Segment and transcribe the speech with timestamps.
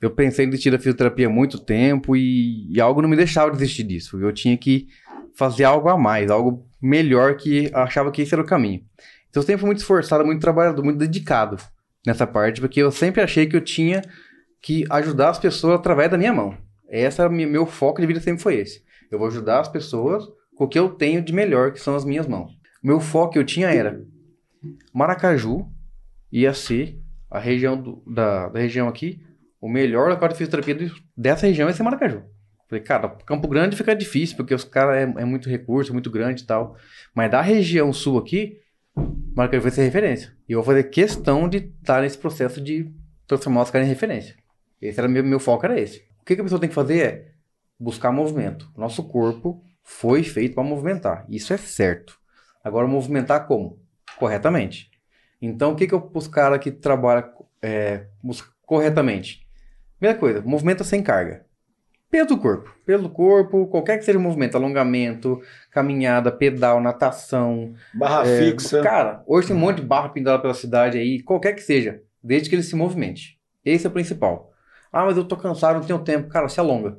[0.00, 3.50] Eu pensei em desistir da fisioterapia há muito tempo e, e algo não me deixava
[3.50, 4.20] desistir disso.
[4.20, 4.88] Eu tinha que
[5.34, 8.82] fazer algo a mais, algo melhor que achava que esse era o caminho.
[9.28, 11.56] Então eu sempre fui muito esforçado, muito trabalhador, muito dedicado
[12.06, 14.02] nessa parte, porque eu sempre achei que eu tinha
[14.62, 16.56] que ajudar as pessoas através da minha mão.
[16.88, 18.82] Essa meu foco de vida sempre foi esse.
[19.10, 20.24] Eu vou ajudar as pessoas
[20.54, 22.52] com o que eu tenho de melhor, que são as minhas mãos.
[22.82, 24.00] Meu foco que eu tinha era
[24.92, 25.66] Maracaju
[26.30, 26.98] ia ser
[27.30, 29.20] a região do, da, da região aqui,
[29.66, 32.22] o melhor local de fisioterapia dessa região ia ser Maracaju.
[32.68, 36.42] Falei, cara, Campo Grande fica difícil, porque os caras é, é, muito recurso, muito grande
[36.42, 36.76] e tal.
[37.12, 38.60] Mas da região sul aqui,
[39.36, 40.32] Maracaju vai ser referência.
[40.48, 42.92] E eu vou fazer questão de estar nesse processo de
[43.26, 44.36] transformar os caras em referência.
[44.80, 45.98] Esse era meu, meu foco, era esse.
[46.20, 47.28] O que, que a pessoa tem que fazer é
[47.78, 48.70] buscar movimento.
[48.76, 51.26] Nosso corpo foi feito para movimentar.
[51.28, 52.16] Isso é certo.
[52.62, 53.80] Agora, movimentar como?
[54.16, 54.90] Corretamente.
[55.42, 57.28] Então, o que, que eu os cara que trabalha
[57.60, 58.06] é,
[58.64, 59.45] corretamente?
[59.98, 61.46] Primeira coisa, movimenta sem carga.
[62.10, 62.74] Peso do corpo.
[62.84, 67.74] Peso do corpo, qualquer que seja o movimento, alongamento, caminhada, pedal, natação.
[67.92, 68.82] Barra é, fixa.
[68.82, 72.48] Cara, hoje tem um monte de barra pendurada pela cidade aí, qualquer que seja, desde
[72.48, 73.38] que ele se movimente.
[73.64, 74.52] Esse é o principal.
[74.92, 76.28] Ah, mas eu tô cansado, não tenho tempo.
[76.28, 76.98] Cara, se alonga.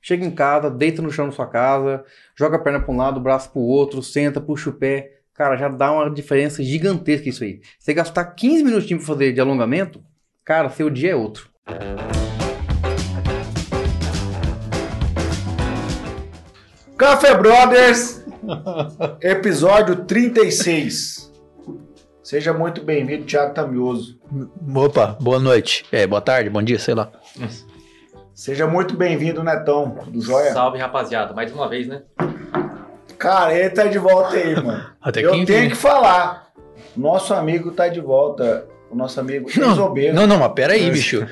[0.00, 2.04] Chega em casa, deita no chão da sua casa,
[2.36, 5.20] joga a perna para um lado, o braço para o outro, senta, puxa o pé.
[5.32, 7.60] Cara, já dá uma diferença gigantesca isso aí.
[7.78, 10.04] Você gastar 15 minutinhos para fazer de alongamento,
[10.44, 11.48] cara, seu dia é outro.
[17.02, 18.24] Café Brothers,
[19.20, 21.32] episódio 36.
[22.22, 24.20] Seja muito bem-vindo, Thiago Tamioso.
[24.72, 25.84] Opa, boa noite.
[25.90, 27.10] É, boa tarde, bom dia, sei lá.
[28.32, 30.52] Seja muito bem-vindo, Netão, do Joia.
[30.52, 31.34] Salve, rapaziada.
[31.34, 32.02] Mais uma vez, né?
[33.18, 34.86] Cara, ele tá de volta aí, mano.
[35.02, 36.52] Até Eu tenho que falar.
[36.96, 38.64] Nosso amigo tá de volta.
[38.92, 39.74] O nosso amigo não,
[40.14, 41.26] não, não, mas pera aí, bicho.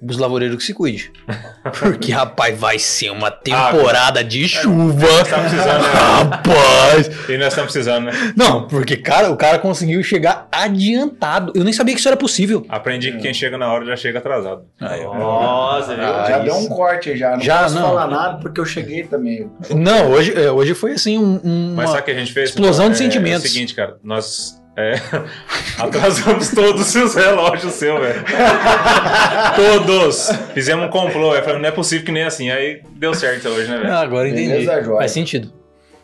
[0.00, 1.12] Os lavoureiros que se cuide.
[1.78, 5.06] Porque, rapaz, vai ser uma temporada ah, de chuva.
[5.06, 5.90] É, tá precisando, né?
[5.92, 7.28] Rapaz!
[7.28, 8.32] E nós estamos precisando, né?
[8.36, 11.52] Não, porque, cara, o cara conseguiu chegar adiantado.
[11.54, 12.64] Eu nem sabia que isso era possível.
[12.68, 14.64] Aprendi que quem chega na hora já chega atrasado.
[14.80, 16.04] Aí, Nossa, viu?
[16.04, 16.44] Ah, já isso.
[16.44, 17.32] deu um corte já.
[17.32, 17.82] Não já, posso não.
[17.82, 19.50] falar nada porque eu cheguei também.
[19.70, 22.50] Não, hoje, é, hoje foi assim um, um Mas sabe o que a gente fez?
[22.50, 23.44] Explosão então, de sentimentos.
[23.44, 24.94] É, é o seguinte, cara, nós é,
[25.78, 28.24] atrasamos todos os relógios seu, velho.
[29.54, 30.30] todos.
[30.54, 31.58] Fizemos um complô, velho.
[31.58, 32.50] Não é possível que nem assim.
[32.50, 33.92] Aí deu certo hoje, né, velho?
[33.92, 34.48] Ah, agora entendi.
[34.48, 35.52] Beleza, Faz sentido.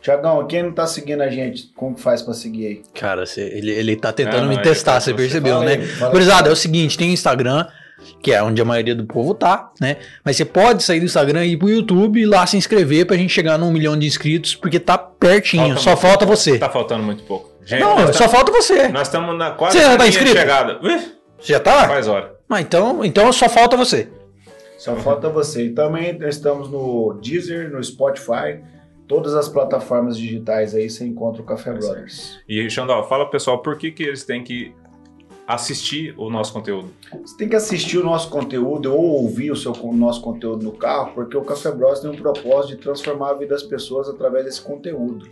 [0.01, 2.83] Tiagão, quem não tá seguindo a gente, como faz pra seguir aí?
[2.95, 5.77] Cara, cê, ele, ele tá tentando não, me testar, tá você percebeu, né?
[6.11, 7.67] Gurizada, é o seguinte, tem o Instagram,
[8.23, 9.97] que é onde a maioria do povo tá, né?
[10.25, 13.17] Mas você pode sair do Instagram e ir pro YouTube e lá se inscrever pra
[13.17, 16.59] gente chegar num milhão de inscritos, porque tá pertinho, falta só falta você.
[16.59, 17.58] Tá faltando muito pouco.
[17.69, 18.89] Gente, não, só tá, falta você.
[18.89, 20.33] Nós estamos na quase você já tá inscrito?
[20.33, 20.79] chegada.
[20.81, 21.87] Você já tá?
[21.87, 22.35] Faz hora.
[22.49, 24.09] Mas então, então só falta você.
[24.79, 25.67] Só falta você.
[25.67, 28.65] E também estamos no Deezer, no Spotify,
[29.07, 32.41] todas as plataformas digitais aí você encontra o Café Brothers.
[32.49, 34.73] E Xandó, fala pessoal, por que, que eles têm que
[35.47, 36.89] assistir o nosso conteúdo?
[37.21, 40.73] Você tem que assistir o nosso conteúdo ou ouvir o, seu, o nosso conteúdo no
[40.73, 44.47] carro, porque o Café Brothers tem um propósito de transformar a vida das pessoas através
[44.47, 45.29] desse conteúdo.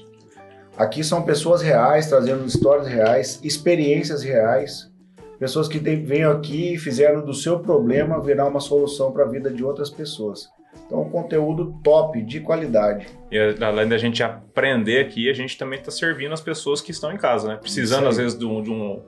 [0.77, 4.91] Aqui são pessoas reais, trazendo histórias reais, experiências reais,
[5.39, 9.51] pessoas que vêm aqui e fizeram do seu problema virar uma solução para a vida
[9.51, 10.49] de outras pessoas.
[10.87, 13.07] Então, um conteúdo top, de qualidade.
[13.31, 17.11] E além da gente aprender aqui, a gente também está servindo as pessoas que estão
[17.11, 17.57] em casa, né?
[17.57, 19.03] Precisando, às vezes, de um, de um,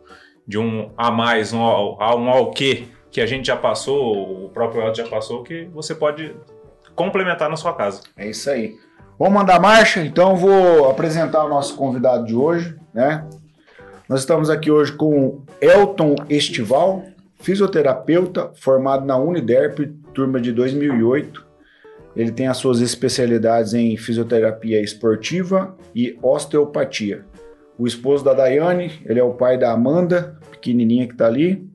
[0.47, 1.63] de um a mais, um, um
[2.31, 6.35] ao que que a gente já passou, o próprio Elton já passou, que você pode
[6.95, 8.03] complementar na sua casa.
[8.17, 8.77] É isso aí.
[9.19, 10.01] Vamos mandar marcha?
[10.01, 13.27] Então vou apresentar o nosso convidado de hoje, né?
[14.09, 17.03] Nós estamos aqui hoje com Elton Estival,
[17.41, 19.81] fisioterapeuta formado na Uniderp,
[20.15, 21.45] turma de 2008.
[22.15, 27.25] Ele tem as suas especialidades em fisioterapia esportiva e osteopatia.
[27.77, 31.69] O esposo da Daiane, ele é o pai da Amanda, pequenininha que está ali.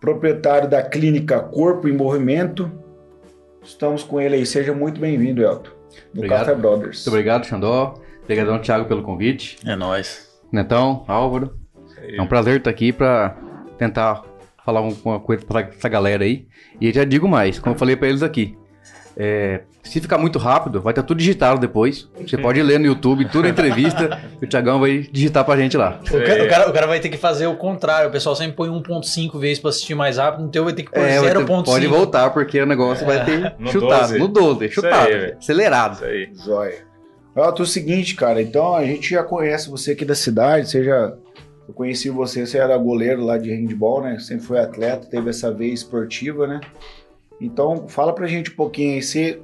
[0.00, 2.68] Proprietário da clínica Corpo em Movimento.
[3.62, 4.44] Estamos com ele aí.
[4.44, 5.75] Seja muito bem-vindo, Elton
[6.12, 6.46] do obrigado.
[6.46, 6.98] Café Brothers.
[6.98, 7.94] Muito obrigado, Xandó.
[8.24, 9.58] Obrigadão, Thiago, pelo convite.
[9.64, 10.28] É nóis.
[10.50, 11.58] Netão, Álvaro.
[12.02, 13.36] É um prazer estar aqui para
[13.78, 14.22] tentar
[14.64, 16.46] falar alguma coisa para essa galera aí.
[16.80, 18.56] E já digo mais, como eu falei para eles aqui.
[19.16, 22.08] É, se ficar muito rápido, vai estar tudo digitado depois.
[22.20, 25.76] Você pode ler no YouTube, toda a entrevista, e o Tiagão vai digitar pra gente
[25.76, 26.00] lá.
[26.02, 28.08] O cara, o, cara, o cara, vai ter que fazer o contrário.
[28.08, 31.00] O pessoal sempre põe 1.5 vezes pra assistir mais rápido, teu vai ter que pôr
[31.00, 31.64] é, 0.5.
[31.64, 33.06] Pode voltar, porque o negócio é.
[33.06, 34.08] vai ter no chutado.
[34.08, 34.18] 12.
[34.18, 35.08] No 12, chutado.
[35.08, 35.94] Aí, acelerado.
[35.94, 36.30] Isso aí.
[36.34, 36.86] Zóia.
[37.36, 41.12] É o seguinte, cara, então a gente já conhece você aqui da cidade, você já...
[41.68, 44.18] Eu conheci você, você era goleiro lá de handball, né?
[44.20, 46.60] Sempre foi atleta, teve essa veia esportiva, né?
[47.40, 49.40] Então, fala pra gente um pouquinho aí, você,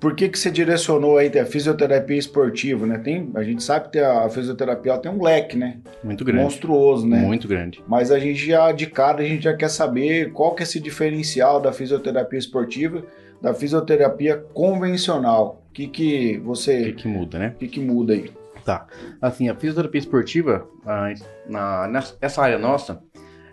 [0.00, 2.98] por que que você direcionou aí a fisioterapia esportiva, né?
[2.98, 5.78] Tem, a gente sabe que a fisioterapia tem um leque, né?
[6.02, 6.42] Muito grande.
[6.42, 7.18] Monstruoso, né?
[7.20, 7.82] Muito grande.
[7.88, 10.78] Mas a gente já, de cara, a gente já quer saber qual que é esse
[10.78, 13.02] diferencial da fisioterapia esportiva
[13.40, 15.62] da fisioterapia convencional.
[15.70, 16.92] O que que O que, você...
[16.92, 17.52] que muda, né?
[17.54, 18.30] O que que muda aí?
[18.64, 18.86] Tá.
[19.20, 21.12] Assim, a fisioterapia esportiva, a-
[21.48, 23.02] na, nessa essa área nossa,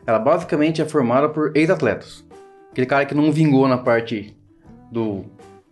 [0.07, 2.25] ela basicamente é formada por ex-atletas.
[2.71, 4.33] Aquele cara que não vingou na parte
[4.89, 5.25] do,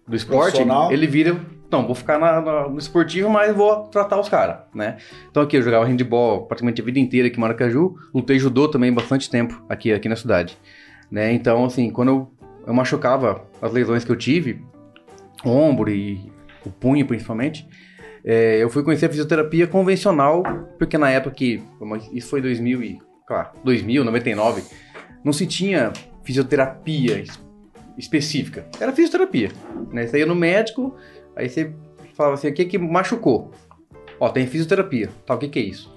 [0.10, 0.58] do esporte,
[0.92, 1.40] ele vira.
[1.72, 4.98] Não, vou ficar na- na- no esportivo, mas vou tratar os caras, né?
[5.30, 8.92] Então aqui eu jogava handball praticamente a vida inteira aqui em Maracaju, lutei judô também
[8.92, 10.58] bastante tempo aqui, aqui na cidade,
[11.12, 11.32] né?
[11.32, 12.32] Então, assim, quando eu,
[12.66, 14.64] eu machucava as lesões que eu tive,
[15.46, 16.32] ombro e
[16.66, 17.68] o punho principalmente,
[18.26, 20.42] é, eu fui conhecer a fisioterapia convencional,
[20.80, 21.62] porque na época que,
[22.12, 24.64] isso foi 2000 e, claro, 2000, 99,
[25.24, 27.24] não se tinha fisioterapia
[28.00, 29.50] específica, era fisioterapia,
[29.92, 30.08] né?
[30.08, 30.96] Você ia no médico,
[31.36, 31.72] aí você
[32.16, 33.52] falava assim, o que que machucou?
[34.20, 35.94] Ó, tem fisioterapia, tá, o que que é isso?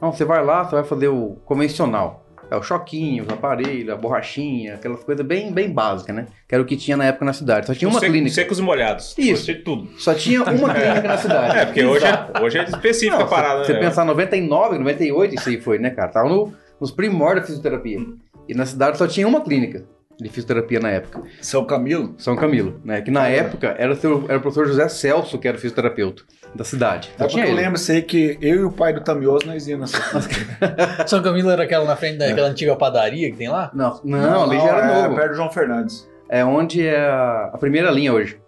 [0.00, 3.96] Não, você vai lá, você vai fazer o convencional, é o choquinho, os aparelhos, a
[3.96, 6.26] borrachinha, aquelas coisas bem, bem básicas, né?
[6.48, 8.58] Que era o que tinha na época na cidade, só tinha uma Seco- clínica, Secos
[8.58, 9.14] e molhados.
[9.16, 9.46] Isso.
[9.46, 9.88] De tudo.
[9.98, 11.56] só tinha uma clínica na cidade.
[11.60, 13.78] É, porque hoje é, hoje é específica Não, a parada, Você né?
[13.80, 16.08] pensar 99, 98, isso aí foi, né, cara?
[16.08, 18.00] Tava no- nos primórdios da fisioterapia.
[18.48, 19.84] E na cidade só tinha uma clínica
[20.20, 22.14] de fisioterapia na época, São Camilo?
[22.18, 23.00] São Camilo, né?
[23.00, 26.22] Que na época era o, seu, era o professor José Celso que era o fisioterapeuta
[26.54, 27.10] da cidade.
[27.14, 29.66] É Só porque tinha eu lembro sei que eu e o pai do Tamioso nós
[29.66, 33.70] íamos nessa São Camilo era aquela na frente daquela antiga padaria que tem lá?
[33.74, 35.16] Não, não, ali já era é novo.
[35.16, 36.08] perto do João Fernandes.
[36.28, 38.38] É onde é a, a primeira linha hoje.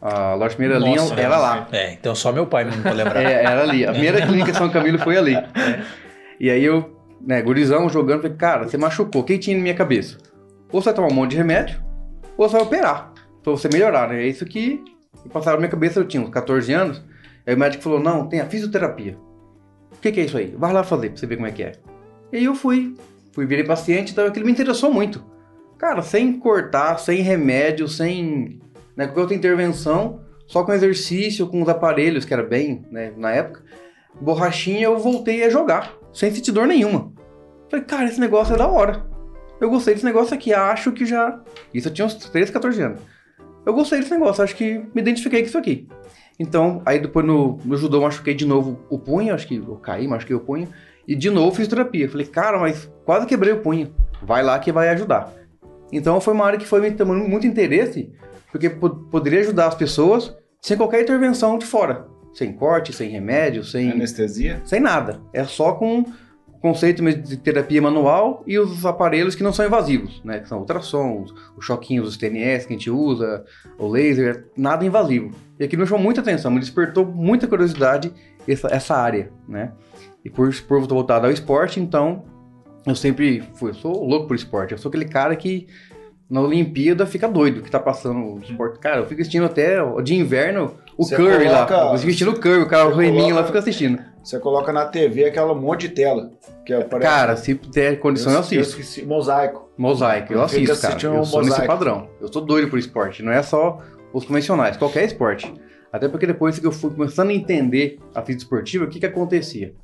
[0.00, 1.68] A loja primeira Nossa, linha era lá.
[1.72, 3.20] É, então só meu pai mesmo pra lembrar.
[3.22, 3.84] É, era ali.
[3.84, 5.34] A primeira clínica São Camilo foi ali.
[5.34, 5.84] né?
[6.38, 9.20] E aí eu, né, gurizão jogando, falei, cara, você machucou.
[9.20, 10.16] O que tinha na minha cabeça?
[10.72, 11.82] Ou você vai tomar um monte de remédio,
[12.36, 13.12] ou você vai operar.
[13.42, 14.22] Pra você melhorar, né?
[14.22, 14.84] É isso que
[15.32, 17.02] passaram na minha cabeça, eu tinha uns 14 anos.
[17.46, 19.16] Aí o médico falou, não, tem a fisioterapia.
[19.92, 20.54] O que, que é isso aí?
[20.56, 21.72] Vai lá fazer pra você ver como é que é.
[22.32, 22.94] E aí eu fui,
[23.32, 25.24] fui virei paciente, então aquilo me interessou muito.
[25.78, 28.60] Cara, sem cortar, sem remédio, sem
[28.96, 33.30] né, qualquer outra intervenção, só com exercício, com os aparelhos, que era bem, né, na
[33.30, 33.62] época,
[34.20, 37.12] borrachinha, eu voltei a jogar, sem sentir dor nenhuma.
[37.70, 39.06] Falei, cara, esse negócio é da hora.
[39.60, 41.40] Eu gostei desse negócio aqui, acho que já.
[41.74, 43.00] Isso eu tinha uns 13, 14 anos.
[43.66, 45.86] Eu gostei desse negócio, acho que me identifiquei com isso aqui.
[46.38, 49.76] Então, aí depois no, no judô eu machuquei de novo o punho, acho que eu
[49.76, 50.66] caí, machuquei o punho,
[51.06, 52.08] e de novo fiz terapia.
[52.08, 53.94] Falei, cara, mas quase quebrei o punho.
[54.22, 55.30] Vai lá que vai ajudar.
[55.92, 58.10] Então foi uma área que foi me tomando muito interesse,
[58.50, 62.06] porque po- poderia ajudar as pessoas sem qualquer intervenção de fora.
[62.32, 64.62] Sem corte, sem remédio, sem, Anestesia?
[64.64, 65.20] sem nada.
[65.32, 66.04] É só com
[66.60, 70.40] conceito mesmo de terapia manual e os aparelhos que não são invasivos, né?
[70.40, 73.44] Que são ultrassons, os choquinhos, os TNS que a gente usa,
[73.78, 75.30] o laser, nada invasivo.
[75.58, 78.12] E aquilo me chamou muita atenção, me despertou muita curiosidade
[78.46, 79.72] essa, essa área, né?
[80.24, 82.24] E por, por voltado ao esporte, então,
[82.86, 84.72] eu sempre fui, eu sou louco por esporte.
[84.72, 85.66] Eu sou aquele cara que
[86.28, 88.78] na Olimpíada fica doido que tá passando o esporte.
[88.78, 91.92] Cara, eu fico assistindo até de inverno o Você Curry coloca- lá.
[91.92, 93.98] Eu fico assistindo o Curry, o cara, o você reminho lá, coloca- fica assistindo.
[94.22, 96.30] Você coloca na TV aquela monte de tela.
[96.64, 97.10] Que aparece.
[97.10, 98.80] Cara, se ter condição, eu, eu assisto.
[98.80, 99.70] esqueci, mosaico.
[99.76, 100.88] Mosaico, eu Eu assisto, cara.
[100.88, 102.08] assistindo Eu um sou nesse padrão.
[102.20, 103.22] Eu sou doido por esporte.
[103.22, 103.78] Não é só
[104.12, 105.52] os convencionais, qualquer esporte.
[105.92, 109.06] Até porque depois que eu fui começando a entender a física esportiva, o que que
[109.06, 109.74] acontecia?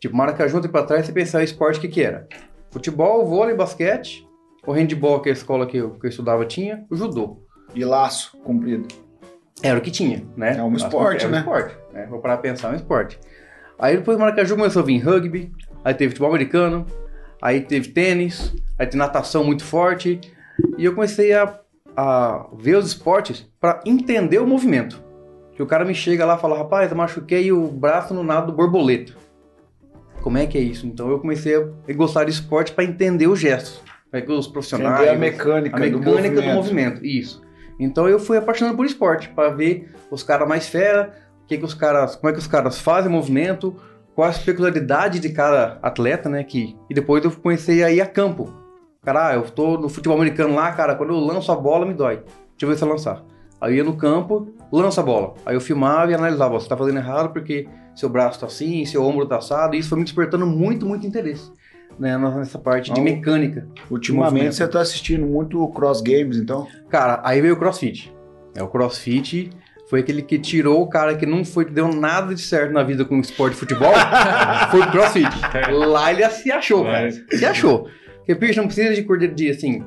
[0.00, 2.26] Tipo, Maracaju, um tempo atrás, você pensava em esporte, o que que era?
[2.70, 4.26] Futebol, vôlei, basquete,
[4.66, 7.38] o handball, que a escola que eu, que eu estudava tinha, o judô.
[7.74, 8.88] E laço comprido.
[9.62, 10.56] Era o que tinha, né?
[10.58, 11.36] É um esporte, né?
[11.36, 12.06] um esporte, né?
[12.10, 13.18] Vou parar pra pensar, é um esporte.
[13.82, 15.50] Aí depois Maracaju começou a vir rugby,
[15.84, 16.86] aí teve futebol americano,
[17.42, 20.20] aí teve tênis, aí teve natação muito forte.
[20.78, 21.58] E eu comecei a,
[21.96, 25.02] a ver os esportes para entender o movimento.
[25.56, 28.52] Que o cara me chega lá e fala, rapaz, eu machuquei o braço no nado
[28.52, 29.14] do borboleta.
[30.22, 30.86] Como é que é isso?
[30.86, 33.82] Então eu comecei a gostar de esporte para entender os gestos.
[34.12, 34.94] É que os profissionais...
[35.00, 36.54] Entender a mecânica, A mecânica do do movimento.
[36.54, 37.42] movimento, isso.
[37.80, 41.21] Então eu fui apaixonado por esporte, para ver os caras mais fera, o
[41.52, 43.76] que que os caras, como é que os caras fazem o movimento,
[44.14, 46.44] qual a peculiaridade de cada atleta, né?
[46.44, 48.52] Que, e depois eu comecei a ir a campo.
[49.02, 51.94] Cara, ah, eu tô no futebol americano lá, cara, quando eu lanço a bola me
[51.94, 52.16] dói.
[52.16, 53.24] Deixa eu ver se eu lançar.
[53.60, 55.34] Aí eu ia no campo, lança a bola.
[55.44, 59.02] Aí eu filmava e analisava, você tá fazendo errado porque seu braço tá assim, seu
[59.04, 61.50] ombro tá assado, e isso foi me despertando muito, muito interesse.
[61.98, 63.68] Né, nessa parte de Então, mecânica.
[63.90, 66.66] Ultimamente você tá assistindo muito cross games, então.
[66.88, 68.12] Cara, aí veio o CrossFit.
[68.54, 69.50] É, o CrossFit
[69.92, 73.04] foi aquele que tirou o cara que não foi, deu nada de certo na vida
[73.04, 73.92] com o esporte de futebol,
[74.70, 75.28] foi pro CrossFit.
[75.70, 77.10] Lá ele se achou, cara.
[77.10, 77.90] Se achou.
[78.16, 79.84] Porque, bicho, não precisa de cordeiro de, assim...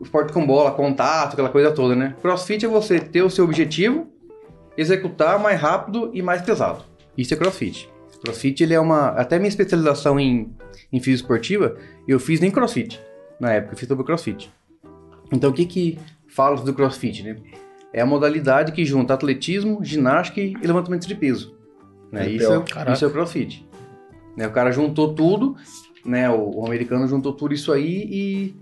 [0.00, 2.16] esporte com bola, contato, aquela coisa toda, né?
[2.22, 4.06] Crossfit é você ter o seu objetivo,
[4.74, 6.82] executar mais rápido e mais pesado.
[7.14, 7.90] Isso é crossfit.
[8.22, 9.08] Crossfit, ele é uma...
[9.08, 10.50] Até minha especialização em,
[10.90, 11.76] em física esportiva,
[12.08, 12.98] eu fiz nem crossfit.
[13.38, 14.50] Na época, eu fiz sobre crossfit.
[15.30, 17.36] Então, o que que fala do crossfit, né?
[17.94, 21.54] É a modalidade que junta atletismo, ginástica e levantamento de peso.
[22.10, 22.28] Né?
[22.28, 23.64] Isso, é, isso é o crossfit.
[24.36, 24.48] Né?
[24.48, 25.56] O cara juntou tudo,
[26.04, 26.28] né?
[26.28, 28.56] O, o, americano juntou tudo isso aí e,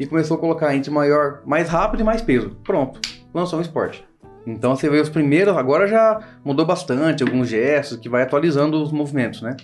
[0.00, 2.56] e começou a colocar entre maior, mais rápido e mais peso.
[2.64, 3.00] Pronto,
[3.32, 4.04] lançou um esporte.
[4.44, 8.90] Então você vê os primeiros, agora já mudou bastante, alguns gestos que vai atualizando os
[8.90, 9.56] movimentos, né?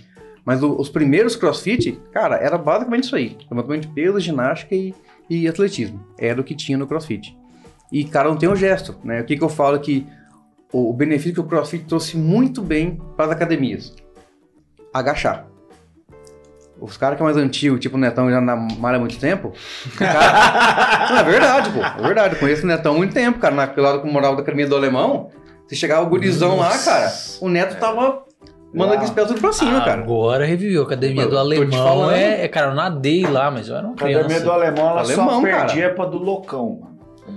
[0.44, 4.94] Mas o, os primeiros crossfit, cara, era basicamente isso aí: levantamento de peso, ginástica e,
[5.28, 6.04] e atletismo.
[6.16, 7.36] Era o que tinha no crossfit.
[7.92, 9.20] E, cara, não tem o um gesto, né?
[9.20, 10.06] O que, que eu falo que
[10.72, 13.94] o, benefício que o crossfit trouxe muito bem para as academias:
[14.92, 15.46] agachar.
[16.80, 19.52] Os caras que é mais antigo, tipo o Netão já na malha há muito tempo.
[19.96, 21.10] Cara...
[21.10, 21.80] não, é verdade, pô.
[21.80, 22.34] É verdade.
[22.34, 23.54] Eu conheço o Netão há muito tempo, cara.
[23.54, 25.30] Naquele lado que morava da academia do Alemão.
[25.66, 27.12] Você chegava o gurizão lá, cara.
[27.40, 28.24] O Neto tava
[28.72, 30.02] Manda aqueles pés tudo pra cima, cara.
[30.02, 30.82] Agora reviveu.
[30.82, 34.20] A academia do alemão é, é, Cara, eu nadei lá, mas eu era um criança.
[34.20, 35.94] Academia do alemão, ela alemão, só perdia cara.
[35.94, 36.87] pra do loucão, mano.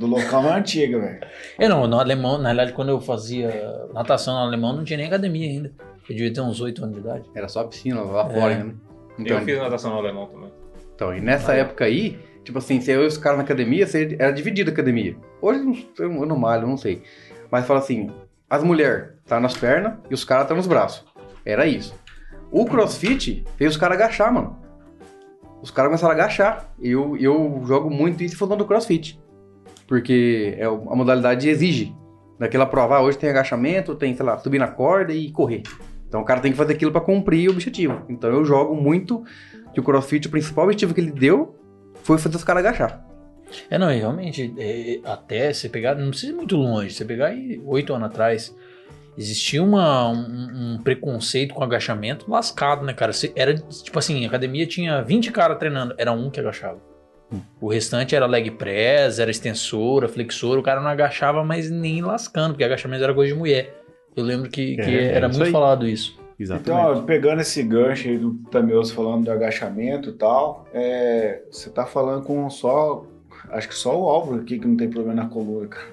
[0.02, 1.20] Do local é antiga, velho.
[1.60, 5.06] É, não, no alemão, na realidade, quando eu fazia natação no alemão, não tinha nem
[5.06, 5.72] academia ainda.
[6.10, 7.30] Eu devia ter uns 8 anos de idade.
[7.36, 8.64] Era só piscina lá fora, é.
[8.64, 8.74] né?
[9.20, 10.52] Então, eu fiz natação no alemão também.
[10.96, 13.86] Então, e nessa época aí, tipo assim, se eu e os caras na academia,
[14.18, 15.16] era dividida a academia.
[15.40, 17.04] Hoje eu não malho, não sei.
[17.52, 18.10] Mas fala assim,
[18.50, 21.06] as mulheres tá nas pernas e os caras tá nos braços.
[21.46, 21.94] Era isso.
[22.52, 24.60] O crossfit fez os caras agachar, mano.
[25.62, 26.72] Os caras começaram a agachar.
[26.82, 29.21] Eu, eu jogo muito isso falando do crossfit.
[29.92, 31.94] Porque é, a modalidade exige.
[32.40, 35.64] Daquela prova, ah, hoje tem agachamento, tem, sei lá, subir na corda e correr.
[36.08, 38.02] Então o cara tem que fazer aquilo para cumprir o objetivo.
[38.08, 39.22] Então eu jogo muito
[39.74, 41.60] que o crossfit, o principal objetivo que ele deu
[42.04, 43.06] foi fazer os caras agachar.
[43.70, 47.62] É, não, realmente, é, até você pegar, não precisa ir muito longe, você pegar aí
[47.66, 48.56] oito anos atrás,
[49.18, 53.12] existia uma, um, um, preconceito com agachamento lascado, né, cara?
[53.12, 56.91] Você, era tipo assim, a academia tinha 20 caras treinando, era um que agachava.
[57.60, 62.54] O restante era leg press, era extensora, flexora, o cara não agachava mais nem lascando,
[62.54, 63.82] porque agachamento era coisa de mulher.
[64.16, 65.52] Eu lembro que, que é, era muito aí.
[65.52, 66.20] falado isso.
[66.38, 66.90] Exatamente.
[66.90, 71.86] Então, pegando esse gancho aí do Tameus falando do agachamento e tal, é, você tá
[71.86, 73.06] falando com só.
[73.52, 75.88] Acho que só o Álvaro aqui que não tem problema na coluna, cara.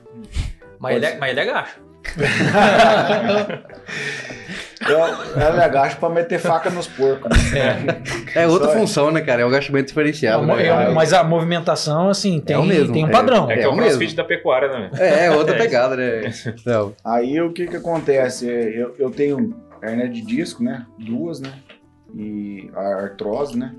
[0.78, 1.76] Mas, ele, é, mas ele agacha.
[4.88, 7.30] Eu, ela agacha pra meter faca nos porcos.
[7.52, 8.02] Né?
[8.35, 8.42] É.
[8.42, 9.42] é outra Só função, né, cara?
[9.42, 10.47] É o agachamento diferenciado.
[10.47, 10.66] né?
[10.66, 13.50] é, mas a movimentação, assim, tem, é mesmo, tem um padrão.
[13.50, 14.90] É, que é, o crossfit da pecuária, né?
[14.99, 16.33] É, é outra pegada, né?
[16.47, 16.95] Então.
[17.04, 18.47] Aí o que que acontece?
[18.47, 20.87] Eu, eu tenho hernia de disco, né?
[20.99, 21.52] Duas, né?
[22.14, 23.75] E a artrose, né?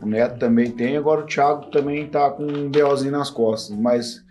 [0.00, 3.76] O Neto também tem, agora o Thiago também tá com um BOzinho nas costas.
[3.76, 4.24] Mas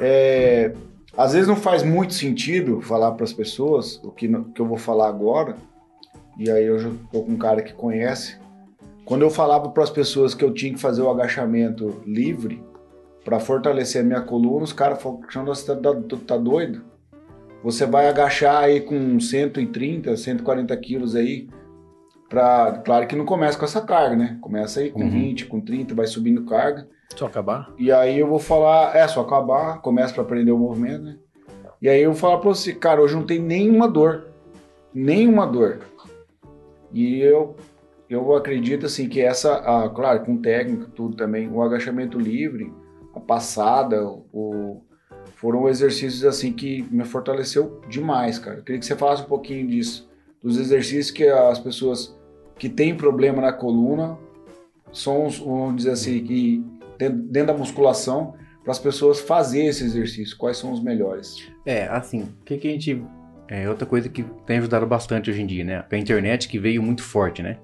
[0.00, 0.72] é,
[1.16, 4.76] às vezes não faz muito sentido falar para as pessoas o que, que eu vou
[4.76, 5.56] falar agora,
[6.38, 8.36] e aí eu já tô com um cara que conhece.
[9.04, 12.62] Quando eu falava para as pessoas que eu tinha que fazer o agachamento livre
[13.24, 15.94] para fortalecer a minha coluna, os caras falaram: você tá,
[16.26, 16.84] tá doido?
[17.62, 21.48] Você vai agachar aí com 130, 140 quilos aí.
[22.28, 24.38] Pra, claro que não começa com essa carga, né?
[24.40, 25.10] Começa aí com uhum.
[25.10, 26.88] 20, com 30, vai subindo carga.
[27.14, 27.72] Só acabar?
[27.78, 31.16] E aí eu vou falar, é, só acabar, começa para aprender o movimento, né?
[31.80, 34.28] E aí eu vou falar pra você, cara, hoje não tem nenhuma dor.
[34.92, 35.80] Nenhuma dor.
[36.92, 37.56] E eu,
[38.08, 42.72] eu acredito assim que essa, ah, claro, com técnica, tudo também, o agachamento livre,
[43.14, 44.82] a passada, o,
[45.36, 48.58] foram exercícios assim que me fortaleceu demais, cara.
[48.58, 50.08] Eu queria que você falasse um pouquinho disso,
[50.42, 52.16] dos exercícios que as pessoas
[52.58, 54.18] que têm problema na coluna
[54.92, 56.64] são, vamos dizer assim, que
[56.98, 60.36] dentro da musculação para as pessoas fazer esse exercício?
[60.36, 61.48] Quais são os melhores?
[61.64, 63.02] É, assim, o que, que a gente.
[63.48, 65.84] É outra coisa que tem ajudado bastante hoje em dia, né?
[65.90, 67.58] A internet que veio muito forte, né?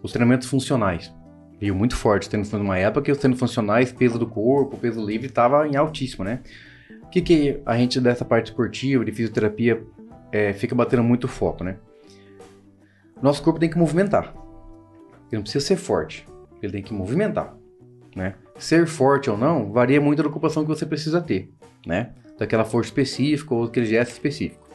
[0.00, 1.12] Os treinamentos funcionais.
[1.60, 5.26] Veio muito forte, tendo uma época que os treinos funcionais, peso do corpo, peso livre,
[5.26, 6.40] estava em altíssimo, né?
[7.02, 9.82] O que, que a gente dessa parte esportiva, de fisioterapia,
[10.30, 11.78] é, fica batendo muito foco, né?
[13.20, 14.32] Nosso corpo tem que movimentar.
[15.30, 16.26] Ele não precisa ser forte,
[16.62, 17.56] ele tem que movimentar,
[18.14, 18.34] né?
[18.58, 21.50] Ser forte ou não varia muito da ocupação que você precisa ter,
[21.86, 22.10] né?
[22.38, 24.68] Daquela força específica ou aquele gesto específico.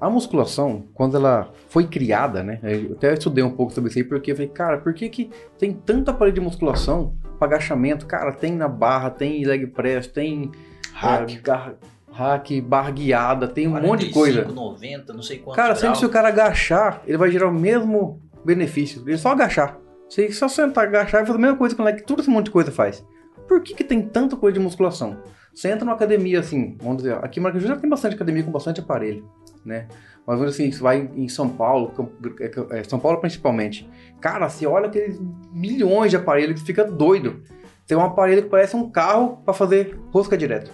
[0.00, 2.58] A musculação, quando ela foi criada, né?
[2.62, 5.30] Eu até estudei um pouco sobre isso aí, porque eu falei, cara, por que, que
[5.56, 8.04] tem tanta aparelho de musculação para agachamento?
[8.04, 10.50] Cara, tem na barra, tem leg press, tem
[10.92, 11.74] hack, é,
[12.12, 14.44] hack barra guiada, tem um 45, monte de coisa.
[14.44, 15.54] 90, não sei quanto.
[15.54, 19.02] Cara, sempre se o cara agachar, ele vai gerar o mesmo benefício.
[19.06, 19.78] Ele só agachar.
[20.12, 22.50] Você só sentar, agachar fazer a mesma coisa com o leg, tudo esse monte de
[22.50, 23.02] coisa faz.
[23.48, 25.22] por que, que tem tanta coisa de musculação?
[25.54, 28.50] Você entra numa academia assim, vamos dizer, aqui em Maracaju já tem bastante academia com
[28.50, 29.26] bastante aparelho,
[29.64, 29.86] né?
[30.26, 31.94] Mas vamos dizer assim, você vai em São Paulo,
[32.40, 33.88] é, é, São Paulo principalmente,
[34.20, 35.18] cara, você olha aqueles
[35.50, 37.42] milhões de aparelhos que fica doido.
[37.86, 40.70] Tem um aparelho que parece um carro para fazer rosca direto.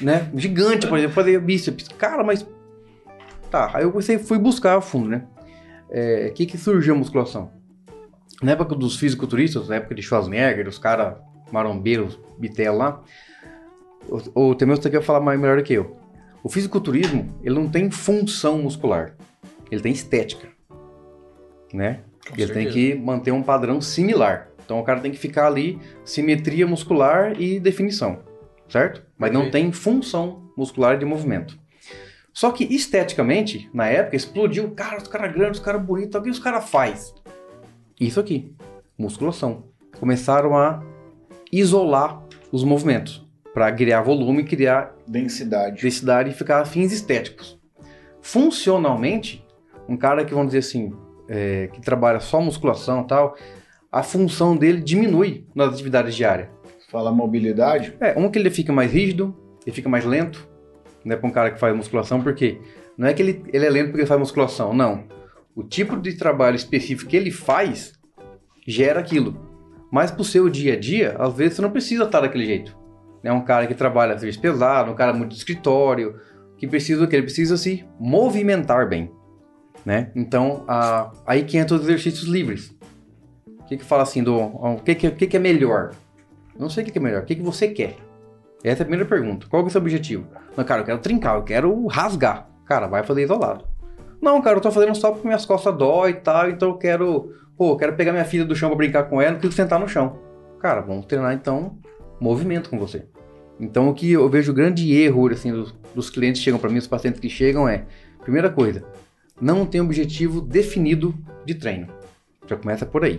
[0.00, 0.30] Né?
[0.34, 1.88] Gigante, por exemplo, fazer bíceps.
[1.88, 2.46] Cara, mas.
[3.50, 5.26] Tá, aí eu fui buscar a fundo, né?
[5.90, 7.63] O é, que, que surgiu a musculação?
[8.44, 11.16] Na época dos fisiculturistas, na época de Schwarzenegger, os caras
[11.50, 13.02] marombeiros, bitelo lá,
[14.06, 15.96] o, o Temeu aqui vai falar mais melhor do que eu.
[16.42, 19.14] O fisiculturismo, ele não tem função muscular,
[19.70, 20.48] ele tem estética,
[21.72, 22.00] né?
[22.28, 22.52] Com ele certeza.
[22.52, 24.50] tem que manter um padrão similar.
[24.62, 28.20] Então o cara tem que ficar ali, simetria muscular e definição,
[28.68, 29.02] certo?
[29.16, 31.58] Mas não tem função muscular de movimento.
[32.30, 36.28] Só que esteticamente, na época, explodiu, cara, os caras grandes, os caras bonitos, o que
[36.28, 37.14] os caras faz?
[38.06, 38.54] Isso aqui,
[38.98, 39.64] musculação.
[39.98, 40.82] Começaram a
[41.50, 47.58] isolar os movimentos para criar volume, criar densidade, densidade e ficar fins estéticos.
[48.20, 49.42] Funcionalmente,
[49.88, 50.92] um cara que vamos dizer assim,
[51.26, 53.36] é, que trabalha só musculação e tal,
[53.90, 56.48] a função dele diminui nas atividades diárias.
[56.90, 57.96] Fala mobilidade?
[58.00, 59.34] É, um que ele fica mais rígido,
[59.64, 60.46] ele fica mais lento,
[61.02, 62.60] né, para um cara que faz musculação, porque
[62.98, 65.04] não é que ele, ele é lento porque ele faz musculação, não.
[65.54, 67.92] O tipo de trabalho específico que ele faz
[68.66, 69.36] gera aquilo.
[69.90, 72.76] Mas pro seu dia a dia, às vezes você não precisa estar daquele jeito.
[73.22, 76.18] É um cara que trabalha serviço pesado, um cara muito de escritório,
[76.58, 79.10] que precisa que ele precisa se movimentar bem,
[79.84, 80.10] né?
[80.14, 82.76] Então, a, aí que entra os exercícios livres.
[83.60, 85.94] O que que fala assim do o que que, que, que é melhor?
[86.58, 87.22] não sei o que, que é melhor.
[87.22, 87.96] O que que você quer?
[88.62, 89.46] Essa é a primeira pergunta.
[89.48, 90.26] Qual é o seu objetivo?
[90.56, 92.48] Não, cara, eu quero trincar, eu quero rasgar.
[92.64, 93.66] Cara, vai fazer isolado.
[94.20, 97.32] Não, cara, eu tô fazendo só porque minhas costas dói e tal, então eu quero,
[97.56, 99.88] pô, quero pegar minha filha do chão para brincar com ela, não quero sentar no
[99.88, 100.18] chão.
[100.60, 101.78] Cara, vamos treinar então
[102.20, 103.06] movimento com você.
[103.60, 106.78] Então o que eu vejo grande erro assim dos, dos clientes que chegam para mim,
[106.78, 107.84] os pacientes que chegam é,
[108.22, 108.84] primeira coisa,
[109.40, 111.88] não tem objetivo definido de treino.
[112.46, 113.18] Já começa por aí.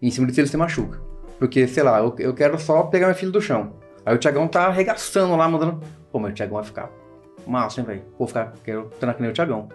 [0.00, 1.00] Em cima disso ele se machuca.
[1.38, 3.74] Porque, sei lá, eu, eu quero só pegar minha filha do chão.
[4.04, 5.80] Aí o Tiagão tá arregaçando lá, mandando.
[6.10, 6.90] Pô, mas o Tiagão vai ficar
[7.46, 8.02] massa, hein, velho?
[8.18, 9.68] Vou ficar, quero treinar que nem o Tiagão.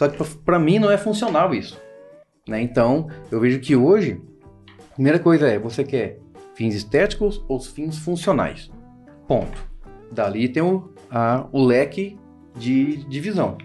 [0.00, 1.78] Só que para mim não é funcional isso.
[2.48, 2.62] Né?
[2.62, 4.18] Então, eu vejo que hoje,
[4.90, 6.18] a primeira coisa é, você quer
[6.54, 8.70] fins estéticos ou fins funcionais?
[9.28, 9.62] Ponto.
[10.10, 12.18] Dali tem o, a, o leque
[12.56, 13.58] de divisão.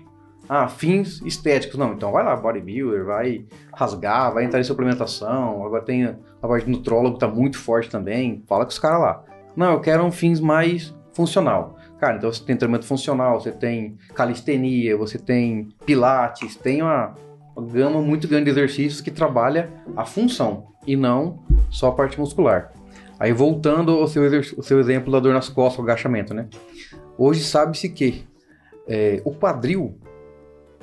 [0.50, 1.80] Ah, fins estéticos.
[1.80, 5.66] Não, então vai lá, bodybuilder, vai rasgar, vai entrar em suplementação.
[5.66, 8.44] Agora tem a parte de nutrólogo, tá muito forte também.
[8.46, 9.24] Fala com os caras lá.
[9.56, 11.75] Não, eu quero um fins mais funcional.
[12.06, 17.16] Cara, então você tem treinamento funcional, você tem calistenia, você tem pilates, tem uma,
[17.56, 22.20] uma gama muito grande de exercícios que trabalha a função e não só a parte
[22.20, 22.72] muscular.
[23.20, 24.22] Aí voltando ao seu,
[24.56, 26.48] o seu exemplo da dor nas costas, o agachamento, né?
[27.18, 28.24] Hoje sabe-se que
[28.88, 29.98] é, o quadril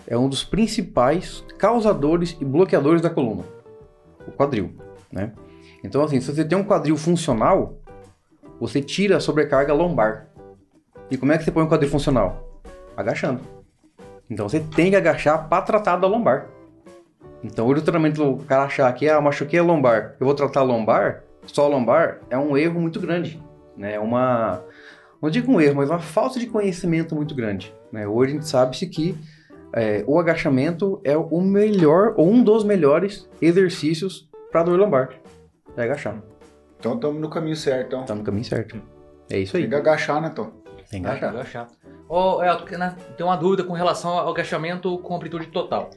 [0.08, 3.44] é um dos principais causadores e bloqueadores da coluna.
[4.26, 4.74] O quadril,
[5.12, 5.30] né?
[5.84, 7.78] Então, assim, se você tem um quadril funcional,
[8.58, 10.31] você tira a sobrecarga lombar.
[11.12, 12.62] E como é que você põe um quadril funcional?
[12.96, 13.42] Agachando.
[14.30, 16.48] Então você tem que agachar para tratar da lombar.
[17.44, 20.62] Então, o treinamento do cara achar que ah, machuquei a lombar, eu vou tratar a
[20.62, 23.38] lombar, só lombar, é um erro muito grande.
[23.76, 23.96] Né?
[23.96, 24.64] É uma.
[25.20, 27.74] Não digo um erro, mas uma falta de conhecimento muito grande.
[27.92, 28.08] Né?
[28.08, 29.14] Hoje a gente sabe-se que
[29.74, 35.10] é, o agachamento é o melhor, ou um dos melhores exercícios para dor lombar.
[35.76, 36.22] É agachar.
[36.78, 37.88] Então estamos no caminho certo.
[37.88, 38.00] Então.
[38.00, 38.80] Estamos no caminho certo.
[39.28, 39.64] É isso aí.
[39.64, 40.61] Tem que agachar, né, Tom?
[40.92, 41.30] Tem que agachar.
[41.30, 41.68] agachar.
[42.06, 42.54] Oh, é,
[43.16, 45.88] tem uma dúvida com relação ao agachamento com amplitude total.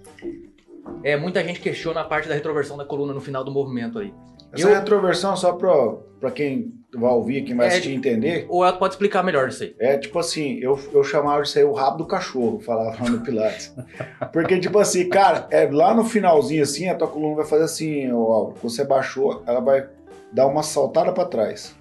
[1.03, 4.13] É, muita gente questiona a parte da retroversão da coluna no final do movimento aí.
[4.53, 4.73] Essa eu...
[4.73, 8.45] retroversão, só para quem vai ouvir, quem vai é, assistir entender.
[8.47, 9.75] Ou ela pode explicar melhor isso aí.
[9.77, 13.19] É tipo assim, eu, eu chamava isso aí o rabo do cachorro, falava lá no
[13.19, 13.75] Pilates.
[14.31, 18.09] Porque, tipo assim, cara, é, lá no finalzinho assim, a tua coluna vai fazer assim,
[18.13, 19.89] ó, você baixou, ela vai
[20.31, 21.75] dar uma saltada para trás.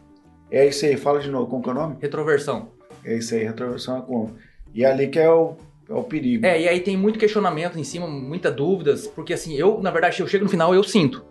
[0.51, 1.97] É isso aí, fala de novo, como que é o nome?
[2.01, 2.74] Retroversão.
[3.05, 4.37] É isso aí, retroversão é como.
[4.75, 5.57] E é ali que é o,
[5.89, 6.45] é o perigo.
[6.45, 10.21] É, e aí tem muito questionamento em cima, muitas dúvidas, porque assim, eu, na verdade,
[10.21, 11.25] eu chego no final eu sinto.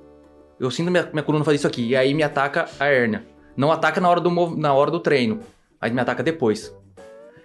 [0.60, 1.90] Eu sinto minha, minha coluna fazer isso aqui.
[1.90, 3.26] E aí me ataca a hérnia.
[3.58, 5.40] Não ataca na hora do, na hora do treino,
[5.82, 6.74] mas me ataca depois.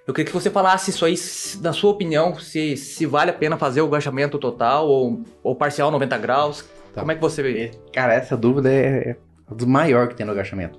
[0.06, 1.14] Eu queria que você falasse isso aí,
[1.60, 5.90] na sua opinião, se, se vale a pena fazer o agachamento total ou, ou parcial
[5.90, 6.64] 90 graus.
[6.94, 7.00] Tá.
[7.00, 7.72] Como é que você vê?
[7.92, 10.78] Cara, essa dúvida é, é a do maior que tem no agachamento.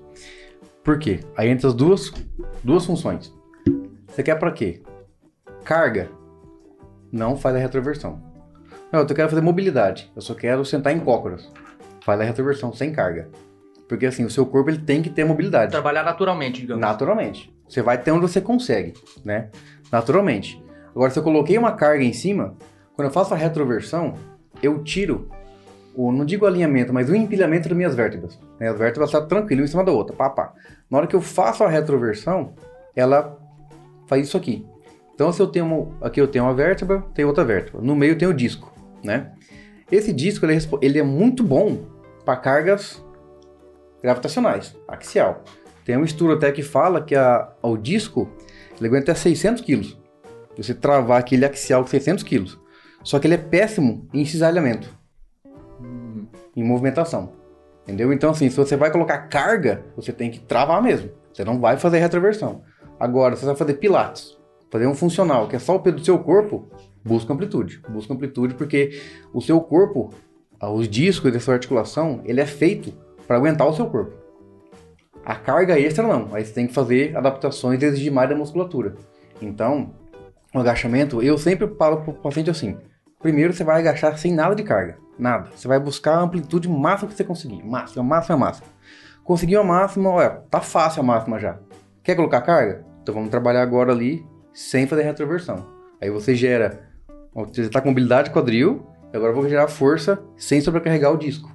[0.84, 1.20] Por quê?
[1.38, 2.12] Aí entra as duas,
[2.64, 3.32] duas funções.
[4.10, 4.82] Você quer para quê?
[5.63, 6.10] Carga.
[7.12, 8.22] Não faz a retroversão.
[8.91, 10.12] Não, eu quero fazer mobilidade.
[10.15, 11.50] Eu só quero sentar em cócoras
[12.10, 13.30] faz a retroversão sem carga.
[13.88, 15.72] Porque assim, o seu corpo ele tem que ter mobilidade.
[15.72, 16.82] Trabalhar naturalmente, digamos.
[16.82, 17.54] Naturalmente.
[17.67, 18.93] Você vai ter onde você consegue,
[19.24, 19.50] né?
[19.91, 20.63] Naturalmente.
[20.89, 22.56] Agora, se eu coloquei uma carga em cima,
[22.95, 24.15] quando eu faço a retroversão,
[24.62, 25.30] eu tiro,
[25.95, 28.39] o, não digo alinhamento, mas o empilhamento das minhas vértebras.
[28.60, 28.69] Né?
[28.69, 30.54] As vértebras estão tranquilas uma em cima da outra, pá, pá.
[30.89, 32.54] Na hora que eu faço a retroversão,
[32.95, 33.38] ela
[34.10, 34.65] faz isso aqui.
[35.13, 37.82] Então, se eu tenho aqui eu tenho uma vértebra, tem outra vértebra.
[37.82, 39.32] No meio tem o disco, né?
[39.91, 41.86] Esse disco ele é, ele é muito bom
[42.26, 43.04] para cargas
[44.02, 45.43] gravitacionais, axial.
[45.86, 48.30] Tem um estudo até que fala que a, o disco
[48.78, 50.00] ele aguenta até 600 quilos.
[50.58, 52.60] Você travar aquele axial com 600 quilos.
[53.04, 54.89] Só que ele é péssimo em cisalhamento,
[56.56, 57.34] em movimentação.
[57.84, 58.12] Entendeu?
[58.13, 61.10] Então, assim, se você vai colocar carga, você tem que travar mesmo.
[61.34, 62.62] Você não vai fazer retroversão.
[63.00, 64.38] Agora, se você vai fazer pilates,
[64.70, 66.68] fazer um funcional, que é só o peso do seu corpo,
[67.04, 67.82] busca amplitude.
[67.90, 69.02] Busca amplitude porque
[69.34, 70.14] o seu corpo,
[70.62, 72.94] os discos da sua articulação, ele é feito
[73.26, 74.14] para aguentar o seu corpo.
[75.26, 78.96] A carga extra não, aí você tem que fazer adaptações e exigir mais da musculatura.
[79.42, 79.94] Então,
[80.54, 82.78] o agachamento, eu sempre falo para o paciente assim:
[83.20, 85.50] primeiro você vai agachar sem nada de carga, nada.
[85.56, 88.68] Você vai buscar a amplitude máxima que você conseguir, máxima, máxima, máxima.
[89.24, 91.60] Conseguiu a máxima, olha, tá fácil a máxima já.
[92.02, 92.88] Quer colocar carga?
[93.02, 95.66] Então vamos trabalhar agora ali sem fazer retroversão.
[96.02, 96.88] Aí você gera,
[97.34, 101.50] você está com mobilidade quadril, agora eu vou gerar força sem sobrecarregar o disco.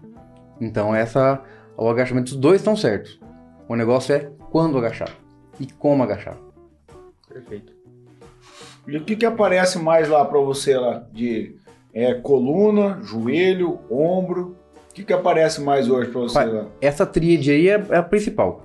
[0.60, 1.42] Então essa,
[1.76, 3.20] o agachamento, os dois estão certos.
[3.68, 5.10] O negócio é quando agachar
[5.58, 6.36] e como agachar.
[7.28, 7.72] Perfeito.
[8.86, 11.56] E o que, que aparece mais lá para você lá de
[11.92, 14.56] é, coluna, joelho, ombro?
[14.90, 16.66] O que, que aparece mais hoje para você lá?
[16.80, 18.62] Essa tríade aí é, é a principal.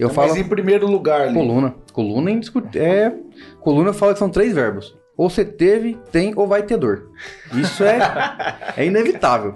[0.00, 1.34] Eu Mas falo em primeiro lugar ali.
[1.34, 1.74] Coluna.
[1.92, 2.30] Coluna
[2.74, 3.12] é
[3.60, 4.98] coluna eu falo que são três verbos.
[5.14, 7.10] Ou você teve, tem ou vai ter dor.
[7.52, 7.98] Isso é,
[8.78, 9.54] é inevitável.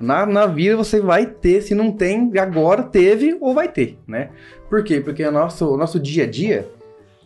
[0.00, 4.30] Na, na vida você vai ter, se não tem, agora teve ou vai ter, né?
[4.70, 4.98] Por quê?
[4.98, 6.66] Porque o nosso, o nosso dia a dia,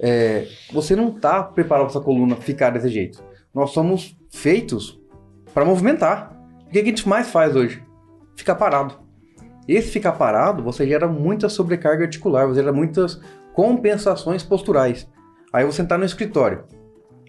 [0.00, 3.22] é, você não está preparado para essa coluna ficar desse jeito.
[3.54, 5.00] Nós somos feitos
[5.54, 6.36] para movimentar.
[6.66, 7.80] O que a gente mais faz hoje?
[8.34, 8.98] Ficar parado.
[9.68, 13.20] Esse ficar parado, você gera muita sobrecarga articular, você gera muitas
[13.52, 15.08] compensações posturais.
[15.52, 16.64] Aí você está no escritório.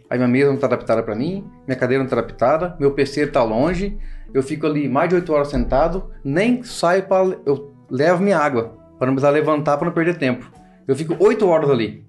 [0.09, 3.21] Aí minha mesa não está adaptada para mim, minha cadeira não está adaptada, meu PC
[3.21, 3.97] está longe,
[4.33, 7.37] eu fico ali mais de 8 horas sentado, nem saio para.
[7.45, 10.51] Eu levo minha água, para não precisar levantar para não perder tempo.
[10.87, 12.05] Eu fico 8 horas ali.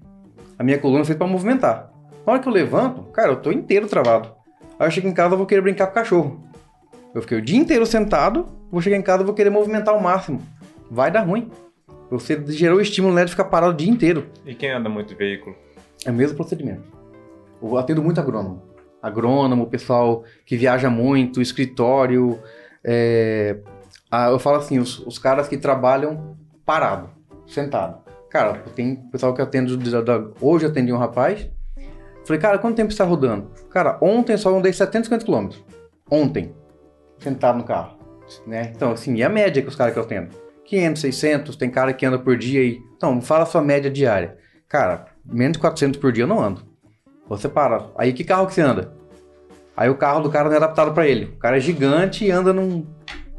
[0.57, 1.91] A minha coluna é feita para movimentar.
[2.25, 4.29] Na hora que eu levanto, cara, eu tô inteiro travado.
[4.79, 6.43] Aí eu chego em casa, eu vou querer brincar com o cachorro.
[7.13, 10.41] Eu fiquei o dia inteiro sentado, vou chegar em casa, vou querer movimentar ao máximo.
[10.89, 11.49] Vai dar ruim.
[12.09, 14.25] Você gerou o estímulo né, de ficar parado o dia inteiro.
[14.45, 15.55] E quem anda muito de veículo?
[16.03, 16.81] É o mesmo procedimento.
[17.61, 18.63] Eu atendo muito agrônomo.
[19.01, 22.39] Agrônomo, pessoal que viaja muito, escritório.
[22.83, 23.59] É...
[24.09, 27.09] Ah, eu falo assim, os, os caras que trabalham parado,
[27.45, 28.01] sentado.
[28.29, 29.77] Cara, tem pessoal que atende.
[30.41, 31.47] Hoje eu atendi um rapaz.
[32.25, 33.51] Falei, cara, quanto tempo você está rodando?
[33.69, 35.57] Cara, ontem só andei 750 km.
[36.09, 36.55] Ontem.
[37.19, 38.02] Sentado no carro.
[38.45, 38.71] Né?
[38.75, 40.29] Então, assim, e a média que os caras que eu atendo?
[40.65, 42.79] 500, 600, tem cara que anda por dia aí.
[42.95, 44.37] Então, fala a sua média diária.
[44.67, 46.61] Cara, menos de 400 por dia eu não ando.
[47.27, 47.89] Você para.
[47.97, 48.93] Aí que carro que você anda?
[49.75, 51.25] Aí o carro do cara não é adaptado para ele.
[51.25, 52.85] O cara é gigante e anda num,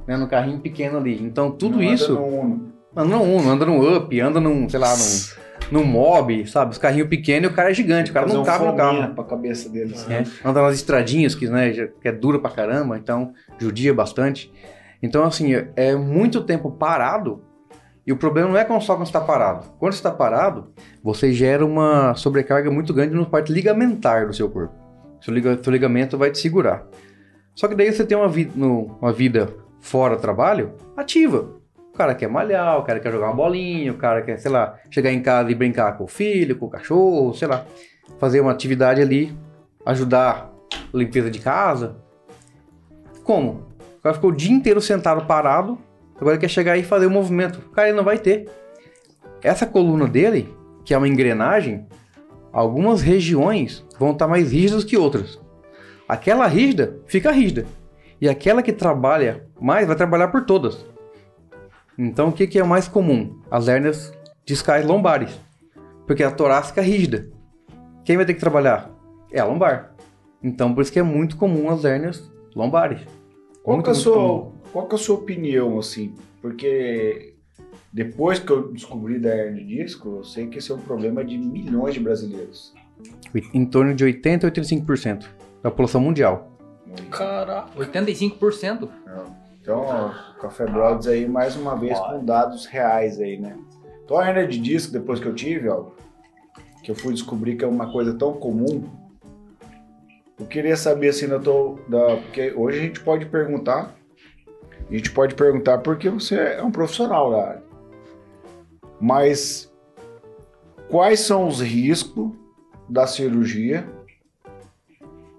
[0.06, 1.22] né, num carrinho pequeno ali.
[1.22, 2.12] Então tudo não isso.
[2.12, 2.72] Anda no Uno.
[2.96, 6.72] Anda no Uno, anda no Up, anda num, sei lá, num, num Mob, sabe?
[6.72, 8.10] Os carrinhos pequenos e o cara é gigante.
[8.10, 9.14] O cara não um cabe no carro.
[9.14, 9.94] Pra cabeça dele.
[9.94, 10.12] Assim.
[10.12, 14.52] É, anda nas estradinhas que, né, que é dura pra caramba, então judia bastante.
[15.04, 17.44] Então, assim, é muito tempo parado
[18.06, 19.66] e o problema não é só quando está parado.
[19.78, 24.72] Quando está parado, você gera uma sobrecarga muito grande no parte ligamentar do seu corpo.
[25.20, 26.86] Seu, liga, seu ligamento vai te segurar.
[27.54, 31.50] Só que daí você tem uma, vi, no, uma vida fora do trabalho ativa.
[31.92, 34.78] O cara quer malhar, o cara quer jogar uma bolinha, o cara quer, sei lá,
[34.90, 37.66] chegar em casa e brincar com o filho, com o cachorro, sei lá,
[38.18, 39.36] fazer uma atividade ali,
[39.84, 41.94] ajudar a limpeza de casa.
[43.22, 43.73] Como?
[44.04, 45.76] Cara ficou o dia inteiro sentado parado,
[46.20, 47.60] Agora quer chegar aí e fazer o movimento.
[47.70, 48.48] Cara, ele não vai ter.
[49.42, 51.86] Essa coluna dele, que é uma engrenagem,
[52.52, 55.40] algumas regiões vão estar mais rígidas que outras.
[56.08, 57.66] Aquela rígida fica rígida.
[58.20, 60.86] E aquela que trabalha mais vai trabalhar por todas.
[61.98, 63.40] Então o que, que é mais comum?
[63.50, 64.12] As hérnias
[64.44, 65.38] discais lombares.
[66.06, 67.28] Porque a torácica é rígida.
[68.04, 68.90] Quem vai ter que trabalhar?
[69.32, 69.94] É a lombar.
[70.42, 73.00] Então por isso que é muito comum as hérnias lombares.
[73.64, 76.14] Qual muito, que é a sua qual que é a sua opinião, assim?
[76.42, 77.34] Porque
[77.90, 81.24] depois que eu descobri da hernia de disco, eu sei que esse é um problema
[81.24, 82.74] de milhões de brasileiros.
[83.54, 85.24] Em torno de 80 a 85%
[85.62, 86.52] da população mundial.
[87.10, 87.70] Caraca.
[87.78, 88.88] 85%?
[89.60, 93.56] Então, ó, Café Brothers aí, mais uma vez, com dados reais aí, né?
[94.04, 95.86] Então, a hernia de disco, depois que eu tive, ó,
[96.82, 98.84] que eu fui descobrir que é uma coisa tão comum,
[100.38, 103.94] eu queria saber, assim, eu tô, da, porque hoje a gente pode perguntar,
[104.88, 107.62] a gente pode perguntar porque você é um profissional da área.
[109.00, 109.72] Mas
[110.88, 112.32] quais são os riscos
[112.88, 113.86] da cirurgia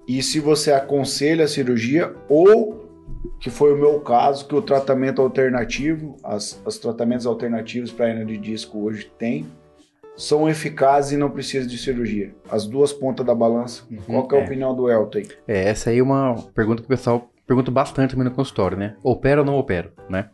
[0.08, 2.86] e se você aconselha a cirurgia ou
[3.39, 8.25] que foi o meu caso, que o tratamento alternativo, as, os tratamentos alternativos para hernia
[8.25, 9.45] de disco hoje tem,
[10.15, 12.34] são eficazes e não precisam de cirurgia.
[12.49, 13.84] As duas pontas da balança.
[14.06, 14.45] Qual que é a é.
[14.45, 15.28] opinião do Elton aí?
[15.47, 18.95] É, essa aí é uma pergunta que o pessoal pergunta bastante também no consultório, né?
[19.04, 20.30] Opera ou não opera, né?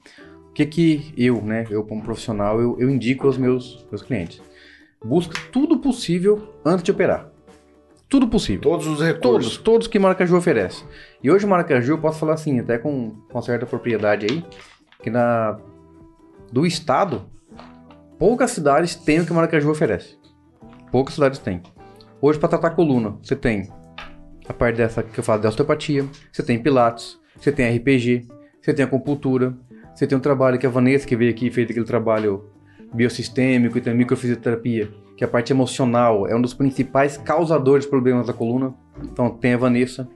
[0.50, 4.41] O que que eu, né, eu como profissional, eu, eu indico aos meus, meus clientes?
[5.04, 7.32] Busca tudo possível antes de operar.
[8.10, 8.62] Tudo possível.
[8.62, 9.58] Todos os Todos, recursos.
[9.58, 10.84] todos que Maracaju oferece.
[11.24, 14.46] E hoje o Maracaju, eu posso falar assim, até com, com certa propriedade aí,
[15.02, 15.58] que na
[16.52, 17.26] do estado,
[18.22, 20.16] poucas cidades têm o que Maracaju oferece.
[20.92, 21.60] Poucas cidades têm.
[22.22, 23.68] Hoje, para tratar coluna, você tem
[24.48, 28.28] a parte dessa que eu falo de osteopatia, você tem pilates, você tem RPG,
[28.62, 29.58] você tem acupuntura,
[29.96, 32.46] você tem um trabalho que a Vanessa, que veio aqui fez aquele trabalho
[32.94, 38.28] biosistêmico e tem microfisioterapia, que a parte emocional é um dos principais causadores de problemas
[38.28, 38.72] da coluna.
[39.02, 40.08] Então tem a Vanessa,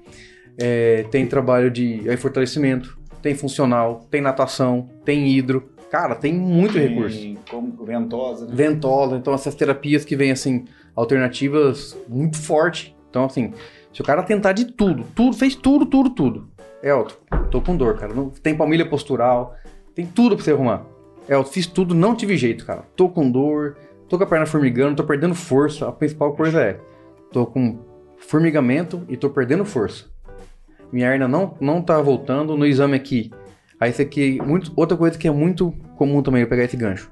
[0.59, 5.71] é, tem trabalho de aí, fortalecimento, tem funcional, tem natação, tem hidro.
[5.95, 7.17] Cara, tem muito recurso.
[7.49, 8.51] Como ventosa, né?
[8.53, 12.93] Ventosa, então essas terapias que vêm assim, alternativas muito forte.
[13.09, 13.53] Então, assim,
[13.93, 16.49] se o cara tentar de tudo, tudo, fez tudo, tudo, tudo.
[16.83, 17.15] Elton,
[17.49, 18.13] tô com dor, cara.
[18.13, 19.55] Não, tem palmilha postural,
[19.95, 20.85] tem tudo pra você arrumar.
[21.29, 22.83] Elton, fiz tudo, não tive jeito, cara.
[22.93, 23.77] Tô com dor,
[24.09, 25.87] tô com a perna formigando, tô perdendo força.
[25.87, 26.77] A principal coisa é,
[27.31, 27.79] tô com
[28.17, 30.07] formigamento e tô perdendo força.
[30.91, 33.31] Minha hernia não, não tá voltando no exame aqui.
[33.79, 37.11] Aí isso aqui, muito, outra coisa que é muito comum também, eu pegar esse gancho.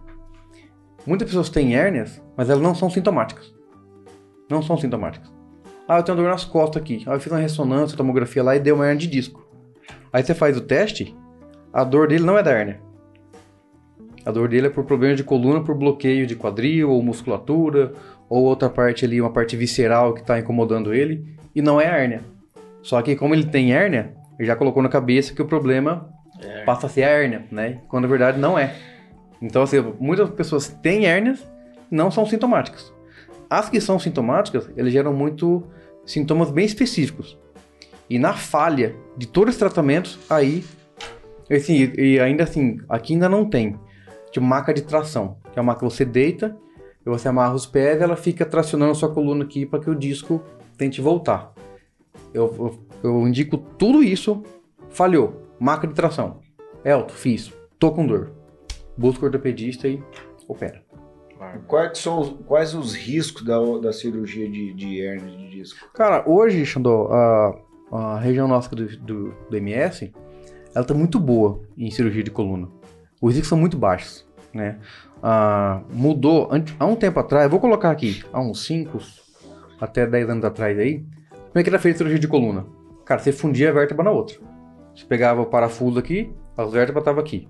[1.06, 3.54] Muitas pessoas têm hérnias, mas elas não são sintomáticas.
[4.50, 5.32] Não são sintomáticas.
[5.88, 7.04] Ah, eu tenho dor nas costas aqui.
[7.06, 9.46] Ah, eu fiz uma ressonância, tomografia lá e deu uma hérnia de disco.
[10.12, 11.16] Aí você faz o teste,
[11.74, 12.80] a dor dele não é da hérnia.
[14.26, 17.94] A dor dele é por problema de coluna, por bloqueio de quadril ou musculatura,
[18.30, 21.98] ou outra parte ali, uma parte visceral que está incomodando ele, e não é a
[21.98, 22.22] hérnia.
[22.82, 26.10] Só que como ele tem hérnia, ele já colocou na cabeça que o problema
[26.66, 27.80] passa a ser a hérnia, né?
[27.88, 28.76] Quando na verdade não é.
[29.42, 31.46] Então, assim, muitas pessoas têm hérnias,
[31.92, 32.94] não são sintomáticas.
[33.50, 35.64] As que são sintomáticas, eles geram muito
[36.06, 37.38] sintomas bem específicos.
[38.10, 40.64] E na falha de todos os tratamentos, aí,
[41.52, 43.78] assim, e ainda assim, aqui ainda não tem,
[44.32, 46.56] tipo maca de tração, que é uma que você deita,
[47.06, 49.96] e você amarra os pés ela fica tracionando a sua coluna aqui para que o
[49.96, 50.42] disco
[50.78, 51.54] tente voltar.
[52.34, 54.42] Eu, eu, eu indico tudo isso,
[54.90, 56.40] falhou, maca de tração.
[56.84, 58.32] Elton, fiz, tô com dor.
[58.98, 60.04] Busca o ortopedista e
[60.48, 60.84] opera.
[61.68, 65.90] Quais, são os, quais os riscos da, da cirurgia de, de hernia de disco?
[65.94, 67.56] Cara, hoje, Xandó, a,
[67.92, 70.14] a região nossa do, do, do MS,
[70.74, 72.70] ela tá muito boa em cirurgia de coluna.
[73.22, 74.80] Os riscos são muito baixos, né?
[75.22, 79.00] Ah, mudou, há um tempo atrás, vou colocar aqui, há uns 5
[79.80, 82.66] até 10 anos atrás aí, como é que era feita cirurgia de coluna?
[83.06, 84.38] Cara, você fundia a vértebra na outra.
[84.96, 87.48] Você pegava o parafuso aqui, as vértebras estavam aqui.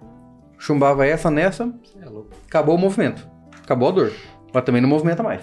[0.58, 2.30] Chumbava essa nessa, É louco.
[2.48, 3.28] acabou o movimento.
[3.64, 4.14] Acabou a dor.
[4.54, 5.42] Mas também não movimenta mais.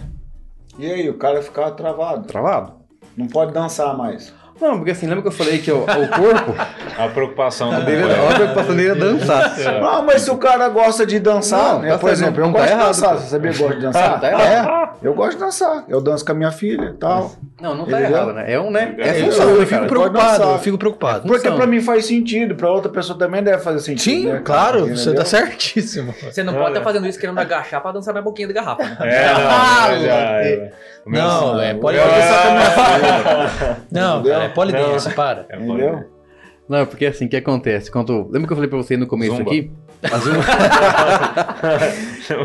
[0.79, 2.27] E aí, o cara ficava travado.
[2.27, 2.75] Travado.
[3.17, 4.33] Não pode dançar mais.
[4.61, 6.55] Não, porque assim, lembra que eu falei que o, o corpo
[6.99, 9.57] A preocupação do dele, a preocupação dele é dançar.
[9.81, 11.89] Não, mas se o cara gosta de dançar, Não, né?
[11.93, 13.11] tá Por certo, exemplo, eu não tá gosto de errado, dançar.
[13.11, 13.17] pô.
[13.19, 14.21] Você sabia que eu gosto de dançar?
[14.21, 14.97] Tá errado.
[15.03, 15.85] É, eu gosto de dançar.
[15.89, 17.33] Eu danço com a minha filha e tal.
[17.61, 18.17] Não, não tá Entendeu?
[18.17, 18.53] errado, né?
[18.53, 18.95] É um, né?
[18.99, 20.53] É Eu- função, Eu, eu fico preocupado, dançar.
[20.53, 21.21] eu fico preocupado.
[21.23, 21.57] Porque Função.
[21.57, 24.03] pra mim faz sentido, pra outra pessoa também deve fazer sentido.
[24.03, 25.15] Sim, né, claro, você Entendeu?
[25.17, 26.15] tá certíssimo.
[26.23, 28.97] Você não pode estar fazendo isso querendo agachar pra dançar na boquinha da garrafa, né?
[29.01, 30.71] É, não, Ah, já- já-
[31.07, 32.71] Não, é pode dançar com a minha
[33.49, 33.77] filha.
[33.91, 35.47] Não, cara, é polidense, para.
[35.49, 36.05] É, Entendeu?
[36.69, 37.91] Não, porque assim, o que acontece?
[37.91, 38.29] Quando...
[38.31, 39.51] Lembra que eu falei pra você no começo Zumba.
[39.51, 39.73] aqui?
[40.05, 40.39] A zumba.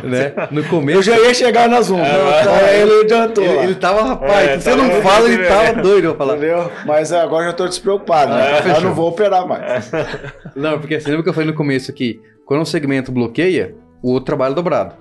[0.04, 0.34] né?
[0.52, 1.02] No Eu começo.
[1.04, 2.00] já ia chegar na Zoom.
[2.02, 3.44] Aí ele adiantou.
[3.44, 6.38] Ele, ele tava, rapaz, É, se você tava- não fala, ele tava doido pra falar.
[6.38, 6.72] Entendeu?
[6.86, 8.34] Mas agora eu já tô despreocupado.
[8.34, 8.60] Né?
[8.60, 8.82] eu fechou.
[8.82, 9.91] não vou operar mais.
[10.56, 12.22] Não, porque assim, lembra que eu falei no começo aqui?
[12.46, 14.96] Quando um segmento bloqueia, o outro trabalha dobrado.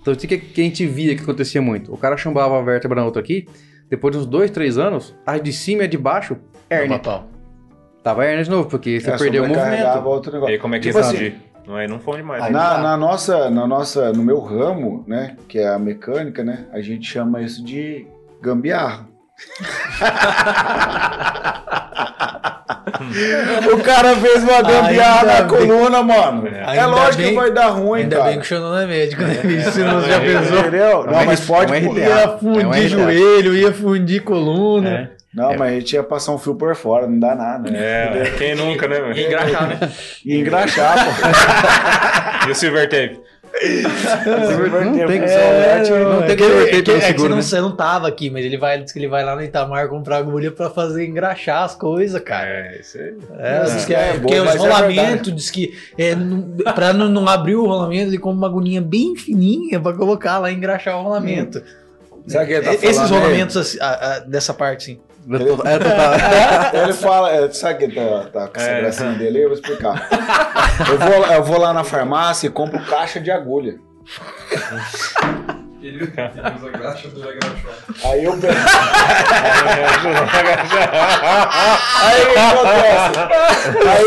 [0.00, 1.92] Então, isso que, que a gente via que acontecia muito.
[1.92, 3.46] O cara chumbava a vértebra na outra aqui,
[3.88, 6.36] depois de uns dois, três anos, a de cima e a de baixo,
[6.68, 7.00] hérnia.
[8.02, 10.06] Tava hérnia de novo, porque você É, perdeu o movimento.
[10.06, 10.54] outro E negócio.
[10.54, 11.34] aí, como é que Tipo é assim?
[11.66, 12.44] Não, aí não fome mais.
[12.44, 12.58] Aí né?
[12.58, 16.80] Na, na nossa, na nossa, no meu ramo, né, que é a mecânica, né, a
[16.80, 18.06] gente chama isso de
[18.40, 19.08] gambiarra.
[23.72, 26.48] o cara fez uma gambiarra na coluna, mano.
[26.48, 28.30] É, é lógico bem, que vai dar ruim, ainda cara.
[28.30, 29.72] bem que o não é médico, né, bicho?
[29.72, 30.60] Se não já pensou.
[30.60, 31.04] Entendeu?
[31.04, 31.72] Não, mas pode...
[31.72, 34.90] É ia fundir joelho, ia fundir coluna.
[34.90, 35.10] É.
[35.34, 35.56] Não, é.
[35.58, 37.68] mas a gente ia passar um fio por fora, não dá nada.
[37.68, 39.78] É, quem nunca, né, E engraxar, né?
[40.24, 41.10] E engraxar, pô.
[42.48, 43.20] e o silver tape?
[44.84, 47.74] Não tem que é, não tem que é, que, é que você, não, você não
[47.74, 50.68] tava aqui, mas ele vai, diz que ele vai lá no Itamar comprar agulha pra
[50.68, 52.48] fazer engraxar as coisas, cara.
[52.48, 53.16] É, isso aí.
[53.38, 56.42] É, diz que é, porque os rolamentos, diz que é, não,
[56.74, 60.50] pra não, não abrir o rolamento, ele compra uma agulhinha bem fininha pra colocar lá
[60.50, 61.58] e engraxar o rolamento.
[61.58, 61.86] Hum.
[62.26, 65.00] O que ele tá falando Esses rolamentos assim, a, a, dessa parte, sim.
[65.28, 66.70] Ele, é, tá...
[66.82, 69.42] ele fala, é, sabe que tá, tá com essa é, gracinha dele?
[69.42, 70.08] Eu vou explicar.
[70.88, 73.78] eu, vou, eu vou lá na farmácia e compro caixa de agulha.
[76.02, 77.22] Ele usa graxa do
[78.04, 78.54] Aí eu pego.
[82.02, 83.18] Aí o que acontece?
[83.88, 84.06] Aí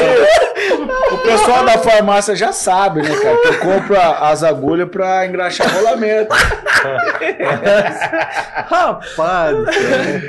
[1.11, 3.37] o pessoal da farmácia já sabe, né, cara?
[3.37, 6.33] Que eu compro as agulhas pra engraxar rolamento.
[8.67, 9.57] Rapaz,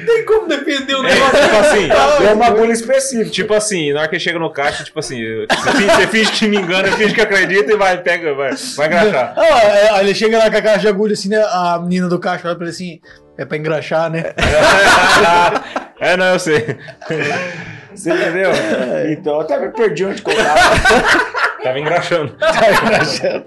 [0.07, 1.41] tem como defender o negócio.
[1.41, 1.89] tipo assim,
[2.27, 3.31] é uma agulha específica.
[3.31, 6.91] Tipo assim, na hora que chega no caixa, tipo assim, você finge, que me engana,
[6.93, 9.35] finge que acredita e vai, pega, vai, vai engraxar.
[9.37, 11.41] Ah, é, ele chega lá com a caixa de agulha assim, né?
[11.51, 13.01] A menina do caixa olha pra ele assim,
[13.37, 14.33] é pra engraxar, né?
[16.01, 16.79] é, não, eu sei.
[17.95, 18.51] Você entendeu?
[19.11, 20.55] Então, eu até me perdi onde colocar.
[21.63, 22.33] Tava engraxando.
[22.39, 23.45] Tava engraxando.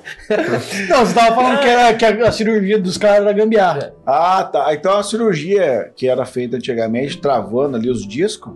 [0.89, 3.93] Não, você tava falando que, era, que a, a cirurgia dos caras era gambiarra.
[4.05, 4.73] Ah, tá.
[4.73, 8.53] Então a cirurgia que era feita antigamente, travando ali os discos,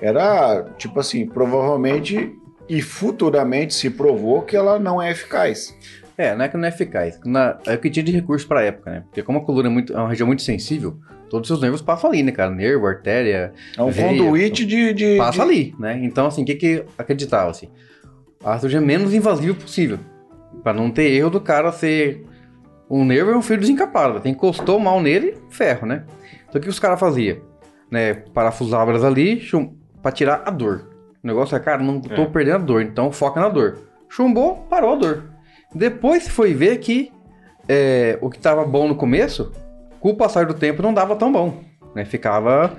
[0.00, 2.32] era tipo assim, provavelmente
[2.68, 5.74] e futuramente se provou que ela não é eficaz.
[6.16, 7.18] É, não é que não é eficaz.
[7.24, 9.00] Na, é o que tinha de recurso pra época, né?
[9.06, 10.98] Porque como a coluna é, muito, é uma região muito sensível,
[11.30, 12.50] todos os seus nervos passam ali, né, cara?
[12.50, 13.52] Nervo, artéria.
[13.76, 15.16] É um veia, conduíte de, de.
[15.16, 15.40] Passa de...
[15.40, 15.98] ali, né?
[16.02, 17.68] Então, assim, o que que acreditava, assim?
[18.44, 19.98] A cirurgia menos invasiva possível.
[20.62, 22.26] Pra não ter erro do cara ser.
[22.90, 24.20] Um nervo é um fio desencapado.
[24.20, 26.04] Tem encostou mal nele, ferro, né?
[26.46, 27.38] Então o que os caras faziam?
[27.90, 28.12] Né?
[28.12, 30.90] Parafusava elas ali chum, pra tirar a dor.
[31.24, 32.26] O negócio é, cara, não tô é.
[32.26, 33.78] perdendo a dor, então foca na dor.
[34.10, 35.31] Chumbou, parou a dor.
[35.74, 37.10] Depois foi ver que
[37.68, 39.52] é, o que estava bom no começo,
[40.00, 41.62] com o passar do tempo, não dava tão bom.
[41.94, 42.04] Né?
[42.04, 42.76] Ficava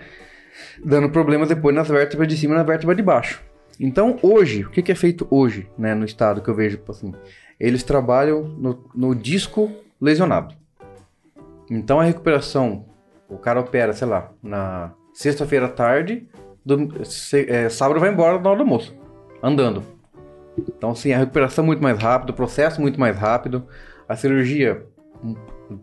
[0.84, 3.42] dando problemas depois nas vértebras de cima e na vértebra de baixo.
[3.80, 7.14] Então, hoje, o que, que é feito hoje, né, no estado que eu vejo, assim,
[7.60, 10.54] eles trabalham no, no disco lesionado.
[11.70, 12.86] Então, a recuperação,
[13.28, 16.28] o cara opera, sei lá, na sexta-feira à tarde,
[16.64, 18.96] do, se, é, sábado vai embora na hora do almoço,
[19.42, 19.84] andando.
[20.58, 23.64] Então, sim, a recuperação é muito mais rápida, o processo é muito mais rápido.
[24.08, 24.86] A cirurgia,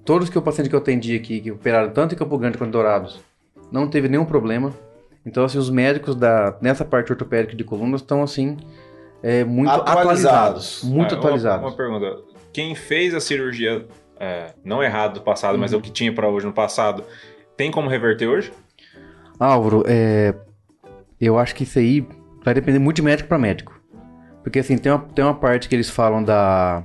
[0.04, 2.68] todos que o paciente que eu atendi aqui, que operaram tanto em Campo Grande quanto
[2.68, 3.20] em Dourados,
[3.72, 4.72] não teve nenhum problema.
[5.24, 8.56] Então, assim, os médicos da, nessa parte ortopédica de coluna estão, assim,
[9.22, 9.96] é, muito atualizados.
[9.98, 11.60] atualizados muito ah, atualizados.
[11.60, 12.22] Uma, uma, pergunta.
[12.52, 13.86] Quem fez a cirurgia,
[14.18, 15.60] é, não errado do passado, uhum.
[15.60, 17.04] mas o que tinha para hoje no passado,
[17.56, 18.52] tem como reverter hoje?
[19.38, 20.34] Álvaro, é,
[21.20, 22.06] eu acho que isso aí
[22.44, 23.79] vai depender muito de médico para médico.
[24.42, 26.84] Porque assim, tem uma, tem uma parte que eles falam da.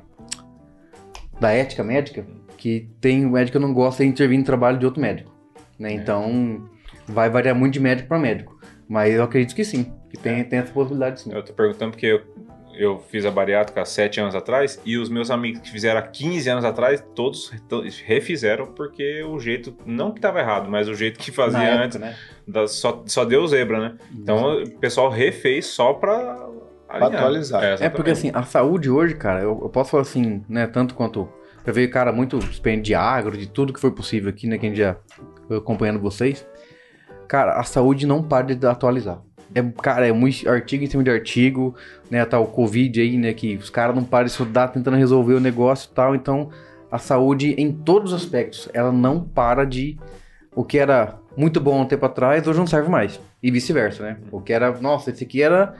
[1.40, 2.26] da ética médica,
[2.58, 5.32] que tem o médico que não gosta de intervir no trabalho de outro médico.
[5.80, 5.92] Né?
[5.92, 5.94] É.
[5.94, 6.70] Então,
[7.08, 8.56] vai variar muito de médico para médico.
[8.88, 10.44] Mas eu acredito que sim, que tem, é.
[10.44, 11.32] tem essa possibilidade sim.
[11.34, 12.22] Eu tô perguntando porque eu,
[12.78, 16.04] eu fiz a bariátrica há 7 anos atrás e os meus amigos que fizeram há
[16.04, 17.52] 15 anos atrás, todos
[18.06, 22.00] refizeram porque o jeito, não que estava errado, mas o jeito que fazia época, antes,
[22.00, 22.16] né?
[22.48, 23.98] da, só, só deu zebra, né?
[24.14, 26.48] Então o pessoal refez só para
[26.88, 27.64] atualizar.
[27.64, 30.96] É, é, porque assim, a saúde hoje, cara, eu, eu, posso falar assim, né, tanto
[30.96, 31.28] quanto.
[31.66, 34.76] Eu vejo, cara, muito experiente de agro, de tudo que foi possível aqui, né, quem
[34.76, 34.96] já
[35.50, 36.46] acompanhando vocês.
[37.28, 39.20] Cara, a saúde não para de atualizar.
[39.54, 41.76] É, cara, é muito artigo em cima de artigo,
[42.10, 45.34] né, tá o Covid aí, né, que os caras não param de estudar tentando resolver
[45.34, 46.50] o negócio e tal, então
[46.92, 49.98] a saúde em todos os aspectos, ela não para de...
[50.56, 53.20] O que era muito bom um tempo atrás, hoje não serve mais.
[53.44, 54.18] E vice-versa, né?
[54.32, 55.76] O que era, nossa, esse aqui era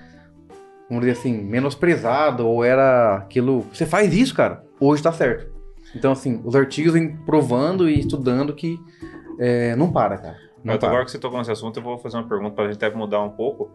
[0.90, 3.66] vamos dizer assim, menosprezado ou era aquilo.
[3.72, 5.54] Você faz isso, cara, hoje tá certo.
[5.96, 8.78] Então, assim, os artigos vêm provando e estudando que
[9.40, 10.38] é, não para, cara.
[10.64, 12.68] Não Mas agora que você tocou nesse assunto, eu vou fazer uma pergunta para a
[12.72, 13.72] gente até mudar um pouco.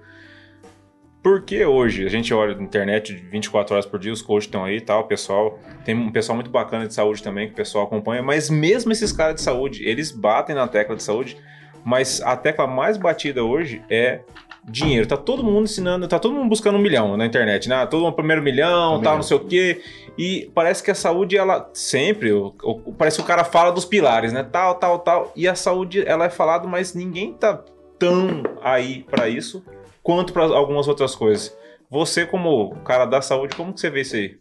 [1.23, 4.65] Por que hoje a gente olha na internet 24 horas por dia, os coaches estão
[4.65, 5.59] aí e tal, pessoal.
[5.85, 9.13] Tem um pessoal muito bacana de saúde também que o pessoal acompanha, mas mesmo esses
[9.13, 11.37] caras de saúde, eles batem na tecla de saúde,
[11.85, 14.21] mas a tecla mais batida hoje é
[14.65, 15.07] dinheiro.
[15.07, 17.87] Tá todo mundo ensinando, tá todo mundo buscando um milhão na internet, né?
[17.87, 19.83] Todo mundo primeiro milhão, um tal, não sei o quê.
[20.19, 23.85] E parece que a saúde, ela sempre, o, o, parece que o cara fala dos
[23.85, 24.43] pilares, né?
[24.43, 25.33] Tal, tal, tal.
[25.35, 27.63] E a saúde, ela é falado, mas ninguém tá
[27.99, 29.65] tão aí para isso
[30.03, 31.57] quanto para algumas outras coisas.
[31.91, 34.39] Você, como cara da saúde, como que você vê isso aí?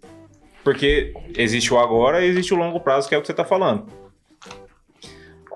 [0.63, 3.45] Porque existe o agora e existe o longo prazo, que é o que você está
[3.45, 3.85] falando.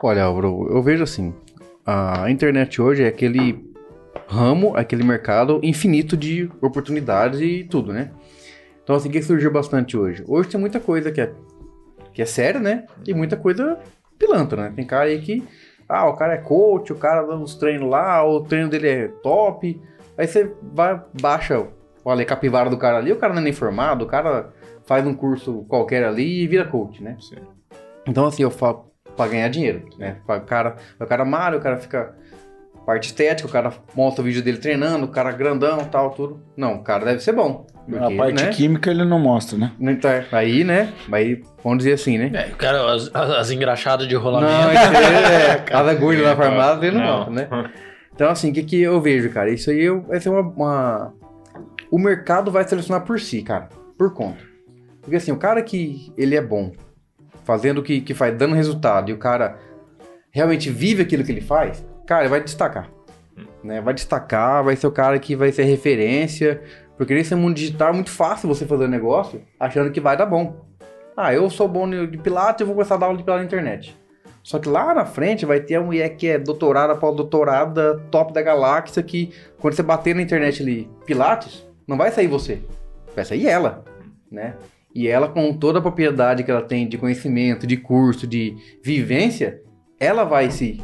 [0.05, 1.33] Olha, Álvaro, eu vejo assim,
[1.85, 3.73] a internet hoje é aquele
[4.27, 8.11] ramo, aquele mercado infinito de oportunidades e tudo, né?
[8.83, 10.23] Então, assim, o que surgiu bastante hoje?
[10.27, 11.33] Hoje tem muita coisa que é,
[12.13, 12.85] que é séria, né?
[13.05, 13.79] E muita coisa
[14.17, 14.73] pilantra, né?
[14.75, 15.43] Tem cara aí que,
[15.87, 19.07] ah, o cara é coach, o cara dá uns treinos lá, o treino dele é
[19.21, 19.79] top.
[20.17, 21.65] Aí você vai, baixa,
[22.03, 24.51] olha, capivara do cara ali, o cara não é nem formado, o cara
[24.85, 27.17] faz um curso qualquer ali e vira coach, né?
[27.19, 27.37] Sim.
[28.05, 30.17] Então, assim, eu falo pra ganhar dinheiro, né?
[30.27, 32.15] O cara, o cara malha, o cara fica
[32.85, 36.41] parte estética, o cara mostra o vídeo dele treinando, o cara grandão tal, tudo.
[36.57, 37.65] Não, o cara deve ser bom.
[37.95, 38.49] a parte né?
[38.49, 39.71] química ele não mostra, né?
[39.79, 40.91] Então, aí, né?
[41.11, 42.31] Aí, vamos dizer assim, né?
[42.33, 44.51] É, o cara, as, as engraxadas de rolamento.
[44.51, 47.17] Não, isso aí é, cada agulha na farmácia ele não, Não.
[47.31, 47.69] mostra, né?
[48.13, 49.49] Então, assim, o que, que eu vejo, cara?
[49.49, 51.13] Isso aí eu- vai ser uma, uma-
[51.89, 53.69] O mercado vai selecionar por si, cara.
[53.97, 54.39] Por conta.
[55.01, 56.71] Porque, assim, o cara que ele é bom,
[57.43, 59.57] fazendo o que, que faz, dando resultado, e o cara
[60.31, 62.89] realmente vive aquilo que ele faz, cara, ele vai destacar.
[63.63, 63.81] Né?
[63.81, 66.61] Vai destacar, vai ser o cara que vai ser referência.
[66.97, 70.25] Porque nesse mundo digital é muito fácil você fazer um negócio achando que vai dar
[70.25, 70.65] bom.
[71.15, 73.47] Ah, eu sou bom de pilates, eu vou começar a dar aula de pilates na
[73.47, 73.97] internet.
[74.43, 78.41] Só que lá na frente vai ter a mulher que é doutorada, pós-doutorada, top da
[78.41, 82.61] galáxia, que quando você bater na internet ali, Pilates, não vai sair você.
[83.15, 83.85] Vai sair ela,
[84.29, 84.55] né?
[84.95, 89.59] E ela, com toda a propriedade que ela tem de conhecimento, de curso, de vivência,
[89.99, 90.81] ela vai se,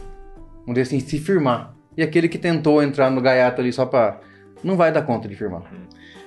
[0.61, 1.75] vamos dizer assim, se firmar.
[1.95, 4.19] E aquele que tentou entrar no gaiato ali só pra...
[4.63, 5.63] Não vai dar conta de firmar.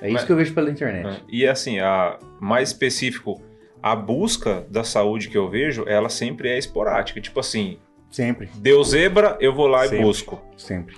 [0.01, 1.07] É isso Mas- que eu vejo pela internet.
[1.07, 1.21] É.
[1.29, 3.41] E assim, a mais específico,
[3.81, 7.19] a busca da saúde que eu vejo, ela sempre é esporádica.
[7.19, 7.77] Tipo assim,
[8.09, 10.05] Sempre, deu zebra, eu vou lá e Sempre.
[10.05, 10.41] busco.
[10.55, 10.95] sempre.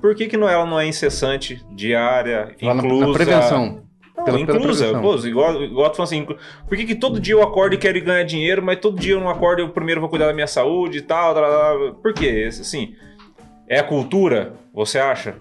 [0.00, 3.06] Por que, que não, ela não é incessante, diária, Lá na, inclusa?
[3.06, 3.85] na prevenção.
[4.24, 4.98] Pela- inclusa.
[5.00, 6.38] Pô, igual, igual tu falando assim, inclu-
[6.68, 9.20] por que, que todo dia eu acordo e quero ganhar dinheiro, mas todo dia eu
[9.20, 11.34] não acordo e eu primeiro vou cuidar da minha saúde e tal?
[11.34, 11.94] tal, tal.
[11.96, 12.46] Por quê?
[12.48, 12.94] Assim,
[13.68, 15.36] é a cultura, você acha?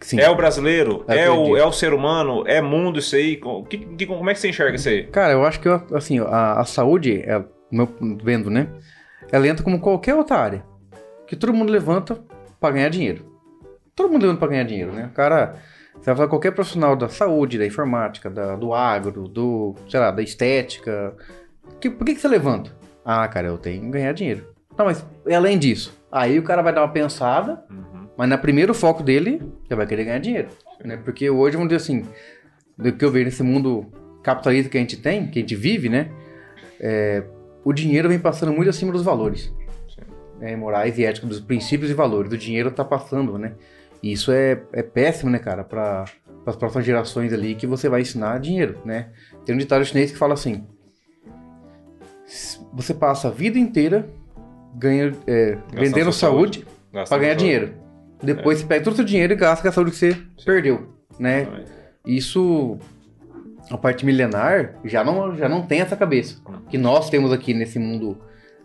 [0.00, 0.20] Sim.
[0.20, 1.04] É o brasileiro?
[1.08, 2.44] Eu É o, é o ser humano?
[2.46, 3.40] É mundo isso aí?
[3.68, 5.04] Que- que- como é que você enxerga isso aí?
[5.04, 7.88] Cara, eu acho que assim, a, a saúde, é, meu,
[8.22, 8.68] vendo, né?
[9.32, 10.64] Ela entra como qualquer outra área.
[11.26, 12.18] Que todo mundo levanta
[12.60, 13.24] pra ganhar dinheiro.
[13.96, 15.08] Todo mundo levanta pra ganhar dinheiro, né?
[15.10, 15.54] O cara,
[16.04, 20.10] você vai falar qualquer profissional da saúde, da informática, da- do agro, do, sei lá,
[20.10, 21.14] da estética.
[21.80, 22.70] Que, por que, que você levanta?
[23.04, 24.46] Ah, cara, eu tenho que ganhar dinheiro.
[24.76, 27.64] Não, mas e além disso, aí o cara vai dar uma pensada,
[28.18, 29.40] mas no primeiro foco dele,
[29.70, 30.48] já vai querer ganhar dinheiro.
[30.84, 30.96] Né?
[30.96, 32.04] Porque hoje, vamos dizer assim,
[32.76, 33.86] do que eu vejo nesse mundo
[34.22, 36.10] capitalista que a gente tem, que a gente vive, né?
[36.80, 37.22] é,
[37.64, 39.50] o dinheiro vem passando muito acima dos valores.
[40.38, 42.30] né, morais e éticos, dos princípios e valores.
[42.32, 43.54] O dinheiro tá passando, né?
[44.04, 46.04] E isso é, é péssimo, né, cara, para
[46.46, 49.08] as próximas gerações ali que você vai ensinar dinheiro, né?
[49.46, 50.66] Tem um ditado chinês que fala assim:
[52.26, 54.06] "S- você passa a vida inteira
[54.76, 57.74] ganha, é, vendendo saúde Gastando para ganhar dinheiro.
[58.22, 60.88] Depois você pega todo o seu dinheiro e gasta com a saúde que você perdeu,
[61.18, 61.46] né?
[62.06, 62.78] Isso,
[63.70, 66.36] a parte milenar, já não, já não tem essa cabeça.
[66.68, 68.18] Que nós temos aqui nesse mundo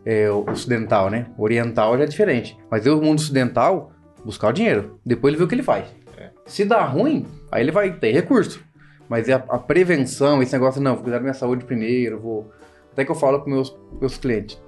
[0.06, 1.28] é, ocidental, né?
[1.38, 2.58] Oriental já é diferente.
[2.70, 3.92] Mas o mundo ocidental,
[4.24, 5.00] buscar o dinheiro.
[5.06, 5.86] Depois ele vê o que ele faz.
[6.18, 6.30] É.
[6.46, 8.62] Se dá ruim, aí ele vai ter recurso.
[9.08, 12.52] Mas é a, a prevenção, esse negócio, não, vou cuidar da minha saúde primeiro, vou...
[12.92, 14.62] Até que eu falo com meus, meus clientes.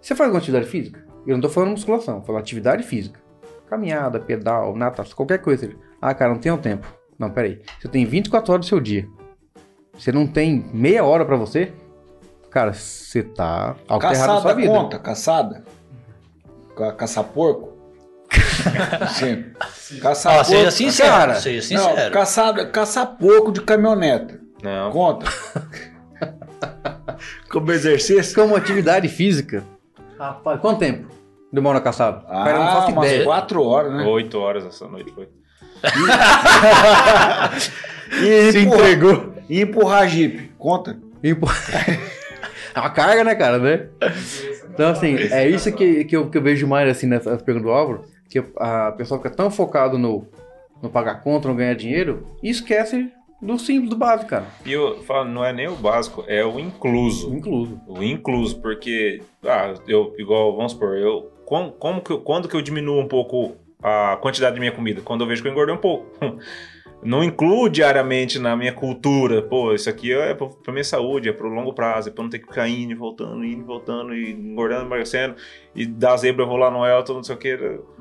[0.00, 1.04] Você faz alguma atividade física?
[1.26, 3.18] Eu não tô falando musculação, eu falo atividade física.
[3.68, 5.70] Caminhada, pedal, natação, qualquer coisa.
[6.00, 6.86] Ah, cara, não tenho tempo.
[7.18, 7.62] Não, peraí.
[7.80, 9.08] Você tem 24 horas do seu dia.
[9.96, 11.72] Você não tem meia hora pra você?
[12.50, 14.68] Cara, você tá errado na sua Caçada vida.
[14.68, 15.64] conta, caçada?
[16.76, 17.72] Ca- Caçar porco?
[19.14, 19.44] Sim.
[20.00, 22.12] Caçar Ó, seja sincero, Cara, seja Não, sincero.
[22.12, 24.40] caçada, caçar porco de caminhoneta.
[24.62, 24.90] Não.
[24.90, 25.26] Conta.
[27.50, 28.34] Como exercício?
[28.34, 29.62] Como atividade física.
[30.18, 31.08] Rapaz, quanto tempo
[31.52, 32.26] demora caçado?
[32.26, 33.24] cara, eu não Ah, faço umas ideia.
[33.24, 34.04] quatro horas, né?
[34.04, 35.28] Oito horas essa noite foi.
[38.22, 39.34] E Se empurrar- entregou.
[39.48, 40.52] E empurrar jipe.
[40.58, 40.96] Conta.
[41.22, 41.46] E, pô,
[42.74, 43.86] É uma carga, né, cara, né?
[44.72, 47.72] Então, assim, é isso que, que, eu, que eu vejo mais, assim, nessas perguntas do
[47.72, 50.26] Álvaro, que a pessoa fica tão focado no,
[50.82, 53.10] no pagar conta, no ganhar dinheiro, e esquece
[53.40, 54.46] do simples, do básico, cara.
[54.64, 57.34] E eu falo, não é nem o básico, é o incluso.
[57.34, 57.80] Incluso.
[57.86, 62.56] O incluso, porque, ah, eu, igual, vamos supor, eu, como, como que eu- quando que
[62.56, 63.52] eu diminuo um pouco
[63.82, 65.02] a quantidade de minha comida?
[65.02, 66.06] Quando eu vejo que eu engordei um pouco.
[67.04, 69.42] não incluo diariamente na minha cultura.
[69.42, 72.38] Pô, isso aqui é pra, minha saúde, é pro longo prazo, é pra não ter
[72.38, 75.34] que ficar indo e voltando, indo e voltando, e engordando, emagrecendo,
[75.74, 77.48] e da zebra eu vou lá no Elton, não sei o que.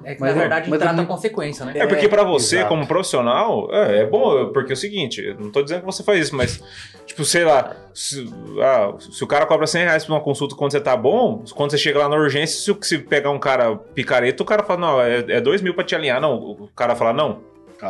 [0.04, 1.74] É que Mas na é- verdade mas trata a consequência, né?
[1.76, 2.70] É porque pra você, exato.
[2.70, 6.20] como profissional, é, é bom, porque é o seguinte, não tô dizendo que você faz
[6.28, 6.64] isso, mas,
[7.06, 8.26] tipo, sei lá, se,
[8.62, 11.72] ah, se o cara cobra 100 reais pra uma consulta quando você tá bom, quando
[11.72, 15.02] você chega lá na urgência, se, se pegar um cara picareta, o cara fala, não,
[15.02, 16.22] é, é dois mil pra te alinhar.
[16.22, 17.42] Não, o cara fala, não,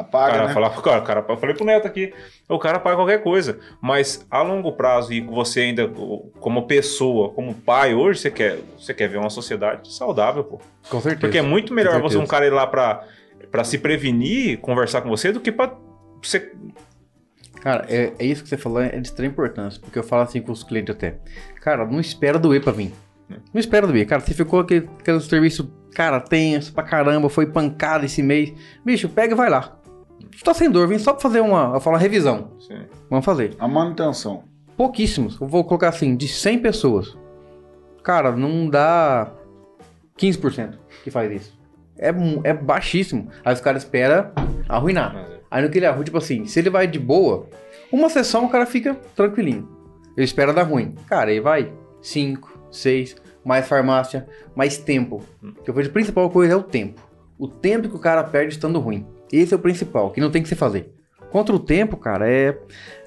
[0.01, 0.53] O paga, cara né?
[0.53, 2.13] fala, cara, cara, eu falei pro Neto aqui,
[2.47, 3.59] o cara paga qualquer coisa.
[3.81, 5.87] Mas a longo prazo, e você ainda,
[6.39, 10.59] como pessoa, como pai, hoje você quer, você quer ver uma sociedade saudável, pô.
[10.89, 11.21] Com certeza.
[11.21, 13.03] Porque é muito melhor você um cara ir lá pra,
[13.51, 15.73] pra se prevenir, conversar com você, do que pra
[16.21, 16.51] você.
[17.61, 19.79] Cara, é, é isso que você falou, é de extrema importância.
[19.79, 21.15] Porque eu falo assim com os clientes até.
[21.61, 22.91] Cara, não espera doer pra vir.
[23.53, 24.05] Não espera doer.
[24.05, 28.53] Cara, você ficou aquele, aquele serviço, cara, tenso pra caramba, foi pancada esse mês.
[28.83, 29.79] Bicho, pega e vai lá.
[30.37, 32.51] Se tá sem dor, vem só pra fazer uma, uma revisão.
[32.59, 32.83] Sim.
[33.09, 33.55] Vamos fazer.
[33.59, 34.43] A manutenção.
[34.75, 35.39] Pouquíssimos.
[35.39, 37.17] Eu vou colocar assim, de 100 pessoas.
[38.03, 39.31] Cara, não dá
[40.17, 41.59] 15% que faz isso.
[41.97, 42.09] É,
[42.43, 43.29] é baixíssimo.
[43.45, 44.31] Aí os caras esperam
[44.67, 45.15] arruinar.
[45.49, 47.47] Aí no que ele arruma, tipo assim, se ele vai de boa,
[47.91, 49.69] uma sessão o cara fica tranquilinho.
[50.17, 50.95] Ele espera dar ruim.
[51.07, 51.71] Cara, aí vai
[52.01, 53.15] 5, 6,
[53.45, 55.23] mais farmácia, mais tempo.
[55.63, 57.01] Que eu vejo a principal coisa é o tempo.
[57.37, 59.05] O tempo que o cara perde estando ruim.
[59.35, 60.93] Esse é o principal, que não tem que se fazer.
[61.31, 62.55] Contra o tempo, cara, é,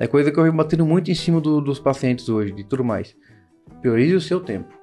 [0.01, 2.83] é coisa que eu venho batendo muito em cima do- dos pacientes hoje e tudo
[2.83, 3.15] mais.
[3.81, 4.75] Priorize o seu tempo.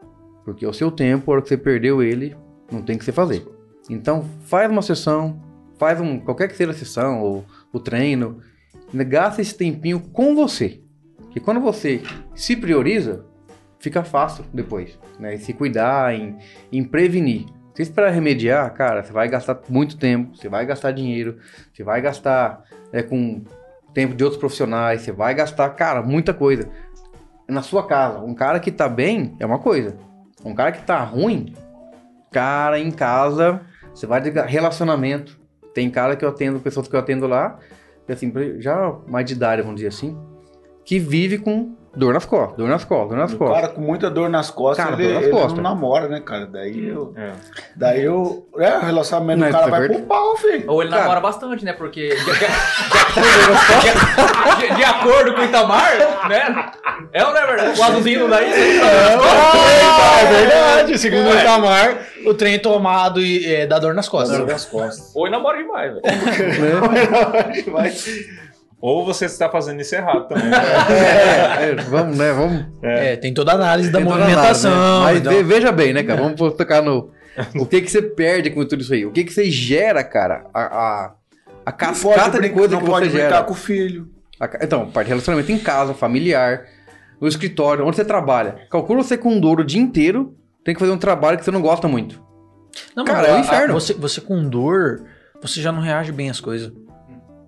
[0.46, 2.36] Porque o seu tempo, a hora que você perdeu ele,
[2.72, 3.46] não tem que se fazer.
[3.89, 5.41] Então, faz uma sessão,
[5.78, 8.39] faz um, qualquer que seja a sessão, ou o treino,
[8.94, 10.80] gasta esse tempinho com você.
[11.32, 12.02] Que quando você
[12.34, 13.26] se prioriza,
[13.80, 15.36] fica fácil depois, né?
[15.36, 16.38] Em se cuidar, em,
[16.72, 17.46] em prevenir.
[17.74, 21.39] Se esperar remediar, cara, você vai gastar muito tempo, você vai gastar dinheiro,
[21.74, 23.43] você vai gastar é, com
[23.93, 26.69] tempo de outros profissionais, você vai gastar, cara, muita coisa.
[27.47, 29.97] Na sua casa, um cara que tá bem é uma coisa.
[30.45, 31.53] Um cara que tá ruim,
[32.32, 33.61] cara, em casa,
[33.93, 35.39] você vai de relacionamento.
[35.74, 37.57] Tem cara que eu atendo, pessoas que eu atendo lá,
[38.07, 40.15] assim, já mais de idade, vamos dizer assim,
[40.86, 43.56] que vive com dor nas costas, dor nas costas, dor nas O costas.
[43.62, 45.54] cara com muita dor nas costas, Cara, ele, nas ele costas.
[45.54, 46.46] não namora, né, cara?
[46.48, 47.14] Daí eu.
[47.16, 47.32] É.
[47.76, 48.48] Daí eu.
[48.58, 50.02] É, o relacionamento Não, do cara é vai verdade.
[50.04, 50.64] pro pau, filho.
[50.68, 51.02] Ou ele Cara.
[51.04, 51.74] namora bastante, né?
[51.74, 52.16] Porque de,
[54.56, 55.98] de- de- de acordo com o Itamar,
[56.30, 56.72] né?
[57.12, 57.80] É ou não é verdade?
[57.80, 60.98] O azulzinho daí, você Ah, é verdade.
[60.98, 64.38] Segundo o Itamar, o trem tomado e é, dá dor nas costas.
[64.38, 65.12] Dor nas costas.
[65.16, 66.02] Ou ele namora demais, velho.
[67.72, 67.94] Vai-
[68.86, 70.43] Ou você está fazendo isso errado também.
[70.49, 70.57] né?
[70.89, 72.34] É, é, vamos, né?
[72.34, 72.65] Vamos.
[72.81, 74.73] É, tem toda a análise da Tem toda movimentação.
[74.73, 75.03] análise, né?
[75.05, 76.21] Mas então- ve- veja bem, né, cara?
[76.21, 77.09] Vamos tocar no.
[77.55, 79.05] O que que você perde com tudo isso aí?
[79.05, 80.45] O que que você gera, cara?
[80.53, 81.13] A, a,
[81.65, 83.43] a cascata pode de coisa que pode você brincar gera.
[83.43, 84.09] com o filho.
[84.38, 86.65] A Então, parte de relacionamento em casa, familiar,
[87.21, 88.57] no escritório, onde você trabalha.
[88.69, 91.61] Calcula você com dor o dia inteiro, tem que fazer um trabalho que você não
[91.61, 92.21] gosta muito.
[92.93, 93.73] Não, Cara, mas é um a- a- inferno.
[93.75, 95.03] Você, você com dor,
[95.41, 96.71] você já não reage bem às coisas.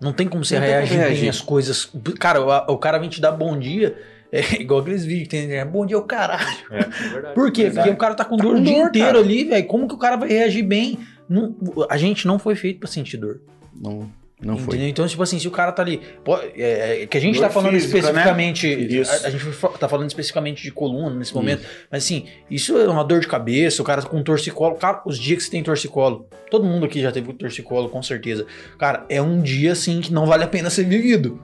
[0.06, 1.30] Não tem como você Não tem como reagir bem reagir.
[1.30, 1.91] às coisas.
[2.20, 3.97] Cara, o, o cara vem te dar bom dia.
[4.32, 5.66] É igual aqueles vídeos que tem, né?
[5.66, 6.45] bom dia, o caralho.
[6.72, 7.34] É verdade.
[7.36, 7.70] Por quê?
[7.74, 9.20] Porque o cara tá com Tá dor o dia dor, inteiro cara.
[9.20, 9.68] ali, velho.
[9.68, 10.99] Como que o cara vai reagir bem?
[11.28, 11.56] Não-
[11.89, 13.41] a gente não foi feito pra sentir dor.
[13.76, 14.10] Não,
[14.41, 14.75] não foi.
[14.75, 14.89] Entendeu?
[14.89, 16.01] Então, tipo assim, se o cara tá ali.
[16.23, 18.67] pô, é, é que a gente Dor tá falando física, especificamente.
[18.67, 19.11] Isso.
[19.11, 19.45] A, a gente
[19.79, 21.63] tá falando especificamente de coluna nesse momento.
[21.89, 24.75] Mas assim, isso é uma dor de cabeça, o cara com torcicolo.
[24.75, 26.27] Cara, os dias que você tem torcicolo.
[26.51, 28.45] Todo mundo aqui já teve torcicolo, com certeza.
[28.77, 31.39] Cara, é um dia assim que não vale a pena ser vivido.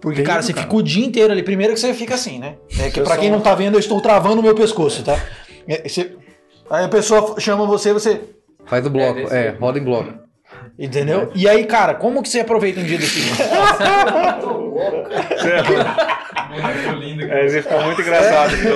[0.00, 0.66] Porque, cara, você cara.
[0.66, 1.44] fica o dia inteiro ali.
[1.44, 2.56] Primeiro que você fica assim, né?
[2.80, 5.16] É que pra quem não tá vendo, eu estou travando o meu pescoço, tá?
[5.68, 6.16] É, você-
[6.68, 8.20] Aí a pessoa chama você, você.
[8.64, 10.21] Faz o bloco, É, é, roda em bloco.
[10.78, 11.30] Entendeu?
[11.34, 13.20] E aí, cara, como que você aproveita um dia desse?
[16.52, 17.24] Muito lindo.
[17.24, 18.54] É, isso ficou muito engraçado.
[18.56, 18.74] então-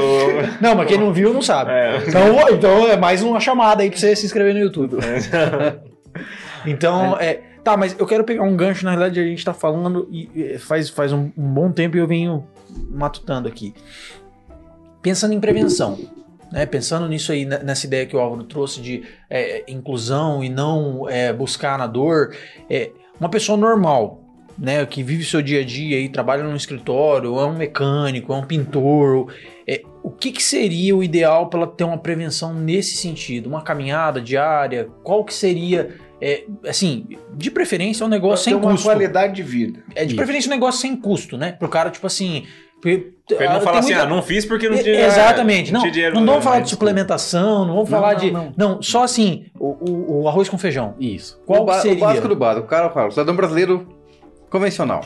[0.61, 1.71] Não, mas quem não viu não sabe.
[1.73, 2.03] É.
[2.07, 4.97] Então, então é mais uma chamada aí pra você se inscrever no YouTube.
[6.67, 7.41] Então, é.
[7.63, 10.59] Tá, mas eu quero pegar um gancho, na realidade, a gente tá falando e e
[10.59, 12.45] faz, faz um, um bom tempo e eu venho
[12.91, 13.73] matutando aqui.
[15.03, 15.99] Pensando em prevenção,
[16.57, 16.65] né?
[16.65, 21.07] Pensando nisso aí, ne- nessa ideia que o Álvaro trouxe de é, inclusão e não
[21.07, 22.35] é, buscar na dor,
[22.71, 22.91] é,
[23.21, 24.23] uma pessoa normal,
[24.59, 28.37] né, que vive seu dia a dia e trabalha num escritório, é um mecânico, é
[28.37, 29.31] um pintor,
[29.69, 33.49] é, o que, que seria o ideal para ela ter uma prevenção nesse sentido?
[33.49, 34.89] Uma caminhada diária?
[35.05, 38.87] Qual que seria, é, assim, de preferência um negócio Tem sem uma custo?
[38.87, 39.83] qualidade de vida.
[39.95, 40.17] É de Isso.
[40.17, 41.53] preferência um negócio sem custo, né?
[41.53, 42.47] Pro cara, tipo assim...
[42.91, 43.15] ele
[43.45, 45.07] ah, não falar tem assim, muita- ah, não fiz porque não tinha.
[45.07, 45.73] Exatamente.
[45.73, 48.31] Não, tinha dinheiro, não vamos falar de suplementação, não vamos falar não, de...
[48.31, 48.53] não.
[48.57, 50.95] Não, só assim, o, o- o arroz com feijão.
[51.01, 51.41] Isso.
[51.47, 51.97] Qual o, seria?
[51.97, 52.67] o básico do básico.
[52.67, 53.87] O cara fala, o cidadão brasileiro
[54.51, 55.03] convencional.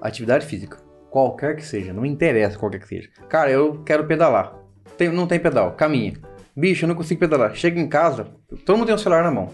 [0.00, 0.78] Atividade física.
[1.10, 3.08] Qualquer que seja, não me interessa qualquer que seja.
[3.28, 4.54] Cara, eu quero pedalar.
[4.98, 6.14] Tem- não tem pedal, caminha.
[6.54, 7.54] Bicho, eu não consigo pedalar.
[7.54, 8.28] Chega em casa,
[8.64, 9.48] todo mundo tem um celular na mão.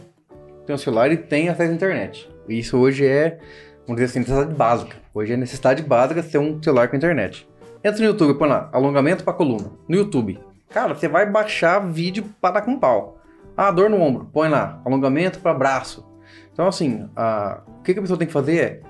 [0.67, 2.29] Tem um celular e tem acesso à internet.
[2.49, 3.39] Isso hoje é,
[3.87, 4.97] vamos dizer assim, necessidade básica.
[5.15, 7.49] Hoje é necessidade básica ter um celular com internet.
[7.85, 9.71] Entra no YouTube, põe lá, alongamento pra coluna.
[9.89, 10.39] No YouTube.
[10.71, 13.19] Cara, você vai baixar vídeo para dar com pau.
[13.57, 14.25] Ah, dor no ombro.
[14.33, 16.07] Põe lá, alongamento para braço.
[16.53, 18.81] Então, assim, a- o que a pessoa tem que fazer é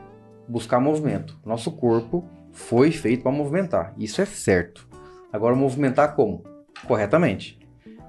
[0.48, 1.38] buscar movimento.
[1.44, 3.94] Nosso corpo foi feito para movimentar.
[3.98, 4.86] Isso é certo.
[5.32, 6.44] Agora, movimentar como?
[6.86, 7.58] Corretamente.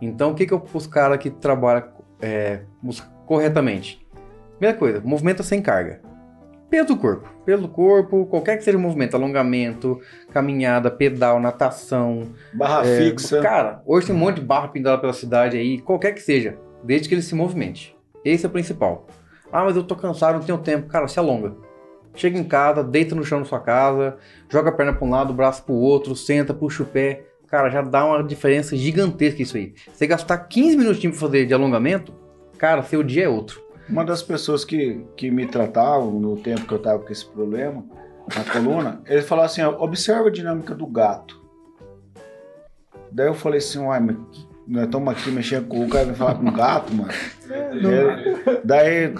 [0.01, 1.87] Então, o que, que eu os cara que trabalha
[2.21, 2.61] é,
[3.25, 4.05] corretamente?
[4.57, 6.01] Primeira coisa, movimenta sem carga.
[6.73, 7.29] Peso do corpo.
[7.45, 10.01] Peso do corpo, qualquer que seja o movimento, alongamento,
[10.31, 13.39] caminhada, pedal, natação, Barra é, fixa.
[13.41, 17.07] Cara, hoje tem um monte de barra pendurada pela cidade aí, qualquer que seja, desde
[17.07, 17.95] que ele se movimente.
[18.25, 19.05] Esse é o principal.
[19.51, 20.87] Ah, mas eu tô cansado, não tenho tempo.
[20.87, 21.53] Cara, se alonga.
[22.15, 24.17] Chega em casa, deita no chão da sua casa,
[24.49, 27.23] joga a perna para um lado, o braço pro outro, senta, puxa o pé.
[27.49, 29.75] Cara, já dá uma diferença gigantesca isso aí.
[29.93, 32.15] Você gastar 15 minutinhos pra fazer de alongamento,
[32.57, 33.62] cara, seu dia é outro.
[33.89, 37.83] Uma das pessoas que, que me tratavam no tempo que eu tava com esse problema,
[38.35, 41.41] na coluna, ele falou assim: ó, observa a dinâmica do gato.
[43.11, 44.15] Daí eu falei assim: uai, mas
[44.67, 47.11] nós estamos aqui mexendo com o cara vai falar com gato, mano.
[47.49, 49.13] Ele- daí,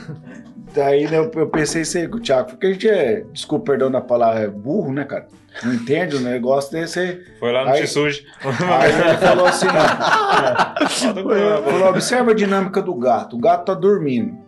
[0.74, 3.66] daí né, eu, eu pensei isso aí com o Thiago, porque a gente é, desculpa,
[3.66, 5.28] perdão da palavra, é burro, né, cara?
[5.64, 7.22] Não entende o negócio desse.
[7.40, 8.24] Foi lá no Aí- Te Sujo.
[8.44, 9.68] Aí ele falou assim:
[11.14, 13.36] Falou, observa a dinâmica do gato.
[13.36, 14.43] O gato tá dormindo.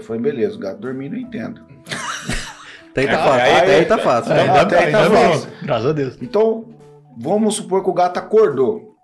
[0.00, 1.60] Foi, beleza, o gato dormindo eu entendo.
[2.90, 3.40] Até aí tá É, fácil.
[3.42, 4.32] aí- Até aí tá fácil.
[4.32, 5.50] É, Ainda até bem, aí tá fácil.
[5.62, 6.18] Graças a Deus.
[6.20, 6.64] Então,
[7.16, 8.96] vamos supor que o gato acordou.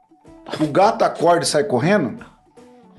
[0.61, 2.17] O gato acorda e sai correndo?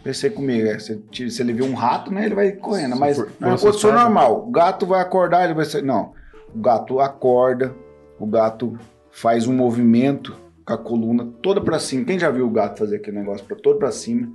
[0.03, 2.93] Pensei comigo, é, se, se ele viu um rato, né, ele vai correndo.
[2.93, 4.47] Se Mas for- não é condição normal.
[4.47, 5.81] O gato vai acordar, ele vai sair.
[5.81, 6.13] Não.
[6.53, 7.73] O gato acorda,
[8.19, 8.77] o gato
[9.11, 12.05] faz um movimento com a coluna toda pra cima.
[12.05, 14.31] Quem já viu o gato fazer aquele negócio pra, todo pra cima?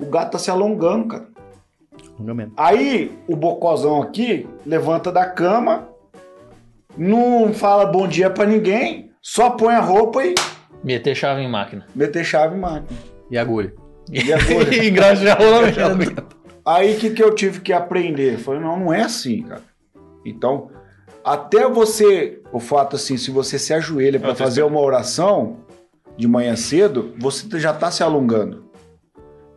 [0.00, 1.26] O gato tá se alongando, cara.
[2.56, 5.88] Aí o bocozão aqui levanta da cama,
[6.96, 10.34] não fala bom dia pra ninguém, só põe a roupa e
[10.82, 11.86] Meter chave em máquina.
[11.94, 12.98] meter chave em máquina.
[13.30, 13.74] E agulha.
[14.10, 14.74] E agora?
[14.84, 16.40] Engraxa rolamento.
[16.64, 18.34] Aí o que, que eu tive que aprender?
[18.34, 19.62] Eu Falei, não, não é assim, cara.
[20.24, 20.70] Então,
[21.24, 25.58] até você, o fato assim, se você se ajoelha para Eu tô fazer uma oração
[26.16, 28.64] de manhã cedo, você já tá se alongando.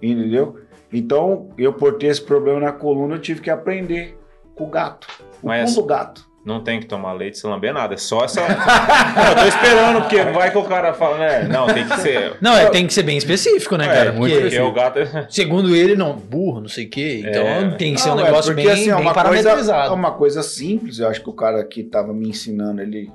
[0.01, 0.57] Entendeu?
[0.94, 4.18] Então, eu por ter esse problema na coluna, eu tive que aprender
[4.56, 5.08] com o gato.
[5.41, 6.32] O Mas- do gato.
[6.46, 7.94] Não tem que tomar leite se lamber nada.
[7.94, 8.41] É só essa.
[8.44, 11.44] Não, eu tô esperando, porque vai que o cara fala, né?
[11.48, 12.36] Não, tem que ser.
[12.41, 14.12] Não, é, tem que ser bem específico, né, É, cara?
[14.12, 15.00] muito Porque, porque o gato.
[15.30, 17.24] segundo ele, não, burro, não sei o quê.
[17.26, 17.70] Então É.
[17.76, 19.89] tem que ser um Não, é negócio porque, bem, assim, é bem uma coisa, é
[19.89, 21.00] uma coisa simples.
[21.00, 23.10] Eu acho que o cara que estava me ensinando, ele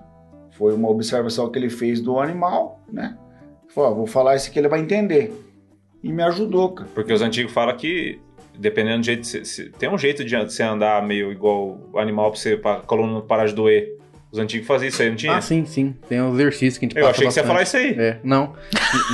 [0.53, 3.15] foi uma observação que ele fez do animal, né?
[3.75, 5.31] Falou, ó, vou falar isso que ele vai entender.
[6.03, 6.89] E me ajudou, cara.
[6.95, 8.19] Porque os antigos falam que,
[8.59, 9.27] dependendo do jeito.
[9.27, 12.77] se- se- tem um jeito de você andar meio igual o animal pra você pra
[12.77, 13.97] coluna parar de doer.
[14.31, 15.35] Os antigos faziam isso aí, não tinha?
[15.37, 15.97] Ah, sim, sim.
[16.07, 17.93] Tem um exercício que a gente eu achei que você ia falar bastante.
[17.93, 18.07] isso aí.
[18.09, 18.53] É, não.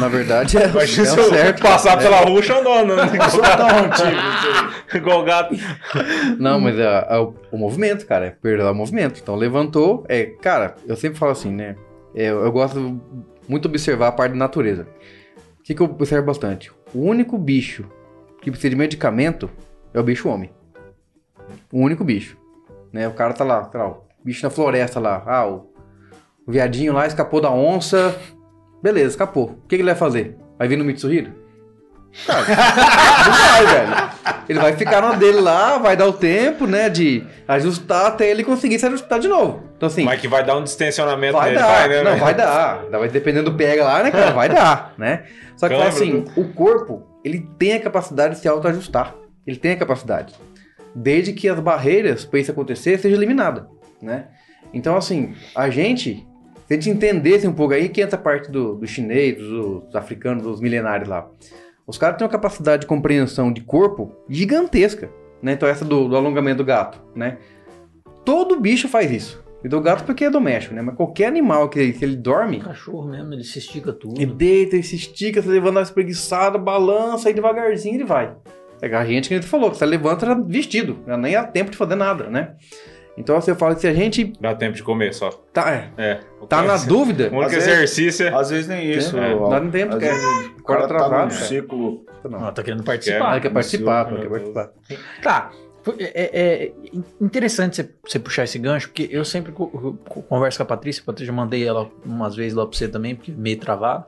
[0.01, 1.63] Na verdade, é, é certo.
[1.63, 3.03] passar pela rua andando, né?
[3.85, 4.89] Antigo.
[4.89, 5.55] isso igual gato.
[6.39, 8.27] Não, mas é, é o, o movimento, cara.
[8.27, 9.21] É perder o movimento.
[9.23, 10.05] Então, levantou.
[10.09, 11.77] É, cara, eu sempre falo assim, né?
[12.13, 13.01] É, eu, eu gosto
[13.49, 14.87] muito de observar a parte da natureza.
[15.65, 16.71] Que, que eu observo bastante?
[16.95, 17.87] O único bicho
[18.43, 19.51] que precisa de medicamento
[19.95, 20.53] é o bicho homem.
[21.73, 22.37] O único bicho.
[22.93, 23.09] Né?
[23.09, 25.23] O cara tá lá, tá lá, o bicho na floresta lá.
[25.27, 25.73] Ah, o,
[26.47, 28.15] o viadinho lá escapou da onça.
[28.83, 29.45] Beleza, escapou.
[29.45, 30.37] O que, que ele vai fazer?
[30.59, 31.33] Vai vir no Mitsuhiro?
[32.27, 32.45] Cara,
[33.25, 34.14] não vai, velho.
[34.49, 38.43] Ele vai ficar na dele lá, vai dar o tempo, né, de ajustar até ele
[38.43, 39.63] conseguir se ajustar de novo.
[39.77, 41.67] Então, assim, Mas que vai dar um distensionamento vai nele, dar.
[41.67, 42.03] vai, né?
[42.03, 42.17] não, né?
[42.17, 42.85] vai dar.
[42.91, 44.31] Vai dependendo do pega lá, né, cara?
[44.33, 45.25] Vai dar, né?
[45.57, 49.15] Só que, assim, o corpo, ele tem a capacidade de se autoajustar.
[49.47, 50.35] Ele tem a capacidade.
[50.95, 53.65] Desde que as barreiras para isso acontecer sejam eliminadas,
[54.01, 54.27] né?
[54.73, 56.27] Então, assim, a gente,
[56.67, 59.85] se a gente entendesse um pouco aí, que entra a parte do, do chinês, dos,
[59.85, 61.29] dos africanos, dos milenários lá.
[61.87, 65.11] Os caras têm uma capacidade de compreensão de corpo gigantesca,
[65.43, 65.53] né?
[65.53, 67.39] Então, essa do, do alongamento do gato, né?
[68.25, 69.45] Todo bicho faz isso.
[69.63, 70.83] E do gato porque é doméstico, né?
[70.83, 74.21] Mas qualquer animal que se ele dorme, O cachorro mesmo, ele se estica tudo.
[74.21, 78.35] ele deita, ele se estica, você levanta espreguiçada, balança, aí devagarzinho ele vai.
[78.83, 81.45] É a gente que a gente falou, que você levanta já vestido, já nem há
[81.45, 82.57] tempo de fazer nada, né?
[83.17, 85.31] Então você fala que se a gente Dá tempo de comer só.
[85.53, 86.21] tá, é, É.
[86.49, 88.35] tá na dúvida, O único exercício é.
[88.35, 89.17] Às vezes nem isso.
[89.17, 90.13] É, dá nem tempo, quer.
[90.13, 91.45] vezes o cara tá travado, num cara.
[91.47, 92.05] ciclo.
[92.29, 92.43] não.
[92.43, 93.41] Ó, tá querendo Ah, participar.
[93.41, 94.53] quer participar, Meu quer Deus.
[94.55, 94.71] participar.
[95.23, 95.51] Tá.
[95.99, 96.31] É,
[96.65, 96.73] é,
[97.21, 101.33] interessante você, você, puxar esse gancho, porque eu sempre converso com a Patrícia, a Patrícia,
[101.33, 104.07] mandei ela umas vezes lá pra você também, porque meio travado.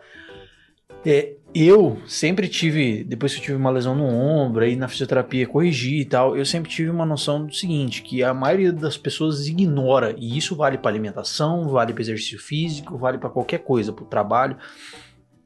[1.05, 1.35] É,
[1.65, 6.01] eu sempre tive, depois que eu tive uma lesão no ombro, aí na fisioterapia corrigi
[6.01, 10.15] e tal, eu sempre tive uma noção do seguinte, que a maioria das pessoas ignora,
[10.19, 14.09] e isso vale para alimentação, vale para exercício físico, vale para qualquer coisa, para o
[14.09, 14.57] trabalho.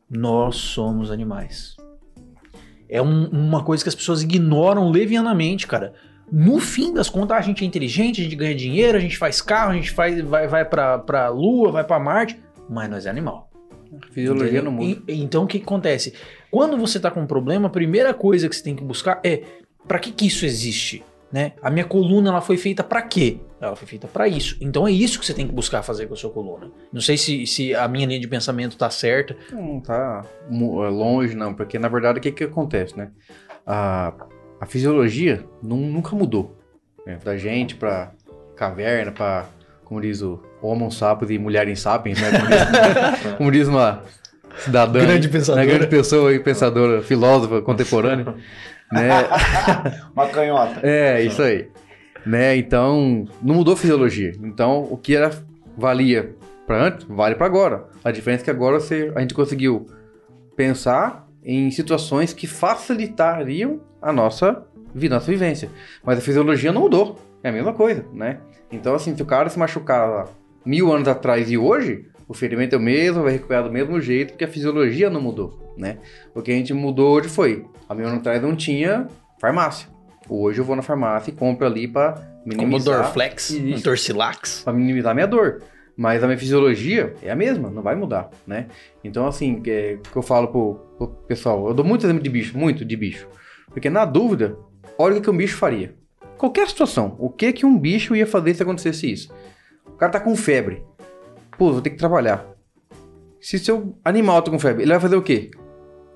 [0.09, 1.77] Nós somos animais.
[2.89, 5.93] É um, uma coisa que as pessoas ignoram levianamente, cara.
[6.33, 9.41] No fim das contas, a gente é inteligente, a gente ganha dinheiro, a gente faz
[9.41, 13.11] carro, a gente faz, vai, vai pra, pra Lua, vai pra Marte, mas nós é
[13.11, 13.50] animal.
[14.13, 15.03] Fisiologia no mundo.
[15.09, 16.15] então o que, que acontece?
[16.51, 19.43] Quando você está com um problema, a primeira coisa que você tem que buscar é
[19.87, 21.03] para que, que isso existe?
[21.33, 21.53] Né?
[21.63, 23.39] A minha coluna ela foi feita para quê?
[23.61, 24.57] Ela foi feita para isso.
[24.61, 26.71] Então é isso que você tem que buscar fazer com a sua coluna.
[26.93, 29.37] Não sei se, se a minha linha de pensamento tá certa.
[29.53, 33.11] Não tá é longe, não, porque na verdade o que, que acontece, né?
[33.65, 34.13] A,
[34.61, 36.57] a fisiologia não, nunca mudou.
[37.07, 37.19] Né?
[37.23, 38.13] Da gente para
[38.57, 39.49] caverna, para
[39.91, 42.31] como diz o Homo sapiens e mulheres sapiens, né?
[42.31, 44.03] Como diz, como diz uma
[44.59, 45.01] cidadã.
[45.01, 45.67] Grande pensadora.
[45.67, 45.73] Né?
[45.73, 48.37] Grande pessoa e pensadora, filósofa contemporânea.
[48.93, 49.11] né?
[50.15, 50.79] uma canhota.
[50.87, 51.67] É, isso aí.
[52.25, 52.57] Né?
[52.57, 54.33] Então, não mudou a fisiologia.
[54.41, 55.33] Então, o que era
[55.77, 56.37] valia
[56.69, 57.89] para antes, vale para agora.
[58.05, 59.89] A diferença é que agora você, a gente conseguiu
[60.55, 64.65] pensar em situações que facilitariam a nossa
[64.95, 65.69] vida, nossa vivência.
[66.05, 67.19] Mas a fisiologia não mudou.
[67.43, 68.39] É a mesma coisa, né?
[68.71, 70.29] Então, assim, se o cara se machucar
[70.65, 74.31] mil anos atrás e hoje, o ferimento é o mesmo, vai recuperar do mesmo jeito,
[74.33, 75.99] porque a fisiologia não mudou, né?
[76.35, 79.09] O que a gente mudou hoje foi, há mil anos atrás não tinha
[79.41, 79.89] farmácia.
[80.29, 82.95] Hoje eu vou na farmácia e compro ali para minimizar...
[82.95, 84.63] Como Dorflex, um Torcilax.
[84.63, 85.63] Para minimizar a minha dor.
[85.97, 88.69] Mas a minha fisiologia é a mesma, não vai mudar, né?
[89.03, 92.31] Então, assim, que, é, que eu falo pro, pro, pessoal, eu dou muito exemplo de
[92.31, 93.29] bicho, muito de bicho.
[93.67, 94.57] Porque na dúvida,
[94.97, 95.95] olha o que, que um bicho faria.
[96.41, 99.31] Qualquer situação, o que que um bicho ia fazer se acontecesse isso?
[99.87, 100.83] O cara tá com febre.
[101.59, 102.47] Pô, vou ter que trabalhar.
[103.39, 105.51] Se seu animal tá com febre, ele vai fazer o quê?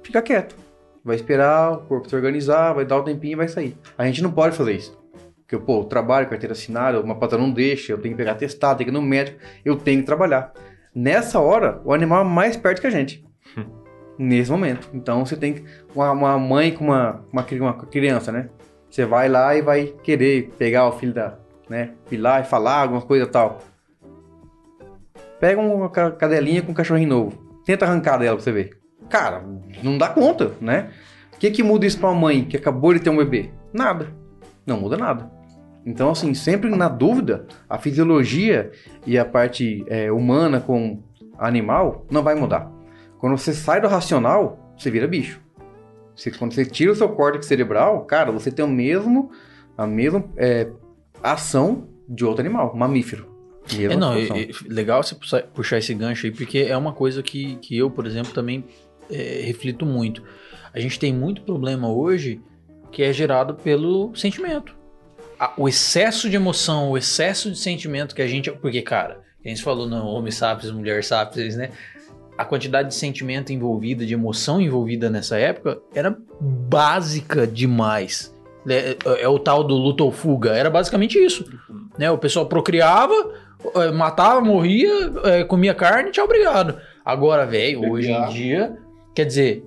[0.02, 0.56] Fica quieto.
[1.04, 3.76] Vai esperar o corpo se organizar, vai dar o um tempinho e vai sair.
[3.98, 4.98] A gente não pode fazer isso.
[5.42, 8.78] Porque, pô, eu trabalho, carteira assinada, uma patrão não deixa, eu tenho que pegar testado,
[8.78, 10.54] tenho que ir no médico, eu tenho que trabalhar.
[10.94, 13.22] Nessa hora, o animal é mais perto que a gente.
[13.58, 13.66] Hum.
[14.18, 14.88] Nesse momento.
[14.94, 15.64] Então você tem que.
[15.94, 18.48] Uma, uma mãe com uma, uma, uma criança, né?
[18.94, 21.36] Você vai lá e vai querer pegar o filho da,
[21.68, 23.58] né, ir lá e falar alguma coisa tal.
[25.40, 27.60] Pega uma cadelinha com um cachorrinho novo.
[27.66, 28.78] Tenta arrancar dela pra você ver.
[29.10, 29.44] Cara,
[29.82, 30.92] não dá conta, né?
[31.34, 33.50] O que, que muda isso pra uma mãe que acabou de ter um bebê?
[33.72, 34.14] Nada.
[34.64, 35.28] Não muda nada.
[35.84, 38.70] Então, assim, sempre na dúvida, a fisiologia
[39.04, 41.02] e a parte é, humana com
[41.36, 42.70] animal não vai mudar.
[43.18, 45.42] Quando você sai do racional, você vira bicho.
[46.38, 49.30] Quando você tira o seu córtex cerebral, cara, você tem o mesmo,
[49.76, 50.68] a mesma é,
[51.22, 53.34] ação de outro animal, mamífero.
[53.78, 55.14] É, não, é, é, legal você
[55.54, 58.64] puxar esse gancho aí, porque é uma coisa que, que eu, por exemplo, também
[59.10, 60.22] é, reflito muito.
[60.72, 62.40] A gente tem muito problema hoje
[62.92, 64.74] que é gerado pelo sentimento.
[65.56, 68.50] O excesso de emoção, o excesso de sentimento que a gente.
[68.52, 71.70] Porque, cara, a gente falou no Homem Sapiens, Mulher Sapiens, né?
[72.36, 78.34] A quantidade de sentimento envolvida, de emoção envolvida nessa época era básica demais.
[78.68, 81.44] É, é, é o tal do luto ou fuga, era basicamente isso.
[81.98, 82.10] Né?
[82.10, 83.14] O pessoal procriava,
[83.76, 86.78] é, matava, morria, é, comia carne, tchau, obrigado.
[87.04, 88.76] Agora, velho, hoje em dia,
[89.14, 89.64] quer dizer,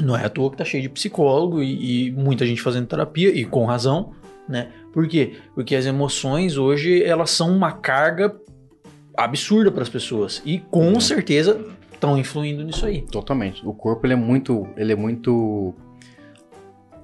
[0.00, 3.30] não é à toa que tá cheio de psicólogo e, e muita gente fazendo terapia,
[3.30, 4.12] e com razão,
[4.48, 4.68] né?
[4.92, 5.34] Por quê?
[5.54, 8.36] Porque as emoções hoje, elas são uma carga
[9.16, 10.42] absurda para as pessoas.
[10.44, 11.58] E com certeza
[11.96, 13.02] estão influindo nisso aí.
[13.02, 13.66] Totalmente.
[13.66, 15.74] O corpo ele é muito, ele é muito,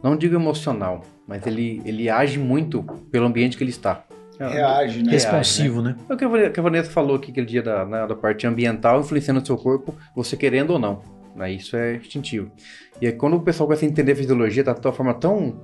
[0.02, 4.04] não digo emocional, mas ele, ele age muito pelo ambiente que ele está.
[4.38, 5.12] Reage, né?
[5.12, 6.04] Responsivo, Reage, né?
[6.04, 6.06] né?
[6.08, 9.40] É o que a Vanessa falou aqui aquele dia da, né, da parte ambiental influenciando
[9.40, 11.02] o seu corpo, você querendo ou não.
[11.36, 11.52] Né?
[11.52, 12.50] Isso é instintivo.
[13.00, 15.60] E aí, quando o pessoal começa a entender a fisiologia, tá de uma forma tão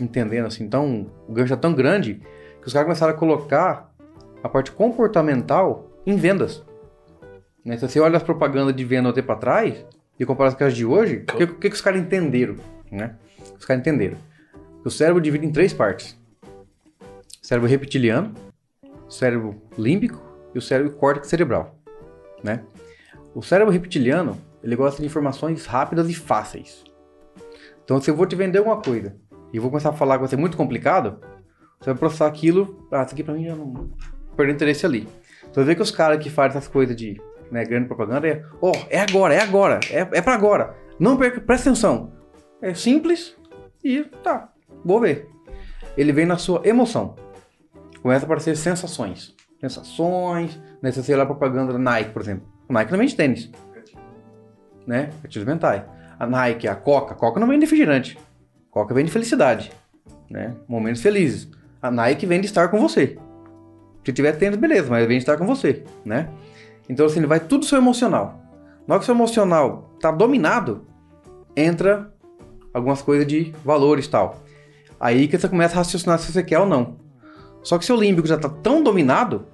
[0.00, 2.20] entendendo assim, tão, o gancho é tão grande,
[2.60, 3.90] que os caras começaram a colocar
[4.42, 6.64] a parte comportamental em vendas.
[7.64, 7.76] Né?
[7.76, 9.84] Se você olha as propagandas de venda um tempo atrás
[10.18, 12.56] e compara com as de hoje, o que, que, que, os caras entenderam?
[12.90, 13.14] Né?
[13.58, 14.16] Os caras entenderam.
[14.84, 16.18] O cérebro divide em três partes:
[17.42, 18.34] cérebro reptiliano,
[19.08, 20.20] cérebro límbico
[20.54, 21.76] e o cérebro córtex cerebral.
[22.42, 22.62] Né?
[23.34, 26.84] O cérebro reptiliano ele gosta de informações rápidas e fáceis.
[27.84, 29.16] Então, se eu vou te vender alguma coisa
[29.52, 31.18] e vou começar a falar que vai ser muito complicado,
[31.78, 32.86] você vai processar aquilo.
[32.92, 33.90] Ah, isso aqui pra mim já não.
[34.36, 35.08] Perder interesse ali.
[35.42, 38.44] Então, você vê que os caras que fazem essas coisas de né, grande propaganda é,
[38.60, 40.74] ó, oh, é agora, é agora, é, é para agora.
[40.98, 42.12] Não perca, presta atenção.
[42.62, 43.36] É simples
[43.82, 44.52] e tá,
[44.84, 45.28] vou ver.
[45.96, 47.16] ele vem na sua emoção.
[48.02, 49.34] Começa a aparecer sensações.
[49.60, 50.90] Sensações, né?
[50.90, 52.46] Se olhar a propaganda da Nike, por exemplo.
[52.68, 53.50] A Nike não vende tênis.
[54.86, 55.10] Né?
[55.22, 55.82] Gatilhos mentais.
[56.18, 57.12] A Nike, a Coca.
[57.12, 58.18] A Coca não vende refrigerante.
[58.70, 59.70] A Coca vende felicidade.
[60.30, 60.54] Né?
[60.66, 61.50] Momentos felizes.
[61.82, 63.18] A Nike vende estar com você.
[64.04, 66.28] Se tiver tênis, beleza, mas vende estar com você, né?
[66.88, 68.40] Então, assim, vai tudo seu emocional.
[68.86, 70.84] Na hora que seu emocional tá dominado,
[71.56, 72.12] entra
[72.72, 74.42] algumas coisas de valores e tal.
[74.98, 76.96] Aí que você começa a raciocinar se você quer ou não.
[77.62, 79.46] Só que seu límbico já tá tão dominado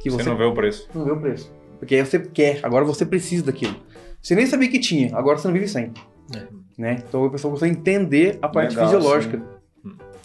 [0.00, 0.88] que você, Você não vê o preço.
[0.94, 1.52] não vê o preço.
[1.78, 3.74] Porque aí você quer, agora você precisa daquilo.
[4.20, 5.92] Você nem sabia que tinha, agora você não vive sem.
[6.34, 6.46] É.
[6.76, 7.02] Né?
[7.08, 9.42] Então a pessoa consegue entender a parte Legal, fisiológica.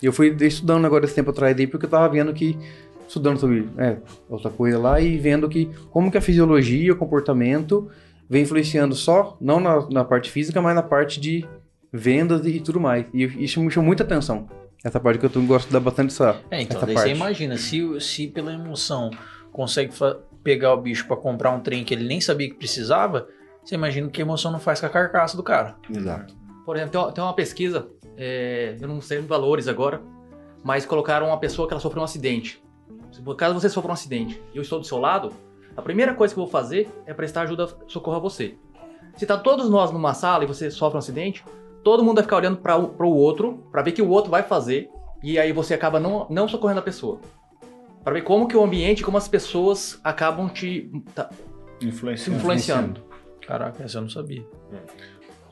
[0.01, 2.57] E eu fui estudando agora esse tempo atrás aí, porque eu tava vendo que.
[3.07, 3.97] Estudando sobre é,
[4.29, 7.89] outra coisa lá e vendo que como que a fisiologia, o comportamento
[8.29, 11.45] vem influenciando só, não na, na parte física, mas na parte de
[11.91, 13.05] vendas e tudo mais.
[13.13, 14.47] E isso me chamou muita atenção.
[14.83, 17.09] Essa parte que eu gosto de dar bastante essa, É, então, essa daí parte.
[17.09, 19.09] você imagina, se, se pela emoção
[19.51, 19.91] consegue
[20.43, 23.27] pegar o bicho pra comprar um trem que ele nem sabia que precisava,
[23.63, 25.75] você imagina o que a emoção não faz com a carcaça do cara.
[25.89, 26.35] Exato.
[26.65, 27.87] Por exemplo, tem uma, tem uma pesquisa,
[28.17, 30.01] é, eu não sei os valores agora,
[30.63, 32.61] mas colocaram uma pessoa que ela sofreu um acidente.
[33.15, 35.31] Se por caso você sofra um acidente e eu estou do seu lado,
[35.77, 38.57] a primeira coisa que eu vou fazer é prestar ajuda, socorro a você.
[39.15, 41.41] Se tá todos nós numa sala e você sofre um acidente,
[41.81, 44.43] todo mundo vai ficar olhando para o outro, para ver o que o outro vai
[44.43, 44.89] fazer,
[45.23, 47.21] e aí você acaba não, não socorrendo a pessoa.
[48.03, 51.29] Para ver como que o ambiente, como as pessoas acabam te tá,
[51.81, 52.37] Influenciando.
[52.37, 53.01] influenciando.
[53.47, 54.45] Caraca, essa eu não sabia.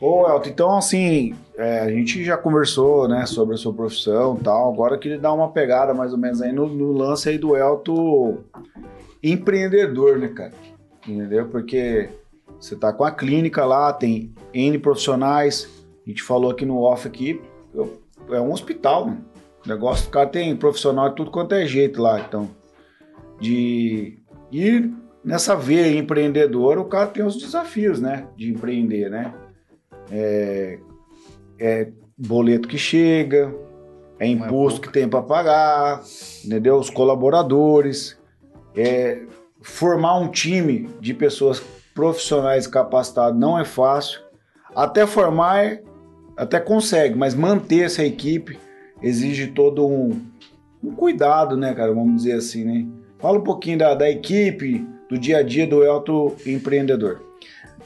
[0.06, 4.44] Ô, Elton, então assim, é, a gente já conversou, né, sobre a sua profissão e
[4.44, 4.74] tal.
[4.74, 7.56] Agora eu queria dar uma pegada mais ou menos aí no, no lance aí do
[7.56, 8.40] Elton
[9.24, 10.52] empreendedor, né, cara?
[11.08, 11.48] Entendeu?
[11.48, 12.10] Porque
[12.60, 15.70] você tá com a clínica lá, tem N profissionais.
[16.06, 17.42] A gente falou aqui no off aqui,
[18.30, 19.24] é um hospital, mano.
[19.66, 22.50] O negócio, o cara tem profissional de tudo quanto é jeito lá, então.
[23.40, 24.20] De
[24.52, 24.92] ir
[25.24, 28.28] nessa veia empreendedora, o cara tem os desafios, né?
[28.36, 29.34] De empreender, né?
[30.12, 30.80] É,
[31.60, 31.88] é
[32.18, 33.54] boleto que chega,
[34.20, 36.02] é imposto que tem para pagar,
[36.46, 36.78] entendeu?
[36.78, 38.18] Os colaboradores,
[38.76, 39.22] é,
[39.62, 41.62] formar um time de pessoas
[41.94, 44.22] profissionais capacitadas não é fácil.
[44.76, 45.84] Até formar, é-
[46.36, 48.58] até consegue, mas manter essa equipe
[49.02, 50.20] exige todo um,
[50.84, 51.94] um cuidado, né, cara?
[51.94, 52.86] Vamos dizer assim, né?
[53.20, 57.22] Fala um pouquinho da, da equipe, do dia a dia do Elton empreendedor.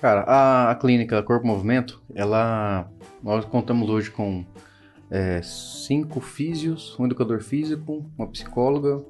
[0.01, 2.89] Cara, a, a clínica Corpo Movimento, ela.
[3.23, 4.45] Nós contamos hoje com
[5.09, 9.03] é, cinco físios, um educador físico, uma psicóloga,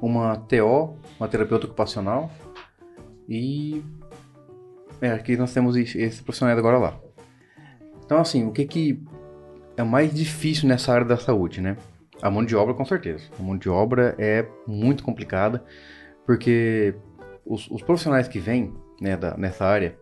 [0.00, 2.30] uma TO, uma terapeuta ocupacional
[3.28, 3.82] e.
[5.00, 7.00] É, aqui nós temos esse profissional agora lá.
[8.04, 9.02] Então, assim, o que que
[9.76, 11.76] é mais difícil nessa área da saúde, né?
[12.20, 13.24] A mão de obra, com certeza.
[13.38, 15.64] A mão de obra é muito complicada,
[16.26, 16.94] porque
[17.46, 19.96] os, os profissionais que vêm né, da- nessa área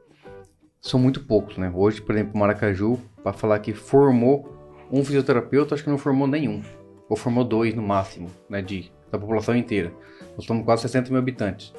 [0.81, 1.71] são muito poucos, né?
[1.75, 4.57] Hoje, por exemplo, Maracaju, para falar que formou
[4.91, 6.63] um fisioterapeuta, acho que não formou nenhum.
[7.09, 8.63] Ou formou dois no máximo, né?
[8.63, 9.93] De, da população inteira.
[10.33, 11.73] Nós estamos quase 60 mil habitantes.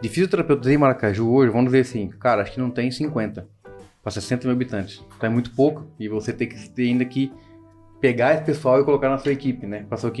[0.00, 3.46] De fisioterapeutas em Maracaju hoje, vamos dizer assim, cara, acho que não tem 50
[4.02, 5.04] para 60 mil habitantes.
[5.16, 7.32] Então é muito pouco e você tem que ter ainda que
[8.00, 9.84] pegar esse pessoal e colocar na sua equipe, né?
[9.88, 10.12] Para sua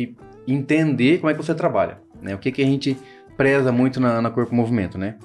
[0.46, 2.34] entender como é que você trabalha, né?
[2.34, 2.96] O que, que a gente
[3.36, 5.16] preza muito na, na Corpo Movimento, né?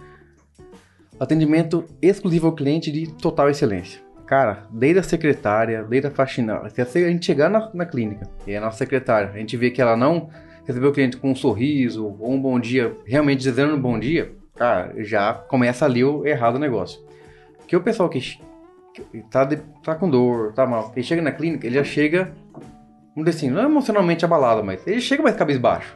[1.20, 4.02] Atendimento exclusivo ao cliente de total excelência.
[4.26, 8.56] Cara, desde a secretária, desde a faxinária, se a gente chegar na, na clínica e
[8.56, 10.30] a nossa secretária, a gente vê que ela não
[10.66, 14.34] recebeu o cliente com um sorriso ou um bom dia, realmente dizendo um bom dia,
[14.54, 17.00] cara, já começa ali o errado negócio.
[17.58, 21.32] Porque o pessoal que, que tá, de- tá com dor, tá mal, ele chega na
[21.32, 22.34] clínica, ele já chega,
[23.16, 25.94] vamos dizer assim, não emocionalmente abalado, mas ele chega mais cabisbaixo.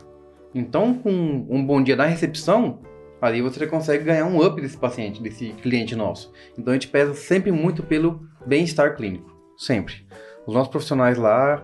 [0.55, 1.09] Então, com
[1.49, 2.79] um bom dia na recepção,
[3.21, 6.33] ali você já consegue ganhar um up desse paciente, desse cliente nosso.
[6.57, 10.05] Então a gente pesa sempre muito pelo bem-estar clínico, sempre.
[10.47, 11.63] Os nossos profissionais lá,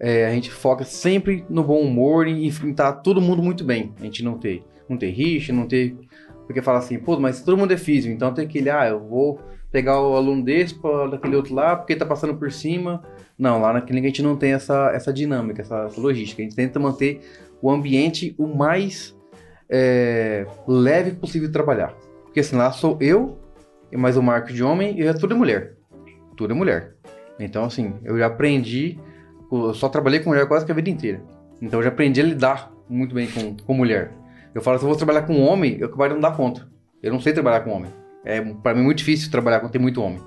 [0.00, 3.92] é, a gente foca sempre no bom humor e em estar todo mundo muito bem.
[4.00, 5.94] A gente não ter, não ter rixa, não ter...
[6.46, 9.40] Porque fala assim, pô, mas todo mundo é físico, então tem aquele, ah, eu vou
[9.74, 13.02] pegar o aluno desse para daquele outro lá, porque tá passando por cima.
[13.36, 16.42] Não, lá na clínica a gente não tem essa, essa dinâmica, essa, essa logística.
[16.42, 17.20] A gente tenta manter
[17.60, 19.16] o ambiente o mais
[19.76, 21.92] é, leve possível de trabalhar.
[22.22, 23.36] Porque assim, lá sou eu,
[23.92, 25.74] mais o Marco de homem, e é tudo é mulher.
[26.36, 26.94] Tudo é mulher.
[27.40, 28.96] Então, assim, eu já aprendi,
[29.50, 31.20] eu só trabalhei com mulher quase que a vida inteira.
[31.60, 34.12] Então, eu já aprendi a lidar muito bem com, com mulher.
[34.54, 36.68] Eu falo, se eu vou trabalhar com homem, eu acabaria não dar conta.
[37.02, 37.90] Eu não sei trabalhar com homem.
[38.24, 40.20] É, para mim, muito difícil trabalhar quando tem muito homem.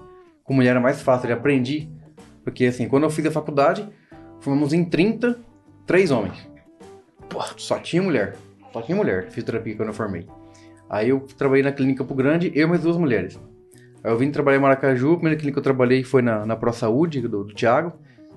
[0.43, 1.89] Com mulher é mais fácil, eu já aprendi.
[2.43, 3.87] Porque, assim, quando eu fiz a faculdade,
[4.41, 5.39] formamos em 30,
[5.85, 6.35] três homens.
[7.29, 8.35] Pô, só tinha mulher.
[8.77, 10.27] Só tinha mulher, fisioterapia quando eu formei.
[10.87, 13.39] Aí eu trabalhei na clínica Campo Grande, eu e mais duas mulheres.
[14.03, 16.55] Aí eu vim trabalhar em Maracaju, a primeira clínica que eu trabalhei foi na, na
[16.55, 17.93] Pro Saúde, do, do Thiago.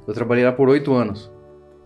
[0.09, 1.30] Eu trabalhei lá por oito anos.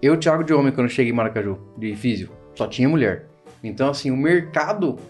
[0.00, 3.26] Eu, Thiago de homem, quando cheguei em Maracaju, de físio, só tinha mulher.
[3.60, 5.00] Então, assim, o mercado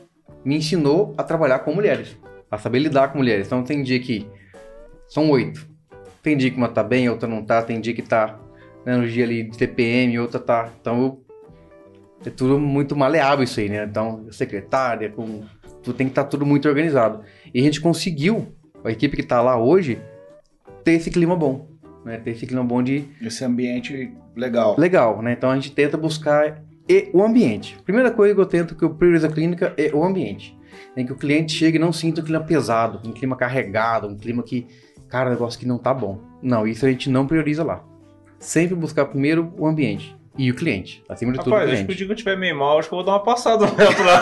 [0.43, 2.17] me ensinou a trabalhar com mulheres,
[2.51, 3.47] a saber lidar com mulheres.
[3.47, 4.27] Então, tem dia que
[5.07, 5.67] são oito.
[6.23, 7.61] Tem dia que uma tá bem, outra não tá.
[7.61, 8.41] Tem dia que tá
[8.87, 10.71] né, no dia ali de TPM, outra tá.
[10.81, 11.24] Então, eu,
[12.29, 13.85] é tudo muito maleável isso aí, né?
[13.85, 15.43] Então, secretária, com,
[15.83, 17.21] tudo tem que estar tá tudo muito organizado.
[17.53, 19.99] E a gente conseguiu, a equipe que tá lá hoje,
[20.83, 21.69] ter esse clima bom.
[22.05, 22.19] Né?
[22.19, 23.05] Ter esse clima bom de.
[23.21, 24.77] Esse ambiente legal.
[24.79, 25.33] Legal, né?
[25.33, 27.79] Então a gente tenta buscar e o ambiente.
[27.85, 30.57] Primeira coisa que eu tento que eu priorizo a clínica é o ambiente.
[30.97, 34.17] Em que o cliente chegue e não sinta um clima pesado, um clima carregado, um
[34.17, 34.67] clima que,
[35.09, 36.21] cara, negócio que não tá bom.
[36.43, 37.83] Não, isso a gente não prioriza lá.
[38.39, 41.03] Sempre buscar primeiro o ambiente e o cliente.
[41.09, 41.87] Acima de Rapaz, tudo, o acho cliente.
[41.87, 43.67] que o dia que eu tiver meio mal, acho que eu vou dar uma passada
[43.67, 44.21] no Elton lá.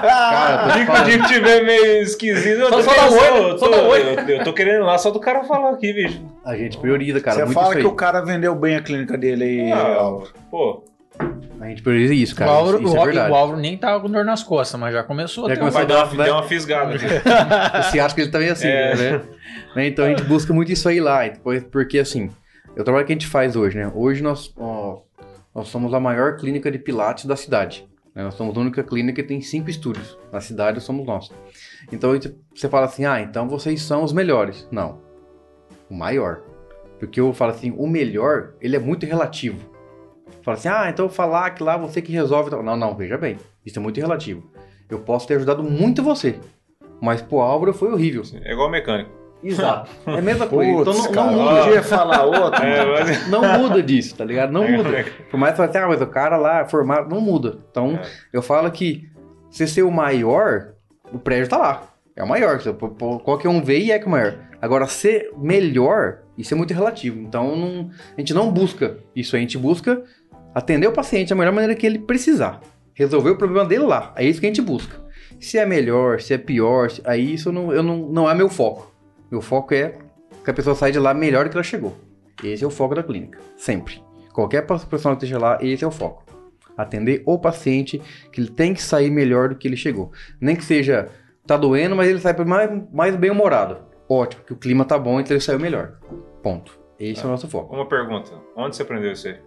[0.00, 3.50] Cara, O dia que o dia que tiver meio esquisito, eu Só- tô só oi,
[3.52, 6.20] eu só tô- eu- Eu tô querendo ir lá só do cara falar aqui, bicho.
[6.44, 9.44] a gente prioriza, cara, Você muito fala que o cara vendeu bem a clínica dele
[9.44, 10.18] aí, Ah.
[10.50, 10.84] Pô,
[11.60, 12.50] A gente prioriza isso, o, cara.
[12.52, 13.30] Álvaro, isso, isso é o, verdade.
[13.32, 15.78] o Álvaro nem tava com dor nas costas, mas já começou Já a ter começou
[15.80, 16.24] vai dar uma, né?
[16.24, 17.04] deu uma fisgada aqui.
[17.92, 19.20] Você acha que ele também é assim, É.
[19.76, 19.86] né?
[19.86, 21.20] Então a gente busca muito isso aí lá.
[21.70, 22.30] Porque assim,
[22.76, 23.90] eu trabalho que a gente faz hoje, né?
[23.94, 25.02] Hoje nós, ó,
[25.54, 27.88] nós somos a maior clínica de pilates da cidade.
[28.14, 28.22] né?
[28.22, 30.18] Nós somos a única clínica que tem cinco estúdios.
[30.32, 31.30] Na cidade somos nós.
[31.92, 32.12] Então
[32.54, 34.68] você fala assim, ah, então vocês são os melhores.
[34.70, 35.00] Não.
[35.88, 36.42] O maior.
[36.98, 39.58] Porque eu falo assim, o melhor, ele é muito relativo.
[40.42, 42.50] Fala assim, ah, então falar que lá você que resolve.
[42.50, 43.36] Não, não, veja bem.
[43.64, 44.48] Isso é muito relativo.
[44.88, 46.38] Eu posso ter ajudado muito você.
[47.00, 48.22] Mas pro Álvaro foi horrível.
[48.42, 49.19] É igual mecânico.
[49.42, 49.90] Exato.
[50.06, 50.70] É a mesma coisa.
[50.70, 51.64] Então Putz, não, cara, não não muda.
[51.64, 52.60] podia falar outro.
[52.64, 53.28] É, mas...
[53.28, 54.52] Não muda disso, tá ligado?
[54.52, 54.90] Não É, muda.
[54.98, 55.02] é.
[55.30, 57.58] Por mais que você fale assim, ah, mas o cara lá é formado, não muda.
[57.70, 58.02] Então, É.
[58.32, 59.08] eu falo que
[59.50, 60.74] você ser o maior,
[61.12, 61.82] o prédio tá lá.
[62.14, 62.60] É o maior.
[63.24, 64.34] Qualquer um vê e é que é o maior.
[64.60, 67.18] Agora, ser melhor, isso é muito relativo.
[67.20, 69.34] Então, não- a gente não busca isso.
[69.36, 70.02] A gente busca
[70.54, 72.60] atender o paciente da melhor maneira que ele precisar.
[72.94, 74.12] Resolver o problema dele lá.
[74.16, 74.96] É isso que a gente busca.
[75.38, 78.50] Se é melhor, se é pior, se- aí isso não, eu não, não é meu
[78.50, 78.89] foco.
[79.30, 79.98] Meu foco é
[80.44, 81.96] que a pessoa saia de lá melhor do que ela chegou.
[82.42, 83.38] Esse é o foco da clínica.
[83.56, 84.02] Sempre.
[84.32, 86.24] Qualquer profissional que esteja lá, esse é o foco.
[86.76, 88.00] Atender o paciente,
[88.32, 90.12] que ele tem que sair melhor do que ele chegou.
[90.40, 91.08] Nem que seja,
[91.46, 93.78] tá doendo, mas ele sai mais, mais bem-humorado.
[94.08, 95.98] Ótimo, que o clima tá bom, então ele saiu melhor.
[96.42, 96.80] Ponto.
[96.98, 97.74] Esse é o nosso foco.
[97.74, 98.32] Uma pergunta.
[98.56, 99.38] Onde você aprendeu isso aí?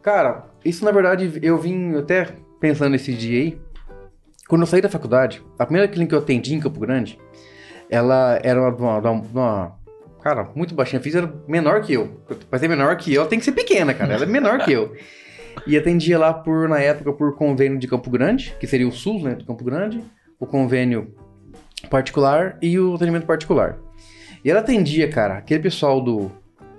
[0.00, 3.60] Cara, isso na verdade eu vim até pensando nesse dia aí.
[4.48, 7.18] Quando eu saí da faculdade, a primeira clínica que eu atendi em Campo Grande,
[7.90, 9.72] ela era uma, uma- uma-
[10.22, 11.00] cara, muito baixinha.
[11.02, 12.20] Fiz era menor que eu.
[12.48, 14.14] Pra ser menor que eu, ela tem que ser pequena, cara.
[14.14, 14.94] Ela é menor que eu.
[15.66, 19.22] E atendia lá por, na época, por convênio de Campo Grande, que seria o SUS,
[19.22, 20.02] né, de Campo Grande,
[20.40, 21.14] o convênio
[21.88, 23.78] particular e o atendimento particular.
[24.44, 26.30] E ela atendia, cara, aquele pessoal do,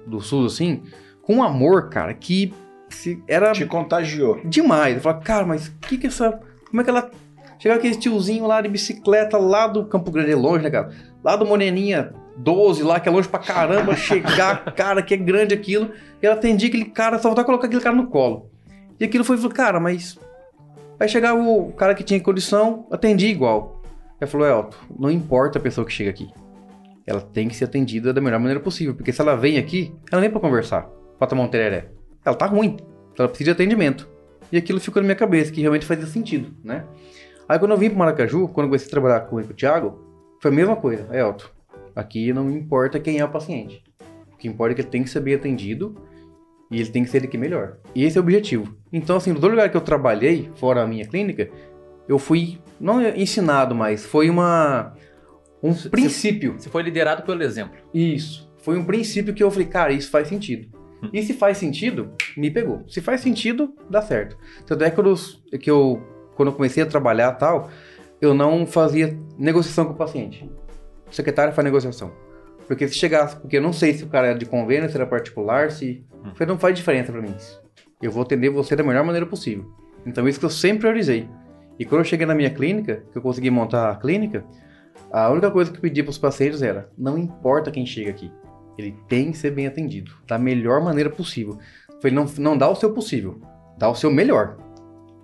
[0.05, 0.83] do SUS, assim,
[1.21, 2.53] com um amor, cara, que
[2.89, 4.39] se, era Te contagiou.
[4.45, 4.95] demais.
[4.95, 6.39] Eu falava, cara, mas que que essa.
[6.69, 7.09] Como é que ela.
[7.65, 10.91] Chegava aquele tiozinho lá de bicicleta lá do Campo Grande, é longe, né, cara?
[11.23, 15.55] Lá do Moreninha 12, lá, que é longe pra caramba, chegar, cara, que é grande
[15.55, 15.89] aquilo.
[16.21, 18.51] E ela atendia aquele cara, só voltava a colocar aquele cara no colo.
[18.99, 20.15] E aquilo foi, falou, cara, mas.
[20.99, 23.81] Aí chegava o cara que tinha condição, atendia igual.
[24.21, 26.29] Aí falou, Elton, não importa a pessoa que chega aqui.
[27.03, 28.93] Ela tem que ser atendida da melhor maneira possível.
[28.93, 30.87] Porque se ela vem aqui, ela vem pra conversar,
[31.17, 31.89] pra tomar um tereré.
[32.23, 32.77] Ela tá ruim.
[33.17, 34.07] Ela precisa de atendimento.
[34.51, 36.85] E aquilo ficou na minha cabeça, que realmente fazia sentido, né?
[37.47, 39.99] Aí quando eu vim pro Maracaju, quando eu comecei a trabalhar com o Thiago,
[40.41, 41.07] foi a mesma coisa.
[41.11, 41.45] É, Elton,
[41.95, 43.83] aqui não importa quem é o paciente.
[44.33, 45.95] O que importa é que ele tem que ser bem atendido
[46.71, 47.77] e ele tem que ser aqui melhor.
[47.93, 48.75] E esse é o objetivo.
[48.91, 51.49] Então, assim, todo lugar que eu trabalhei, fora a minha clínica,
[52.07, 54.93] eu fui, não ensinado, mas foi uma...
[55.63, 56.53] Um Você- princípio.
[56.59, 57.77] Você foi liderado pelo exemplo.
[57.93, 58.51] Isso.
[58.57, 60.67] Foi um princípio que eu falei, cara, isso faz sentido.
[61.13, 62.83] E se faz sentido, me pegou.
[62.87, 64.37] Se faz sentido, dá certo.
[64.65, 65.15] Tanto é que eu,
[65.59, 66.01] que eu
[66.35, 67.69] quando eu comecei a trabalhar tal,
[68.21, 70.49] eu não fazia negociação com o paciente.
[71.09, 72.11] O secretário faz negociação.
[72.67, 75.05] Porque se chegasse, porque eu não sei se o cara era de convênio, se era
[75.05, 76.03] particular, se.
[76.23, 76.45] Hum.
[76.47, 77.61] Não faz diferença pra mim isso.
[78.01, 79.65] Eu vou atender você da melhor maneira possível.
[80.05, 81.29] Então, isso que eu sempre priorizei.
[81.79, 84.45] E quando eu cheguei na minha clínica, que eu consegui montar a clínica,
[85.11, 88.31] a única coisa que eu pedi pros pacientes era: não importa quem chega aqui,
[88.77, 91.57] ele tem que ser bem atendido, da melhor maneira possível.
[92.01, 93.39] Foi não, não dá o seu possível,
[93.77, 94.57] dá o seu melhor.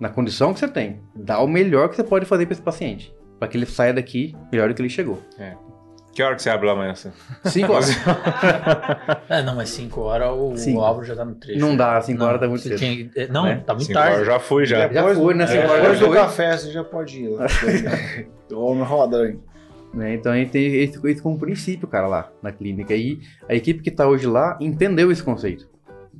[0.02, 3.14] Na condição que você tem, dá o melhor que você pode fazer para esse paciente,
[3.38, 5.22] para que ele saia daqui melhor do que ele chegou.
[5.38, 5.54] É.
[6.12, 6.92] Que hora que você abre lá amanhã?
[7.44, 7.88] 5 horas.
[9.30, 10.76] É, não, mas 5 horas o, Sim.
[10.76, 11.60] o Álvaro já tá no trecho.
[11.60, 12.78] Não dá, 5 Não, horas tá muito você cedo.
[12.80, 13.62] tinha que- é, Não, Né?
[13.64, 14.26] tá muito Cinco horas, tarde.
[14.26, 14.88] já fui, já.
[14.92, 15.44] Já foi, né?
[15.44, 16.16] é, Cinco horas depois já do foi.
[16.20, 17.46] café você já pode ir lá.
[18.52, 19.38] homem roda aí.
[19.94, 20.14] Né?
[20.14, 22.92] Então a gente tem esse, isso como princípio, cara, lá na clínica.
[22.94, 25.68] E a equipe que tá hoje lá entendeu esse conceito.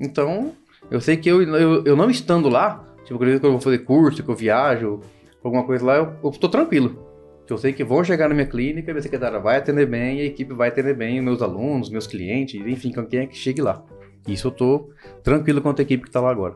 [0.00, 0.52] Então,
[0.90, 4.22] eu sei que eu, eu, eu não estando lá, tipo, quando eu vou fazer curso,
[4.22, 5.00] que eu viajo,
[5.42, 7.10] alguma coisa lá, eu, eu tô tranquilo.
[7.48, 10.54] Eu sei que vou chegar na minha clínica, minha secretária vai atender bem, a equipe
[10.54, 13.84] vai atender bem, meus alunos, meus clientes, enfim, com quem é que chegue lá.
[14.26, 14.88] Isso eu tô
[15.22, 16.54] tranquilo quanto a equipe que tá lá agora.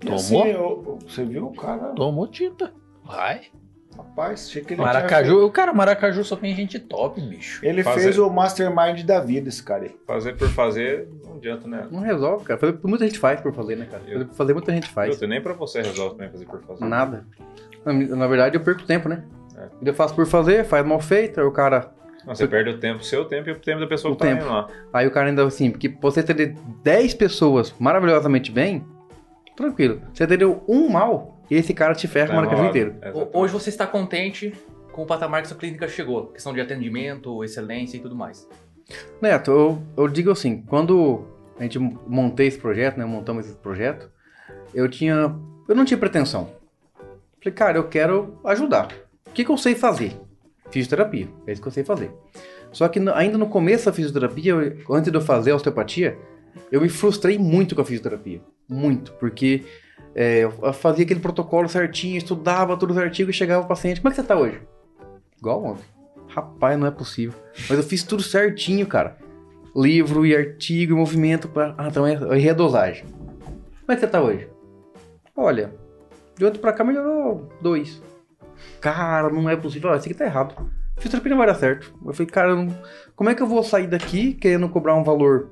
[0.00, 0.16] Tomou?
[0.16, 1.92] assim, eu- você viu o cara?
[1.94, 2.72] Tomou tinta.
[3.04, 3.42] Vai.
[3.96, 7.60] Rapaz, achei que ele Maracaju, o cara, Maracaju só tem gente top, bicho.
[7.60, 9.94] tinha- Ele Fazer- fez o mastermind da vida, esse cara aí.
[10.06, 11.08] Fazer por fazer,
[11.40, 11.86] adianta, né?
[11.90, 12.58] Não resolve, cara.
[12.60, 14.02] Fazer, muita gente faz por fazer, né, cara?
[14.04, 15.14] Fazer por fazer, muita gente faz.
[15.14, 16.84] Puta, nem pra você resolve também fazer por fazer.
[16.84, 17.26] Nada.
[17.84, 19.24] Na, na verdade, eu perco tempo, né?
[19.56, 19.68] É.
[19.90, 21.92] Eu faço por fazer, faz mal feito, aí o cara.
[22.26, 24.22] Não, você perde o tempo, o seu tempo e o tempo da pessoa O que
[24.22, 24.42] tá tempo.
[24.44, 24.68] indo lá.
[24.92, 28.84] Aí o cara ainda assim, porque você atender 10 pessoas maravilhosamente bem,
[29.56, 30.02] tranquilo.
[30.12, 32.70] Você atendeu um mal, e esse cara te ferra o Tá maracaju mal.
[32.70, 32.94] inteiro.
[33.02, 33.30] Exatamente.
[33.32, 34.52] Hoje você está contente
[34.92, 36.26] com o patamar que sua clínica chegou?
[36.26, 38.46] Questão de atendimento, excelência e tudo mais.
[39.20, 41.24] Neto, eu, eu digo assim, quando
[41.58, 43.04] a gente montei esse projeto, né?
[43.04, 44.10] Montamos esse projeto,
[44.74, 45.34] eu tinha.
[45.68, 46.50] Eu não tinha pretensão.
[47.42, 48.88] Falei, cara, eu quero ajudar.
[49.26, 50.16] O que, que eu sei fazer?
[50.70, 51.28] Fisioterapia.
[51.46, 52.10] É isso que eu sei fazer.
[52.72, 56.18] Só que ainda no começo da fisioterapia, eu- antes de eu fazer a osteopatia,
[56.70, 58.40] eu me frustrei muito com a fisioterapia.
[58.68, 59.12] Muito.
[59.14, 59.64] Porque
[60.14, 64.00] é, eu fazia aquele protocolo certinho, estudava tudo certinho e chegava o paciente.
[64.00, 64.60] Como é que você tá hoje?
[65.38, 65.84] Igual ontem.
[66.34, 67.38] Rapaz, não é possível.
[67.68, 69.16] Mas eu fiz tudo certinho, cara.
[69.74, 71.74] Livro e artigo e movimento para.
[71.78, 73.04] Ah, então é, é redosagem.
[73.06, 74.48] Como é que você tá hoje?
[75.36, 75.72] Olha,
[76.36, 78.02] de ontem pra cá melhorou dois.
[78.80, 79.90] Cara, não é possível.
[79.90, 80.54] Ah, Isso aqui tá errado.
[80.96, 81.94] Fisioterapia não vai dar certo.
[82.04, 82.68] Eu falei, cara, não-
[83.16, 85.48] como é que eu vou sair daqui querendo cobrar um valor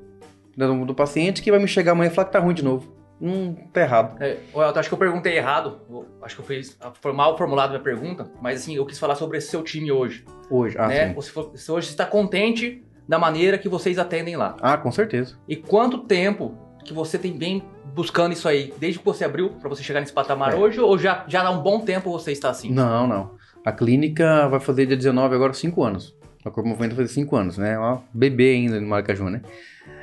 [0.57, 2.93] do, do paciente que vai me chegar amanhã e falar que tá ruim de novo?
[3.21, 4.23] Hum, tá errado.
[4.23, 5.81] É, Elton, acho que eu perguntei errado.
[6.23, 9.39] Acho que eu fiz foi mal formulado minha pergunta, mas assim, eu quis falar sobre
[9.39, 10.25] esse seu time hoje.
[10.51, 10.77] Hoje.
[10.79, 11.09] Ah, né?
[11.09, 11.14] sim.
[11.14, 14.57] Você, você hoje está contente da maneira que vocês atendem lá.
[14.61, 15.37] Ah, com certeza.
[15.49, 16.55] E quanto tempo
[16.85, 17.62] que você tem bem
[17.95, 18.73] buscando isso aí?
[18.79, 20.57] Desde que você abriu para você chegar nesse patamar É.
[20.57, 22.71] hoje ou já, já há um bom tempo você está assim?
[22.73, 23.31] Não, não.
[23.64, 26.16] A clínica vai fazer dia 19 agora 5 anos.
[26.45, 27.73] A Corpo Movimento vai fazer 5 anos, né?
[27.73, 29.43] É uma bebê ainda no Maracaju, né?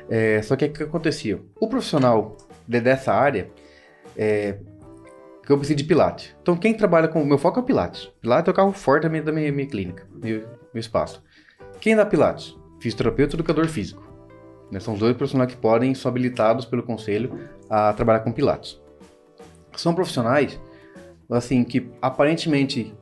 [0.08, 1.40] É, só que o que acontecia?
[1.60, 2.36] O profissional
[2.66, 3.50] de- dessa área,
[4.16, 4.58] é,
[5.44, 6.34] que eu preciso de Pilates.
[6.42, 7.24] Então quem trabalha com...
[7.24, 8.10] Meu foco é o Pilates.
[8.20, 11.22] Pilates é o carro forte da minha, da minha, minha clínica, meu, meu espaço.
[11.80, 12.56] Quem dá Pilates?
[12.80, 14.02] Fisioterapeuta e educador físico.
[14.70, 14.80] Né?
[14.80, 17.38] São os dois profissionais que podem, são habilitados pelo conselho
[17.70, 18.80] a trabalhar com Pilates.
[19.76, 20.58] São profissionais,
[21.30, 22.94] assim, que aparentemente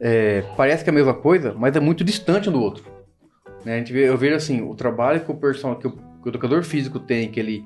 [0.00, 2.84] é, parece que é a mesma coisa, mas é muito distante um do outro.
[3.64, 3.74] Né?
[3.74, 6.28] A gente vê, eu vejo assim, o trabalho que o, personal, que o, que o
[6.28, 7.64] educador físico tem, que ele,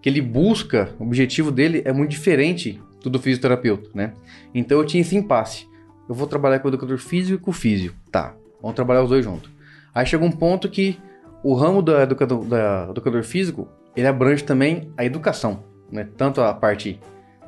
[0.00, 4.12] que ele busca, o objetivo dele é muito diferente do do fisioterapeuta, né?
[4.54, 5.66] Então eu tinha esse impasse.
[6.08, 7.94] Eu vou trabalhar com o educador físico e com o físio.
[8.10, 9.50] Tá, vamos trabalhar os dois juntos.
[9.94, 10.98] Aí chegou um ponto que
[11.42, 12.44] o ramo da educador,
[12.90, 16.08] educador físico, ele abrange também a educação, né?
[16.16, 16.98] Tanto a parte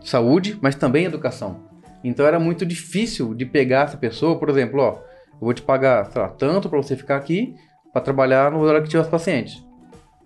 [0.03, 1.69] saúde, mas também educação.
[2.03, 4.93] Então era muito difícil de pegar essa pessoa, por exemplo, ó,
[5.33, 7.55] eu vou te pagar, sei lá, tanto para você ficar aqui
[7.93, 9.63] para trabalhar no horário que tiver os pacientes.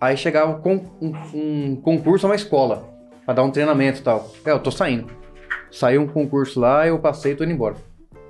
[0.05, 2.87] Aí chegava com um, um concurso a uma escola
[3.25, 4.31] para dar um treinamento e tal.
[4.45, 5.07] É, eu tô saindo.
[5.71, 7.75] Saiu um concurso lá, eu passei e tô indo embora.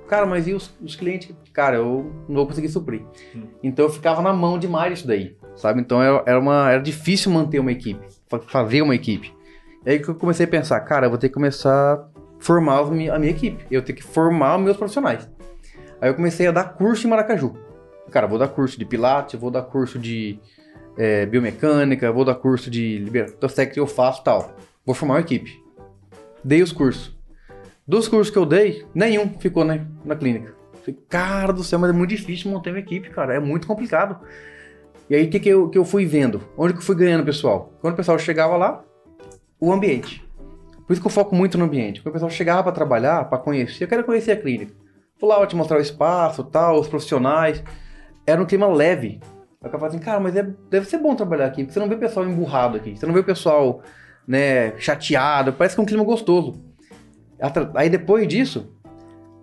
[0.08, 1.34] Cara, mas e os, os clientes?
[1.52, 3.02] Cara, eu não vou conseguir suprir.
[3.62, 5.80] Então eu ficava na mão demais isso daí, sabe?
[5.80, 9.34] Então era, era, uma, era difícil manter uma equipe, fa- fazer uma equipe.
[9.84, 12.08] E aí que eu comecei a pensar, cara, eu vou ter que começar a
[12.38, 13.66] formar os mi- a minha equipe.
[13.70, 15.28] Eu tenho que formar meus profissionais.
[16.00, 17.54] Aí eu comecei a dar curso em Maracaju.
[18.10, 20.38] Cara, vou dar curso de Pilates, vou dar curso de
[20.96, 24.56] é, biomecânica, vou dar curso de liberação eu faço tal.
[24.84, 25.62] Vou formar uma equipe.
[26.42, 27.16] Dei os cursos.
[27.86, 30.54] Dos cursos que eu dei, nenhum ficou na, na clínica.
[30.80, 33.34] Falei, cara do céu, mas é muito difícil montar uma equipe, cara.
[33.34, 34.20] É muito complicado.
[35.08, 36.40] E aí, o que, que, eu, que eu fui vendo?
[36.56, 37.72] Onde que eu fui ganhando, pessoal?
[37.80, 38.84] Quando o pessoal chegava lá,
[39.60, 40.24] o ambiente.
[40.86, 42.00] Por isso que eu foco muito no ambiente.
[42.00, 44.72] Quando o pessoal chegava para trabalhar, para conhecer, eu quero conhecer a clínica.
[45.20, 47.62] Vou lá, vou te mostrar o espaço, tal, os profissionais.
[48.26, 49.20] Era um clima leve.
[49.62, 51.88] Aí eu falava assim, cara, mas é- deve ser bom trabalhar aqui, porque você não
[51.88, 52.96] vê o pessoal emburrado aqui.
[52.96, 53.82] Você não vê o pessoal,
[54.26, 55.52] né, chateado.
[55.52, 56.62] Parece que é um clima gostoso.
[57.74, 58.72] Aí depois disso,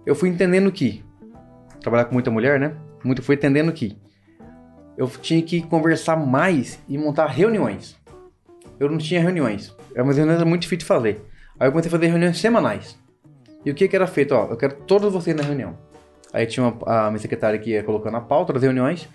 [0.06, 1.04] eu fui entendendo que
[1.80, 2.76] trabalhar com muita mulher, né?
[3.04, 3.98] Muito fui entendendo que
[4.98, 7.98] eu tinha que conversar mais e montar reuniões.
[8.80, 9.76] Eu não tinha reuniões.
[9.94, 11.26] Eram umas reuniões muito difíceis de fazer.
[11.60, 12.98] Aí eu comecei a fazer reuniões semanais.
[13.66, 14.34] E o que que era feito?
[14.34, 15.78] Ó, eu quero todos vocês na reunião.
[16.32, 19.08] Aí tinha uma, a minha secretária que ia colocando a pauta das reuniões.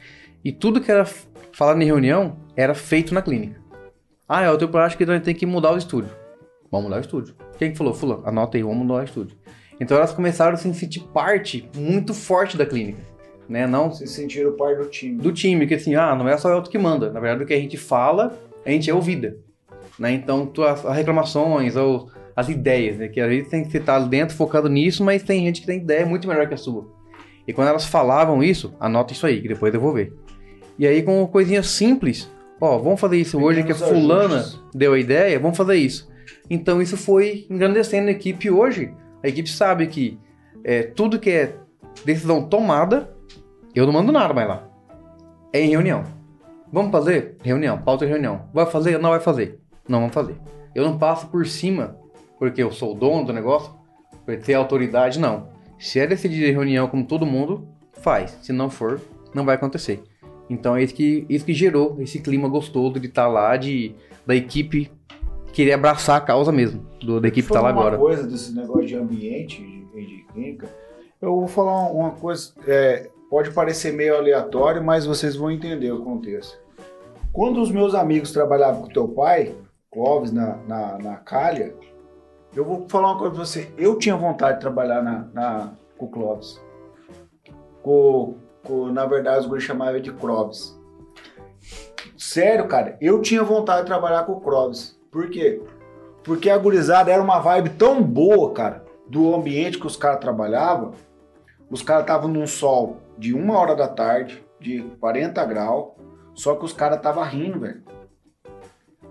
[0.44, 1.04] E tudo que era
[1.52, 3.60] falado em reunião era feito na clínica.
[4.28, 6.10] Ah, eu tenho acho que nós tem que mudar o estúdio.
[6.70, 7.34] Vamos mudar o estúdio.
[7.58, 7.94] Quem que falou?
[7.94, 9.36] Fulano, anota aí, vamos mudar o estúdio.
[9.80, 13.00] Então elas começaram a se sentir parte muito forte da clínica.
[13.48, 13.66] Né?
[13.66, 15.16] Não Se sentiram parte do time.
[15.16, 17.10] do time, que assim, ah, não é só o Elton que manda.
[17.10, 19.38] Na verdade, o que a gente fala, a gente é ouvida.
[19.98, 20.12] Né?
[20.12, 23.08] Então, tu, as, as reclamações ou as ideias, né?
[23.08, 26.06] Que às vezes tem que estar dentro focado nisso, mas tem gente que tem ideia
[26.06, 26.86] muito melhor que a sua.
[27.46, 30.12] E quando elas falavam isso, anota isso aí, que depois eu vou ver.
[30.78, 32.30] E aí, com coisinhas simples,
[32.60, 34.62] ó, vamos fazer isso hoje que a Pequenos fulana ajustes.
[34.74, 36.08] deu a ideia, vamos fazer isso.
[36.48, 38.94] Então, isso foi engrandecendo a equipe hoje.
[39.22, 40.18] A equipe sabe que
[40.62, 41.56] é, tudo que é
[42.04, 43.12] decisão tomada,
[43.74, 44.68] eu não mando nada mais lá.
[45.52, 46.04] É em reunião.
[46.72, 47.36] Vamos fazer?
[47.42, 48.42] Reunião, pauta de reunião.
[48.52, 48.98] Vai fazer?
[48.98, 49.58] Não vai fazer.
[49.88, 50.36] Não vamos fazer.
[50.74, 51.96] Eu não passo por cima,
[52.38, 53.72] porque eu sou o dono do negócio,
[54.24, 55.48] por ter autoridade, não.
[55.78, 58.38] Se é decidir em reunião como todo mundo, faz.
[58.42, 59.00] Se não for,
[59.34, 60.02] não vai acontecer.
[60.48, 63.94] Então é isso que, isso que gerou esse clima gostoso de estar lá, de,
[64.26, 64.90] da equipe
[65.52, 67.96] querer abraçar a causa mesmo, do, da equipe estar lá Falando agora.
[67.96, 70.68] uma coisa desse negócio de ambiente, de, de clínica,
[71.20, 76.02] eu vou falar uma coisa, é, pode parecer meio aleatório, mas vocês vão entender o
[76.02, 76.58] contexto.
[77.32, 79.54] Quando os meus amigos trabalhavam com teu pai,
[79.90, 81.74] Clóvis, na, na, na Calha,
[82.54, 83.68] eu vou falar uma coisa pra você.
[83.76, 86.60] Eu tinha vontade de trabalhar na, na, com o Clóvis.
[87.82, 88.36] Com,
[88.92, 90.78] na verdade, os guris chamavam de Clóvis.
[92.16, 94.98] Sério, cara, eu tinha vontade de trabalhar com o Clóvis.
[95.10, 95.62] Por quê?
[96.24, 100.92] Porque a gurizada era uma vibe tão boa, cara, do ambiente que os caras trabalhavam.
[101.70, 105.92] Os caras estavam num sol de uma hora da tarde, de 40 graus,
[106.34, 107.82] só que os caras estavam rindo, velho.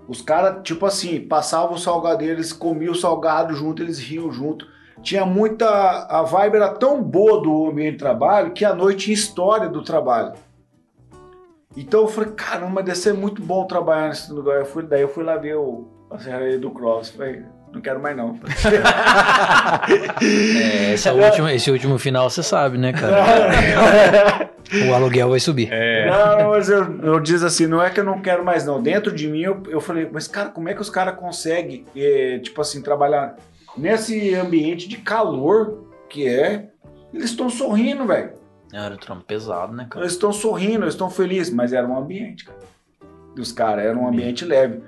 [0.08, 4.66] Os caras, tipo assim, passavam o salgadeiro, eles comiam o salgado junto, eles riam junto.
[5.02, 5.66] Tinha muita.
[6.08, 9.82] A vibe era tão boa do ambiente de trabalho que à noite tinha história do
[9.82, 10.32] trabalho.
[11.76, 14.58] Então eu falei, caramba, deve ser muito bom trabalhar nesse lugar.
[14.58, 17.10] Eu fui, daí eu fui lá ver o, a serraria do Cross.
[17.10, 17.42] Falei,
[17.72, 18.38] não quero mais não.
[20.20, 24.50] É, esse, é o último, esse último final você sabe, né, cara?
[24.86, 25.68] O aluguel vai subir.
[25.72, 28.82] É, Não, mas eu, eu diz assim, não é que eu não quero mais não.
[28.82, 32.38] Dentro de mim eu, eu falei, mas cara, como é que os caras conseguem, eh,
[32.42, 33.36] tipo assim, trabalhar
[33.78, 36.68] nesse ambiente de calor que é?
[37.12, 38.32] Eles estão sorrindo, velho.
[38.72, 40.04] Era o trampo pesado, né, cara?
[40.04, 42.58] Eles estão sorrindo, eles estão felizes, mas era um ambiente, cara.
[43.34, 44.82] Dos caras, era um ambiente leve.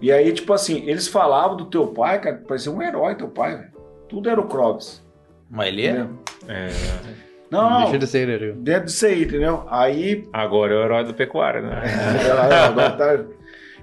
[0.00, 3.56] E aí, tipo assim, eles falavam do teu pai, cara, parecia um herói teu pai,
[3.56, 3.72] velho.
[4.08, 5.04] Tudo era o Clóvis.
[5.50, 5.90] Mas ele é.
[5.90, 6.18] entendeu?
[6.48, 6.68] é.
[7.50, 8.52] Não, não, Deixa de ser, né?
[8.58, 9.64] dentro disso aí, entendeu?
[9.68, 11.82] Aí Agora é o herói da pecuária, né?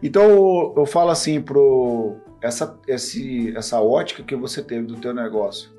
[0.04, 2.16] então eu- eu falo assim pro
[2.46, 5.74] essa esse, essa ótica que você teve do teu negócio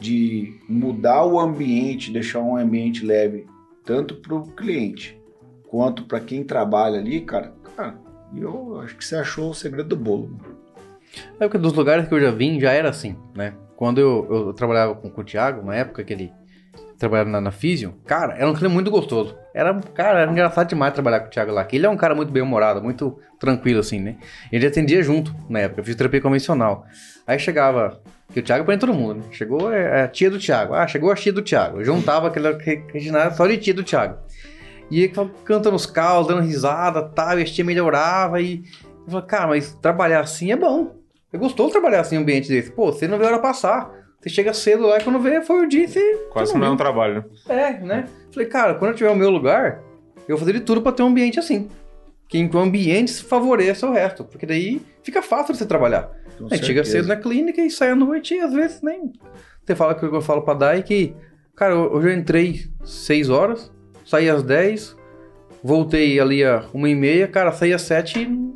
[0.00, 3.46] de mudar o ambiente, deixar um ambiente leve
[3.84, 5.20] tanto pro cliente
[5.68, 7.54] quanto para quem trabalha ali, cara.
[7.76, 7.98] Cara,
[8.36, 10.36] eu acho que você achou o segredo do bolo.
[11.38, 13.54] É porque dos lugares que eu já vim, já era assim, né?
[13.76, 16.32] Quando eu, eu trabalhava com, com o Thiago, na época que ele
[16.98, 19.36] trabalhava na, na Físio, cara, era um clima muito gostoso.
[19.54, 21.64] Era, cara, era engraçado demais trabalhar com o Thiago lá.
[21.64, 24.16] Que ele é um cara muito bem-humorado, muito tranquilo, assim, né?
[24.50, 26.84] Ele atendia junto na época, eu fiz terapia convencional.
[27.24, 28.00] Aí chegava,
[28.32, 29.22] que o Thiago põe todo mundo, né?
[29.30, 31.78] Chegou é, a tia do Thiago, ah, chegou a tia do Thiago.
[31.78, 32.58] Eu juntava aquela
[32.92, 34.18] regionária só de tia do Thiago.
[34.90, 35.12] E ele
[35.44, 38.64] cantando os caos, dando risada, tal, e a tia melhorava e...
[39.06, 40.96] Eu falei, cara, mas trabalhar assim é bom.
[41.32, 42.72] É gostoso trabalhar assim em um ambiente desse.
[42.72, 43.90] Pô, você não vê a hora passar.
[44.24, 46.14] Você chega cedo lá e quando vê, foi o dia e você.
[46.30, 47.24] Quase você não é um trabalho, né?
[47.46, 48.08] É, né?
[48.32, 49.82] Falei, cara, quando eu tiver o meu lugar,
[50.26, 51.68] eu vou fazer de tudo pra ter um ambiente assim.
[52.26, 54.24] Que o ambiente favoreça o resto.
[54.24, 56.10] Porque daí fica fácil de você trabalhar.
[56.38, 59.12] Com a gente chega cedo na clínica e sai à noite e às vezes nem.
[59.62, 61.14] Você fala que eu falo pra Dai que,
[61.54, 63.70] cara, hoje eu entrei 6 horas,
[64.06, 64.96] saí às 10,
[65.62, 68.54] voltei ali a 1 e meia, cara, saí às 7 e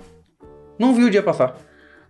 [0.78, 1.59] não vi o dia passar.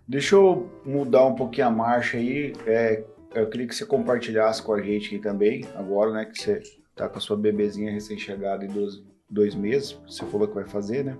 [0.07, 2.53] Deixa eu mudar um pouquinho a marcha aí.
[2.65, 3.03] É,
[3.35, 6.25] eu queria que você compartilhasse com a gente aqui também, agora, né?
[6.25, 6.61] Que você
[6.95, 9.99] tá com a sua bebezinha recém-chegada em dois, dois meses.
[10.07, 11.17] Você falou que vai fazer, né?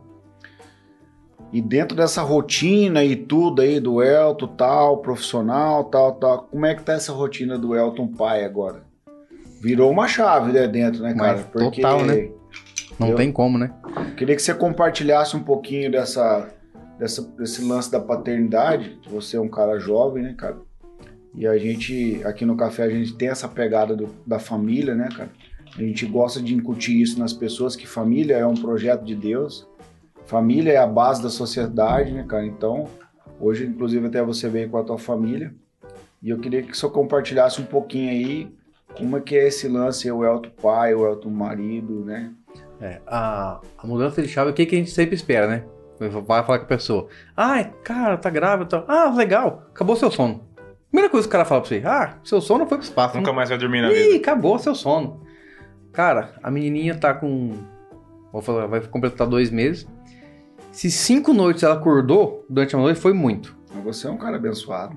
[1.52, 6.76] E dentro dessa rotina e tudo aí do Elton, tal, profissional, tal, tal, como é
[6.76, 8.84] que tá essa rotina do Elton pai agora?
[9.62, 11.46] Virou uma chave, né, dentro, né, cara?
[11.54, 12.30] Mas total, né?
[13.00, 13.74] Não Eu- tem como, né?
[14.16, 16.50] Queria que você compartilhasse um pouquinho dessa,
[17.00, 19.00] dessa, desse lance da paternidade.
[19.10, 20.58] Você é um cara jovem, né, cara?
[21.40, 25.08] E a gente, aqui no café, a gente tem essa pegada do- da família, né,
[25.16, 25.30] cara?
[25.74, 29.66] A gente gosta de incutir isso nas pessoas, que família é um projeto de Deus.
[30.26, 32.46] Família é a base da sociedade, né, cara?
[32.46, 32.90] Então,
[33.40, 35.54] hoje, inclusive, até você veio com a tua família.
[36.22, 38.52] E eu queria que você compartilhasse um pouquinho aí
[38.98, 42.34] como é que é esse lance, o Elton pai, o Elton marido, né?
[42.82, 45.64] É, a, a mudança de chave o que, que a gente sempre espera, né?
[46.00, 47.08] Vai falar com a pessoa.
[47.36, 48.70] Ai, cara, tá grávida.
[48.70, 48.86] Tá...
[48.88, 49.66] Ah, legal.
[49.70, 50.49] Acabou seu sono.
[50.92, 51.84] Primeira coisa que o cara fala pra você.
[51.86, 53.16] Ah, seu sono foi pro espaço.
[53.16, 53.36] Nunca não...
[53.36, 54.16] mais vai dormir na Ih, vida.
[54.18, 55.22] acabou seu sono.
[55.92, 57.54] Cara, a menininha tá com.
[58.32, 59.88] Vou falar, vai completar dois meses.
[60.72, 63.56] Se cinco noites ela acordou durante a noite, foi muito.
[63.74, 64.96] Mas Você é um cara abençoado.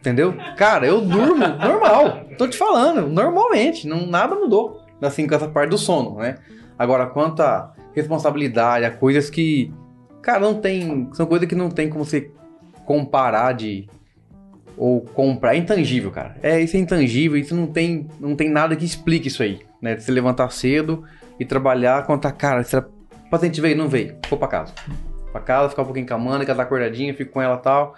[0.00, 0.34] Entendeu?
[0.56, 2.26] Cara, eu durmo normal.
[2.36, 3.86] Tô te falando, normalmente.
[3.86, 4.82] Não, nada mudou.
[5.00, 6.38] Assim, com essa parte do sono, né?
[6.78, 9.72] Agora, quanto à responsabilidade, a coisas que.
[10.20, 11.08] Cara, não tem.
[11.12, 12.30] São coisas que não tem como você
[12.84, 13.88] comparar de.
[14.76, 15.54] Ou comprar.
[15.54, 16.36] É intangível, cara.
[16.42, 19.60] É, isso é intangível, isso não tem, não tem nada que explique isso aí.
[19.80, 19.98] Né?
[19.98, 21.04] Se levantar cedo
[21.38, 22.84] e trabalhar, contar, cara, se a
[23.30, 24.72] paciente veio, não veio, vou pra casa.
[25.32, 27.56] Pra casa, ficar um pouquinho com a Amanda, que ela tá acordadinha, fico com ela
[27.56, 27.94] e tal.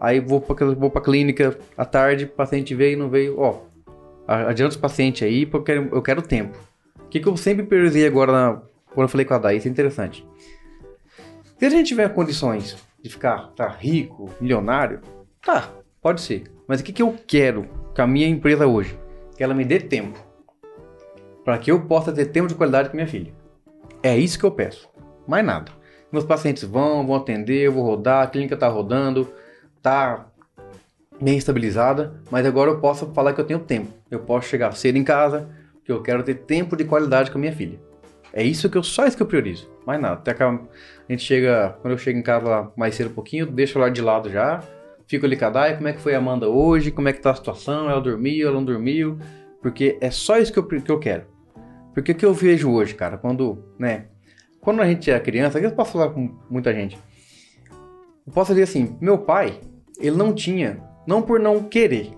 [0.00, 3.60] Aí vou pra, vou pra clínica à tarde, paciente veio, não veio, ó.
[4.26, 6.56] Adianta os pacientes aí, porque eu quero, eu quero tempo.
[7.00, 8.62] O que, que eu sempre priorizei agora, na,
[8.94, 10.26] quando eu falei com a Day, isso é interessante.
[11.58, 15.00] Se a gente tiver condições de ficar tá, rico, milionário,
[15.42, 15.70] tá,
[16.08, 16.44] pode ser.
[16.66, 18.98] Mas o que, que eu quero com a minha empresa hoje?
[19.36, 20.18] Que ela me dê tempo.
[21.44, 23.30] Para que eu possa ter tempo de qualidade com minha filha.
[24.02, 24.88] É isso que eu peço.
[25.26, 25.70] Mais nada.
[26.10, 29.28] Meus pacientes vão, vão atender, eu vou rodar, a clínica tá rodando,
[29.82, 30.28] tá
[31.20, 33.92] bem estabilizada, mas agora eu posso falar que eu tenho tempo.
[34.10, 35.50] Eu posso chegar cedo em casa,
[35.84, 37.78] que eu quero ter tempo de qualidade com a minha filha.
[38.32, 39.70] É isso que eu só isso que eu priorizo.
[39.86, 40.14] Mais nada.
[40.14, 40.58] Até que a
[41.10, 44.00] gente chega, quando eu chego em casa lá mais cedo um pouquinho, deixo ela de
[44.00, 44.62] lado já,
[45.08, 47.34] fico ali cadai, como é que foi a Amanda hoje, como é que tá a
[47.34, 49.18] situação, ela dormiu, ela não dormiu,
[49.60, 51.24] porque é só isso que eu, que eu quero.
[51.94, 54.04] Porque o que eu vejo hoje, cara, quando, né,
[54.60, 56.98] quando a gente é criança, eu posso falar com muita gente.
[58.26, 59.58] Eu posso dizer assim, meu pai,
[59.98, 62.12] ele não tinha, não por não querer,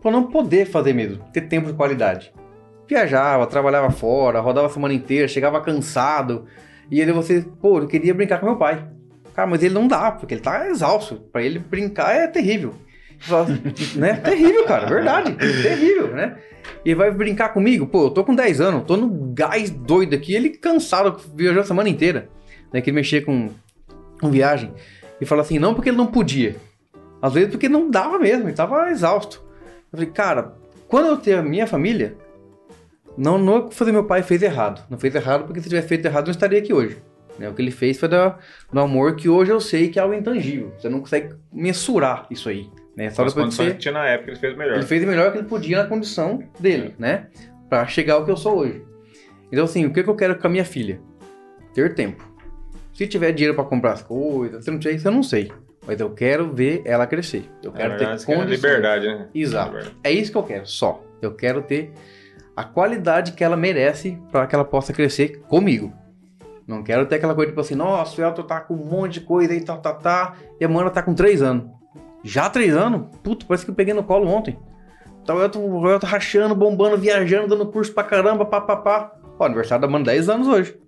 [0.00, 2.34] por não poder fazer mesmo, ter tempo de qualidade.
[2.88, 6.44] Viajava, trabalhava fora, rodava a semana inteira, chegava cansado,
[6.90, 8.84] e aí você, pô, eu queria brincar com meu pai.
[9.34, 11.16] Cara, mas ele não dá, porque ele tá exausto.
[11.32, 12.74] Pra ele brincar é terrível.
[13.94, 14.14] Né?
[14.14, 15.32] Terrível, cara, verdade.
[15.34, 16.36] Terrível, né?
[16.84, 17.86] E vai brincar comigo?
[17.86, 21.64] Pô, eu tô com 10 anos, tô no gás doido aqui, ele cansado, viajou a
[21.64, 22.28] semana inteira.
[22.72, 22.80] Né?
[22.80, 23.50] Que ele mexia com,
[24.20, 24.72] com viagem.
[25.20, 26.56] E fala assim, não porque ele não podia.
[27.20, 29.40] Às vezes porque não dava mesmo, ele tava exausto.
[29.92, 30.54] Eu falei, cara,
[30.88, 32.16] quando eu ter a minha família,
[33.16, 34.84] não, não é fazer meu pai fez errado.
[34.90, 37.00] Não fez errado porque se tivesse feito errado, eu não estaria aqui hoje.
[37.38, 37.48] Né?
[37.48, 38.38] O que ele fez foi da,
[38.72, 40.72] do amor que hoje eu sei que é algo intangível.
[40.78, 42.68] Você não consegue mensurar isso aí.
[42.96, 43.10] Né?
[43.10, 44.76] Só as condições que tinha na época, ele fez melhor.
[44.76, 47.28] Ele fez o melhor que ele podia na condição dele, né?
[47.68, 48.84] Pra chegar ao que eu sou hoje.
[49.50, 51.00] Então, assim, o que, que eu quero com a minha filha?
[51.74, 52.22] Ter tempo.
[52.92, 55.50] Se tiver dinheiro para comprar as coisas, se não tiver isso, eu não sei.
[55.86, 57.44] Mas eu quero ver ela crescer.
[57.62, 58.48] Eu quero ter condições.
[58.48, 59.28] liberdade, né?
[59.34, 59.70] Exato.
[59.70, 59.96] Liberdade.
[60.04, 61.02] É isso que eu quero, só.
[61.20, 61.92] Eu quero ter
[62.54, 65.92] a qualidade que ela merece para que ela possa crescer comigo.
[66.66, 69.20] Não quero ter aquela coisa tipo assim, nossa, o Elton tá com um monte de
[69.22, 71.70] coisa aí, tá, tá, tá, e a Mana tá com 3 anos.
[72.22, 73.16] Já 3 anos?
[73.22, 74.58] Puto, parece que eu peguei no colo ontem.
[75.26, 79.12] Tá o Elton, o Elton rachando, bombando, viajando, dando curso pra caramba, pá, pá.
[79.38, 80.78] Ó, aniversário da Amanda 10 anos hoje.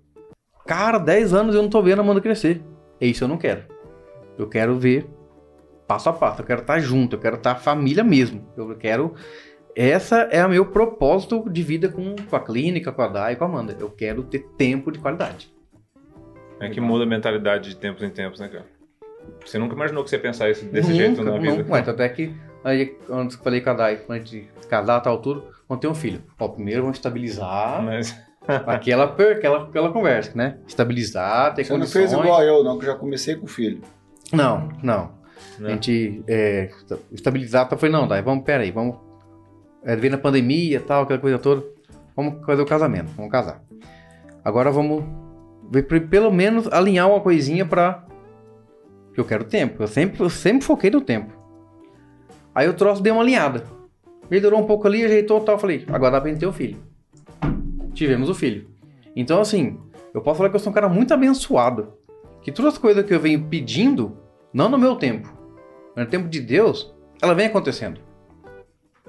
[0.65, 2.61] Cara, 10 anos eu não tô vendo a Amanda crescer.
[2.99, 3.63] É isso eu não quero.
[4.37, 5.07] Eu quero ver
[5.87, 8.47] passo a passo, eu quero estar junto, eu quero estar família mesmo.
[8.57, 9.13] Eu quero.
[9.75, 13.35] Essa é o meu propósito de vida com, com a clínica, com a Dai e
[13.35, 13.75] com a Amanda.
[13.79, 15.53] Eu quero ter tempo de qualidade.
[16.65, 18.65] É que muda a mentalidade de tempos em tempos, né, cara?
[19.45, 21.63] Você nunca imaginou que você ia pensar isso desse nunca, jeito na vida?
[21.63, 24.99] Não, mas até que aí, antes que falei com a Dai, quando a gente casar,
[25.01, 26.21] tal, tudo, vamos ter um filho.
[26.39, 27.83] Ó, primeiro vamos estabilizar.
[27.83, 28.15] Mas...
[28.67, 30.57] aquela, aquela, aquela conversa, né?
[30.67, 32.11] Estabilizar, ter Você condições.
[32.11, 33.81] não fez igual eu, não, que eu já comecei com o filho.
[34.31, 35.13] Não, não.
[35.63, 36.69] A gente é,
[37.11, 38.97] estabilizar, tá, foi não, Dai, vamos, pera aí, vamos.
[39.83, 41.63] É, veio na pandemia tal, aquela coisa toda.
[42.15, 43.61] Vamos fazer o casamento, vamos casar.
[44.43, 45.03] Agora vamos
[46.09, 48.05] pelo menos alinhar uma coisinha pra.
[49.13, 49.81] Que eu quero tempo.
[49.81, 51.33] Eu sempre, eu sempre foquei no tempo.
[52.53, 53.63] Aí o troço deu uma alinhada.
[54.29, 55.57] Melhorou um pouco ali, ajeitou tal.
[55.57, 56.77] Falei, agora dá pra gente ter o filho.
[57.93, 58.67] Tivemos o filho.
[59.15, 59.79] Então, assim,
[60.13, 61.93] eu posso falar que eu sou um cara muito abençoado.
[62.41, 64.17] Que todas as coisas que eu venho pedindo,
[64.53, 65.33] não no meu tempo,
[65.95, 67.99] mas no tempo de Deus, ela vem acontecendo.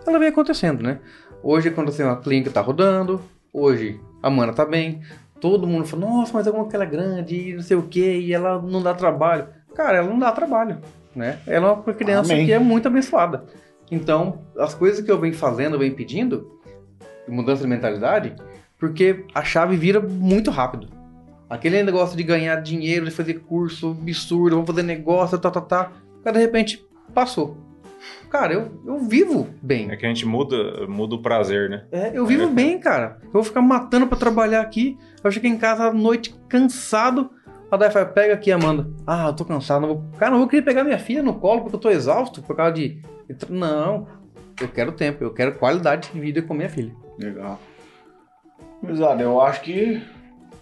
[0.07, 1.01] Ela vem acontecendo, né?
[1.43, 3.21] Hoje, quando assim, a clínica tá rodando,
[3.53, 5.03] hoje a mana tá bem,
[5.41, 7.83] todo mundo fala, nossa, mas é como que ela é grande, e não sei o
[7.83, 9.49] que, e ela não dá trabalho.
[9.75, 10.79] Cara, ela não dá trabalho,
[11.15, 11.39] né?
[11.47, 12.47] Ela é uma criança Amém.
[12.47, 13.45] que é muito abençoada.
[13.91, 16.51] Então, as coisas que eu venho fazendo, eu venho pedindo,
[17.29, 18.35] mudança de mentalidade,
[18.79, 20.89] porque a chave vira muito rápido.
[21.49, 25.93] Aquele negócio de ganhar dinheiro, de fazer curso absurdo, vamos fazer negócio, tá, tá, tá.
[26.25, 26.85] Cara, de repente,
[27.15, 27.57] passou.
[28.29, 29.91] Cara, eu, eu vivo bem.
[29.91, 31.85] É que a gente muda, muda o prazer, né?
[31.93, 33.19] É, eu vivo bem, cara.
[33.23, 34.99] Eu vou ficar matando pra trabalhar aqui.
[35.27, 37.31] Eu cheguei em casa à noite cansado.
[37.71, 38.89] A Dai fala, pega aqui, Amanda.
[39.07, 39.81] Ah, eu tô cansado.
[39.83, 40.05] Não vou...
[40.19, 42.73] Cara, não vou querer pegar minha filha no colo porque eu tô exausto por causa
[42.75, 43.03] de.
[43.51, 44.07] Não,
[44.61, 46.95] eu quero tempo, eu quero qualidade de vida com minha filha.
[47.19, 47.59] Legal.
[48.89, 50.03] Exato, eu acho que.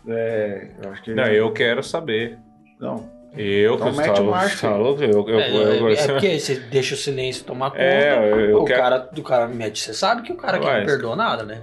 [0.09, 1.15] É, eu acho que.
[1.15, 2.39] Não, eu quero saber.
[2.81, 3.13] Não.
[3.37, 4.57] Eu Então que mete falo- marcha.
[4.57, 7.83] falo- eu, eu, É, eu- é, eu- é porque você deixa o silêncio tomar conta.
[7.83, 9.81] É, eu- eu o quero- cara do cara mete.
[9.83, 11.61] Você sabe que o cara aqui não Mas- perdoa nada, né?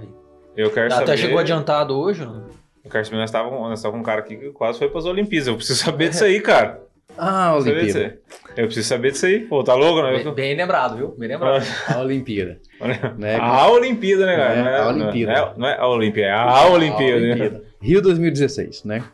[0.56, 1.16] eu quero Até saber.
[1.18, 2.22] chegou adiantado hoje.
[2.24, 2.61] ó.
[2.90, 5.48] Quero saber, nós estávamos nós estávamos com um cara aqui que quase foi pras Olimpíadas.
[5.48, 6.82] Eu preciso saber disso aí, cara.
[7.16, 8.18] Ah, a Olimpíada.
[8.56, 9.40] Eu preciso saber disso aí.
[9.40, 10.22] Pô, tá louco, né?
[10.22, 11.08] Bem, bem lembrado, viu?
[11.16, 11.64] Bem lembrado.
[11.88, 12.60] A Olimpíada.
[13.16, 13.36] Né?
[13.36, 14.54] A Olimpíada, né, cara?
[14.54, 15.32] É, não, é, a Olimpíada.
[15.32, 17.26] Não é, não é a Olimpíada, é a Olimpíada, né?
[17.32, 17.64] Olimpíada.
[17.80, 19.04] Rio 2016, né?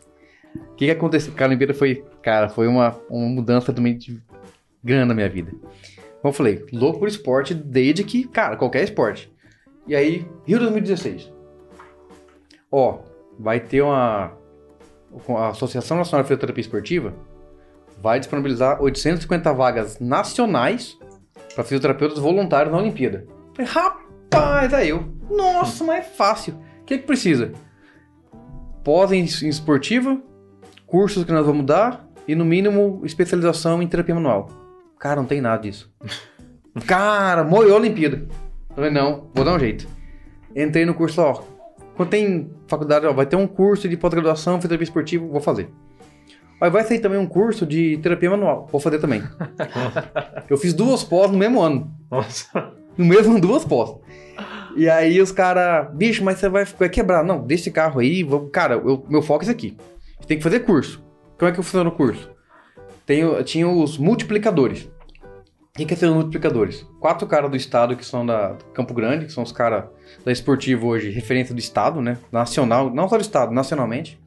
[0.55, 1.35] O que, que aconteceu?
[1.35, 4.19] Cara, a Olimpíada foi, cara, foi uma, uma mudança também de
[4.83, 5.51] grana na minha vida.
[6.23, 9.31] Como eu falei, louco por esporte desde que, cara, qualquer esporte.
[9.87, 11.31] E aí, Rio 2016.
[12.71, 13.01] Ó,
[13.39, 14.33] vai ter uma.
[15.29, 17.15] A Associação Nacional de Fisioterapia Esportiva
[18.01, 20.99] vai disponibilizar 850 vagas nacionais
[21.55, 23.27] para fisioterapeutas voluntários na Olimpíada.
[23.59, 25.09] Rapaz, aí eu.
[25.31, 26.55] Nossa, mas é fácil.
[26.81, 27.53] O que, que precisa?
[28.85, 30.21] Pós em esportiva,
[30.87, 34.49] cursos que nós vamos dar e, no mínimo, especialização em terapia manual.
[34.99, 35.93] Cara, não tem nada disso.
[36.87, 38.27] Cara, moiou a Olimpíada.
[38.71, 39.89] Eu Falei, não, vou dar um jeito.
[40.55, 41.43] Entrei no curso, ó.
[41.99, 45.69] Quando tem faculdade, ó, vai ter um curso de pós-graduação em terapia esportiva, vou fazer.
[46.61, 49.21] Aí vai sair também um curso de terapia manual, vou fazer também.
[50.49, 51.91] Eu fiz duas pós no mesmo ano.
[52.11, 52.73] Nossa.
[52.97, 53.97] No mesmo duas pós.
[54.77, 57.25] E aí os caras, bicho, mas você vai, vai quebrar.
[57.25, 58.23] Não, deixa esse carro aí.
[58.23, 59.77] vamos- Cara, eu- meu foco é esse aqui.
[60.21, 61.03] Você tem que fazer curso.
[61.37, 62.31] Como é que funciona o curso?
[63.05, 64.89] Tem, o- tinha os multiplicadores.
[65.87, 66.85] Que é multiplicadores?
[66.99, 69.85] Quatro caras do estado que são da Campo Grande, que são os caras
[70.25, 72.19] da Esportivo hoje, referência do estado, né?
[72.33, 74.21] Nacional, não só do estado, nacionalmente.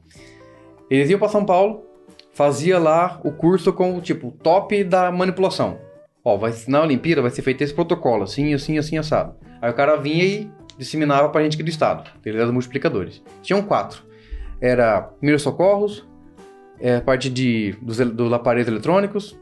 [0.88, 1.84] Eles iam para São Paulo,
[2.32, 5.78] fazia lá o curso com o tipo top da manipulação.
[6.24, 9.34] Ó, vai, na Olimpíada vai ser feito esse protocolo, assim, assim, assim, assado.
[9.60, 12.10] Aí o cara vinha e disseminava pra gente aqui do estado.
[12.24, 13.22] Eles eram multiplicadores.
[13.42, 14.02] Tinham quatro.
[14.58, 16.06] Era primeiros socorros,
[16.80, 19.36] é, parte de, dos, dos aparelhos eletrônicos,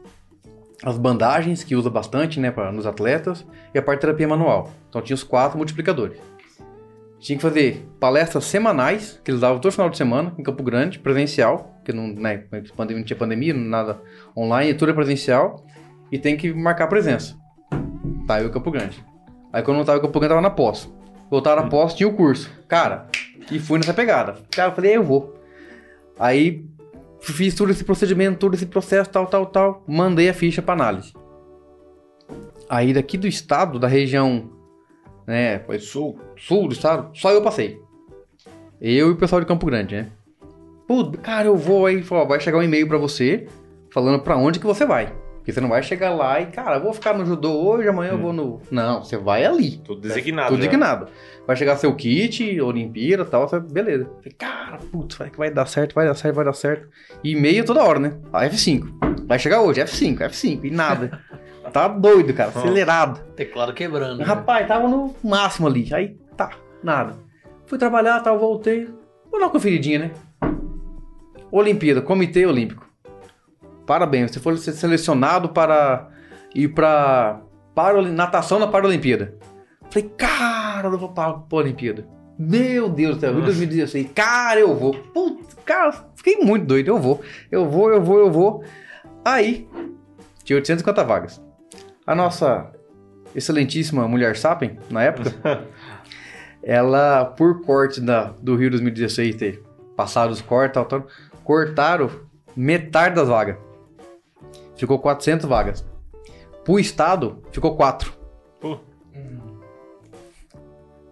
[0.83, 4.71] as bandagens, que usa bastante, né, pra, nos atletas, e a parte de terapia manual.
[4.89, 6.17] Então tinha os quatro multiplicadores.
[7.19, 10.97] Tinha que fazer palestras semanais, que eles davam todo final de semana, em Campo Grande,
[10.97, 14.01] presencial, porque não, né, não tinha pandemia, nada
[14.35, 15.63] online, tudo é presencial,
[16.11, 17.35] e tem que marcar presença.
[18.25, 19.03] Tá, eu em Campo Grande.
[19.53, 20.91] Aí quando eu não tava em Campo Grande, tava na pós.
[21.29, 22.51] Voltava na pós, tinha o curso.
[22.67, 23.07] Cara,
[23.51, 24.37] e fui nessa pegada.
[24.49, 25.39] Cara, eu falei, eu vou.
[26.19, 26.65] Aí
[27.21, 29.83] fiz todo esse procedimento, todo esse processo, tal, tal, tal.
[29.87, 31.13] Mandei a ficha pra análise.
[32.69, 34.49] Aí daqui do estado, da região,
[35.27, 37.79] né, foi sul, sul do estado, só eu passei.
[38.79, 40.11] Eu e o pessoal de Campo Grande, né?
[40.87, 43.47] Pô, cara, eu vou aí, vai chegar um e-mail pra você
[43.91, 45.13] falando pra onde que você vai.
[45.41, 48.11] Porque você não vai chegar lá e, cara, eu vou ficar no judô hoje, amanhã
[48.11, 48.61] eu vou no.
[48.69, 49.77] Não, você vai ali.
[49.79, 50.49] Tudo designado.
[50.49, 50.67] Tudo já.
[50.67, 51.07] designado.
[51.47, 54.05] Vai chegar seu kit, Olimpíada e tal, você- beleza.
[54.17, 56.87] Falei, cara, putz, vai que vai dar certo, vai dar certo, vai dar certo.
[57.23, 58.13] E e-mail toda hora, né?
[58.31, 59.25] A F5.
[59.25, 61.19] Vai chegar hoje, F5, F5, e nada.
[61.73, 63.19] tá doido, cara, acelerado.
[63.35, 64.19] Teclado quebrando.
[64.19, 64.23] né?
[64.25, 65.91] Rapaz, tava no máximo ali.
[65.91, 66.51] Aí, tá,
[66.83, 67.15] nada.
[67.65, 68.85] Fui trabalhar, tal, voltei.
[69.31, 70.11] Vou dar uma conferidinha, né?
[71.51, 72.87] Olimpíada, Comitê Olímpico.
[73.91, 76.07] Parabéns, você foi selecionado para
[76.55, 77.41] ir para
[78.13, 79.35] natação na Paralimpíada.
[79.89, 82.07] Falei, cara, eu vou para a Olimpíada.
[82.39, 84.11] Meu Deus do céu, em 2016.
[84.15, 84.93] Cara, eu vou.
[84.93, 86.87] Putz, cara, fiquei muito doido.
[86.87, 88.63] Eu vou, eu vou, eu vou, eu vou.
[89.25, 89.67] Aí,
[90.45, 91.41] tinha 850 vagas.
[92.07, 92.71] A nossa
[93.35, 95.67] excelentíssima mulher Sapien, na época,
[96.63, 99.61] ela, por corte da, do Rio 2016 ter
[99.97, 101.07] passado os cortes, tal, tal,
[101.43, 102.09] cortaram
[102.55, 103.57] metade das vagas.
[104.81, 105.85] Ficou 400 vagas.
[106.65, 108.11] Pro estado, ficou 4.
[108.59, 108.79] Pô.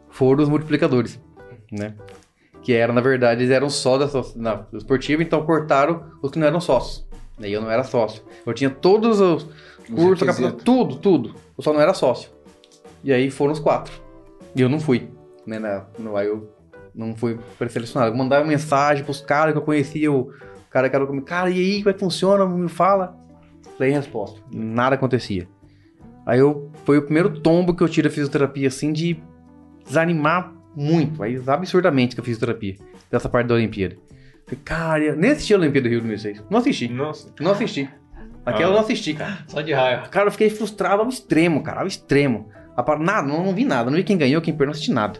[0.09, 1.21] Foram os multiplicadores,
[1.71, 1.93] né?
[2.63, 6.59] Que eram, na verdade, eles eram só da, esportivo, então cortaram os que não eram
[6.59, 7.07] sócios.
[7.37, 8.23] Daí eu não era sócio.
[8.43, 9.47] Eu tinha todos os
[9.87, 11.35] cursos, capacitação, tudo, tudo.
[11.55, 12.31] Eu só não era sócio.
[13.03, 13.93] E aí foram os quatro.
[14.55, 15.11] E eu não fui.
[15.45, 16.51] Né, na, no, aí eu
[16.95, 18.11] não fui pré-selecionado.
[18.11, 20.33] Eu mandava mensagem pros caras que eu conhecia, o
[20.71, 22.47] cara que era comigo, cara, e aí, como é que funciona?
[22.47, 23.18] Me fala.
[23.79, 24.41] Sem resposta.
[24.53, 25.47] Nada acontecia.
[26.25, 29.17] Aí eu foi o primeiro tombo que eu tive da fisioterapia, assim, de
[29.85, 32.75] desanimar muito, aí absurdamente com a fisioterapia,
[33.09, 33.95] dessa parte da Olimpíada.
[34.45, 36.43] Falei, cara, eu nem assisti a Olimpíada do Rio 2006.
[36.49, 36.89] Não assisti.
[36.89, 37.33] Nossa.
[37.39, 37.89] Não assisti.
[38.45, 38.69] Aquela Ah.
[38.69, 39.37] eu não assisti, cara.
[39.47, 40.09] Só de raiva.
[40.09, 42.49] Cara, eu fiquei frustrado ao extremo, cara, ao extremo.
[42.75, 45.19] A Nada, não, não vi nada, não vi quem ganhou, quem perdeu, não assisti nada.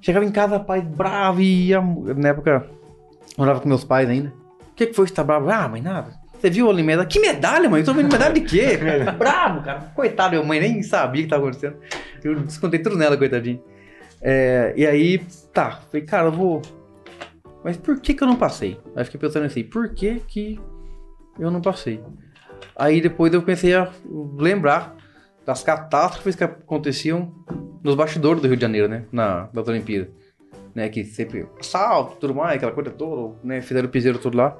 [0.00, 4.32] Chegava em casa, pai, bravo, e ia, na época, eu morava com meus pais ainda.
[4.70, 5.50] O que, que foi que você tá bravo?
[5.50, 6.19] Ah, mãe, nada.
[6.40, 7.06] Você viu a medalha?
[7.06, 7.80] Que medalha, mãe?
[7.80, 8.78] Eu tô vendo medalha de quê?
[9.18, 9.92] bravo, cara.
[9.94, 11.76] Coitado, minha mãe nem sabia o que tava acontecendo.
[12.24, 13.62] Eu descontei tudo nela, coitadinho.
[14.22, 15.18] É, e aí,
[15.52, 16.62] tá, falei, cara, eu vou.
[17.62, 18.80] Mas por que que eu não passei?
[18.96, 20.58] Aí fiquei pensando assim, por que que
[21.38, 22.02] eu não passei?
[22.74, 23.90] Aí depois eu comecei a
[24.38, 24.96] lembrar
[25.44, 27.34] das catástrofes que aconteciam
[27.82, 29.04] nos bastidores do Rio de Janeiro, né?
[29.12, 30.08] Na, das Olimpíadas.
[30.74, 30.88] Né?
[30.88, 33.60] Que sempre assalto, tudo mais, aquela coisa toda, né?
[33.60, 34.56] Fizeram o piseiro todo lá.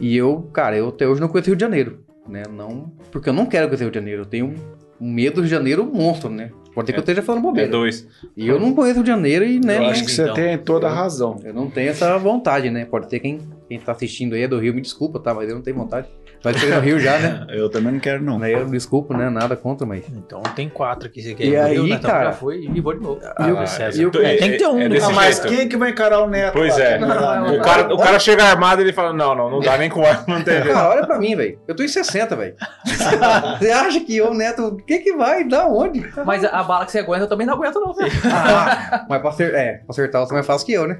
[0.00, 2.42] E eu, cara, eu até hoje não conheço o Rio de Janeiro, né?
[2.50, 4.22] Não, porque eu não quero conhecer o Rio de Janeiro.
[4.22, 4.54] Eu tenho
[5.00, 6.50] um medo do Rio de Janeiro monstro, né?
[6.74, 7.70] Pode ser que eu esteja falando É bobeira.
[7.70, 8.08] dois.
[8.36, 9.78] E eu não conheço o Rio de Janeiro e, né?
[9.78, 10.34] Eu acho que você então.
[10.34, 11.38] tem toda a razão.
[11.44, 12.84] eu não tenho essa vontade, né?
[12.84, 13.38] Pode ter quem,
[13.68, 15.32] quem tá assistindo aí é do Rio, me desculpa, tá?
[15.32, 16.08] Mas eu não tenho vontade.
[16.44, 17.46] Vai ser no Rio já, né?
[17.50, 18.40] Eu também não quero, não.
[18.42, 19.30] Aí eu desculpo, né?
[19.30, 20.04] Nada contra, mas.
[20.08, 21.22] Então tem quatro aqui.
[21.22, 21.94] Você quer E aí, Rio, né?
[21.96, 23.20] Então, cara, Já foi e vou de novo.
[23.40, 24.02] E eu- Ah, César.
[24.02, 24.88] eu- É, tem que ter um, é né?
[24.90, 25.48] desse Ah, mas jeito.
[25.48, 26.52] quem que vai encarar o neto?
[26.52, 26.98] Pois é.
[26.98, 27.06] Dar
[27.40, 27.60] Não, neto?
[27.60, 30.04] O cara, o cara chega armado e ele fala: Não, não, não dá nem com
[30.04, 30.72] arma, não tem jeito.
[30.74, 31.58] Cara, olha pra mim, velho.
[31.66, 32.54] Eu tô em 60, velho.
[33.58, 35.44] Você acha que eu, Neto, o que que vai?
[35.44, 36.04] Da onde?
[36.26, 38.10] Mas a, bala que você aguenta eu também não aguento, não, filho.
[38.32, 40.98] Ah, mas pra, acer- é, pra acertar você é mais fácil que eu, né?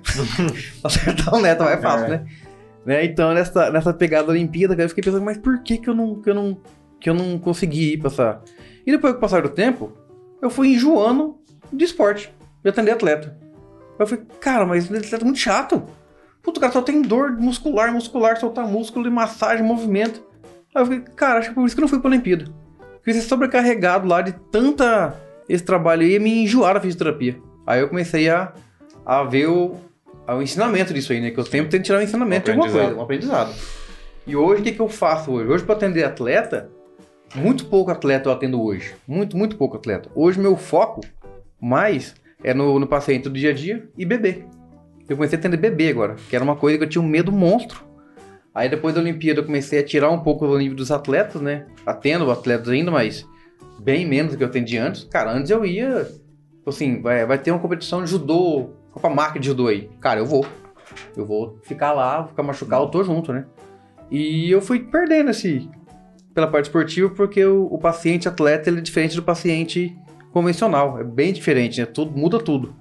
[0.80, 2.08] pra acertar o Neto é mais fácil, É.
[2.10, 2.24] né?
[2.84, 3.04] Né?
[3.04, 6.20] Então, nessa, nessa pegada da Olimpíada, eu fiquei pensando, mas por que que eu não,
[6.20, 6.58] que eu não,
[7.00, 8.40] que eu não consegui ir pra essa...
[8.86, 9.92] E depois que passar do tempo,
[10.42, 11.38] eu fui enjoando
[11.72, 12.32] de esporte,
[12.62, 13.36] de atender atleta.
[13.98, 15.82] Eu falei, cara, mas atleta é muito chato.
[16.42, 20.22] Puta, o cara só tem dor muscular, muscular, soltar músculo e massagem, movimento.
[20.74, 22.44] Aí eu falei, cara, acho que por isso que eu não fui pra Olimpíada.
[23.02, 25.14] Fiquei sobrecarregado lá de tanta
[25.48, 27.38] esse trabalho aí e me enjoar da fisioterapia.
[27.66, 28.52] Aí eu comecei a,
[29.06, 29.76] a ver o,
[30.32, 31.30] o ensinamento disso aí, né?
[31.30, 33.54] Que eu sempre tento tirar o ensinamento de alguma coisa, um aprendizado.
[34.26, 35.50] E hoje, o que, que eu faço hoje?
[35.50, 36.70] Hoje, para atender atleta,
[37.34, 38.94] muito pouco atleta eu atendo hoje.
[39.06, 40.08] Muito, muito pouco atleta.
[40.14, 41.00] Hoje, meu foco
[41.60, 44.44] mais é no, no paciente do dia a dia e bebê.
[45.08, 47.30] Eu comecei a atender bebê agora, que era uma coisa que eu tinha um medo
[47.30, 47.84] monstro.
[48.54, 51.66] Aí depois da Olimpíada eu comecei a tirar um pouco do nível dos atletas, né?
[51.84, 53.26] Atendo atletas ainda, mas
[53.80, 55.04] bem menos do que eu atendi antes.
[55.04, 56.08] Cara, antes eu ia,
[56.66, 59.90] assim, vai, vai ter uma competição de judô, Copa Marca de judô aí.
[60.00, 60.46] Cara, eu vou.
[61.16, 63.44] Eu vou ficar lá, vou ficar machucado, eu tô junto, né?
[64.08, 65.68] E eu fui perdendo esse
[66.32, 69.96] pela parte esportiva porque o, o paciente atleta ele é diferente do paciente
[70.32, 71.86] convencional, é bem diferente, né?
[71.86, 72.74] Tudo muda tudo.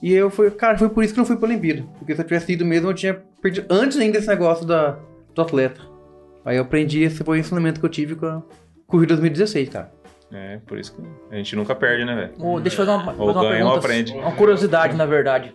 [0.00, 1.84] E eu fui, cara, foi por isso que eu não fui pra Olimpíada.
[1.98, 3.66] Porque se eu tivesse ido mesmo, eu tinha perdido.
[3.68, 4.98] Antes ainda desse negócio da,
[5.34, 5.80] do atleta.
[6.44, 8.42] Aí eu aprendi, esse foi o ensinamento que eu tive com a
[8.86, 9.92] Corrida 2016, cara.
[10.32, 12.46] É, por isso que a gente nunca perde, né, velho?
[12.46, 13.78] Ô, deixa eu fazer uma, Ou fazer uma ganha ou pergunta.
[13.78, 14.12] aprende.
[14.14, 15.54] Uma curiosidade, na verdade.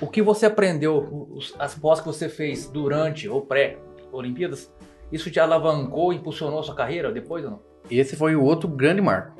[0.00, 4.70] O que você aprendeu, as pós que você fez durante ou pré-Olimpíadas,
[5.10, 7.60] isso te alavancou, impulsionou a sua carreira depois ou não?
[7.90, 9.34] Esse foi o outro grande marco.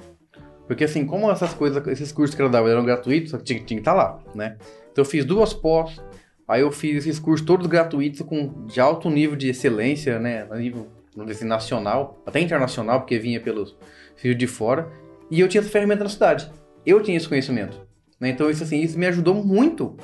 [0.67, 3.59] Porque assim, como essas coisas, esses cursos que eu dava eram gratuitos, só que tinha,
[3.61, 4.57] tinha que estar lá, né?
[4.91, 6.01] Então eu fiz duas pós,
[6.47, 10.47] aí eu fiz esses cursos todos gratuitos com de alto nível de excelência, né?
[10.51, 13.77] A nível vamos dizer assim, nacional, até internacional, porque vinha pelos
[14.19, 14.89] filhos de fora.
[15.31, 16.51] E eu tinha essa ferramenta na cidade.
[16.85, 17.81] Eu tinha esse conhecimento.
[18.21, 18.29] Né?
[18.29, 19.97] Então isso assim, isso me ajudou muito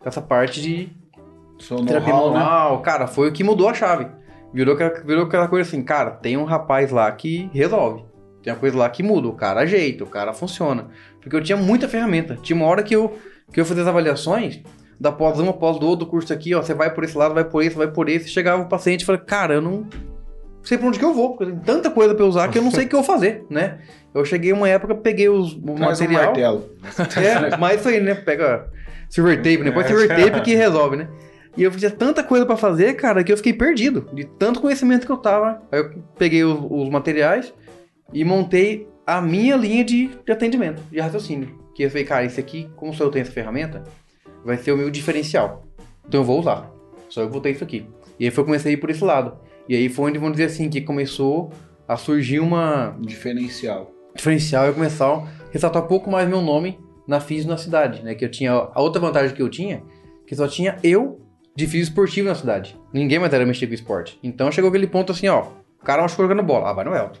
[0.00, 0.88] com essa parte de
[1.58, 2.18] Seu terapia né?
[2.18, 4.06] manual, cara, foi o que mudou a chave.
[4.52, 8.04] Virou, aquela- virou aquela coisa assim, cara, tem um rapaz lá que resolve.
[8.42, 10.88] Tem uma coisa lá que muda, o cara ajeita, o cara funciona.
[11.20, 12.36] Porque eu tinha muita ferramenta.
[12.42, 13.16] Tinha uma hora que eu,
[13.52, 14.60] que eu fazia as avaliações,
[15.00, 17.44] da pós uma, pós do outro curso aqui, ó, você vai por esse lado, vai
[17.44, 18.28] por esse, vai por esse.
[18.28, 19.86] Chegava o paciente e falava, cara, eu não
[20.64, 22.62] sei pra onde que eu vou, porque tem tanta coisa pra eu usar que eu
[22.62, 23.78] não sei o que eu vou fazer, né?
[24.14, 26.24] Eu cheguei uma época, peguei os, o Traz um material...
[26.24, 26.70] martelo.
[27.16, 28.14] É, mas isso aí, né?
[28.14, 28.68] Pega
[29.08, 29.70] silver tape, né?
[29.70, 31.08] Põe silver tape que resolve, né?
[31.56, 35.06] E eu tinha tanta coisa pra fazer, cara, que eu fiquei perdido de tanto conhecimento
[35.06, 35.62] que eu tava.
[35.70, 37.54] Aí eu peguei os, os materiais
[38.12, 41.58] e montei a minha linha de, de atendimento, de raciocínio.
[41.74, 43.84] Que eu falei, cara, esse aqui, como só eu tenho essa ferramenta,
[44.44, 45.64] vai ser o meu diferencial.
[46.06, 46.70] Então eu vou usar.
[47.08, 47.86] Só eu vou ter isso aqui.
[48.18, 49.36] E aí foi comecei a ir por esse lado.
[49.68, 51.52] E aí foi onde, vamos dizer assim, que começou
[51.86, 53.90] a surgir uma, Diferencial.
[54.14, 58.14] diferencial eu começar a ressaltar um pouco mais meu nome na FIS na cidade, né?
[58.14, 59.82] Que eu tinha a outra vantagem que eu tinha,
[60.26, 61.20] que só tinha eu
[61.56, 62.76] de físico esportivo na cidade.
[62.92, 64.18] Ninguém mais era mexer com esporte.
[64.22, 65.44] Então chegou aquele ponto assim, ó,
[65.80, 67.20] o cara machucou jogando bola, ah, vai no Elton.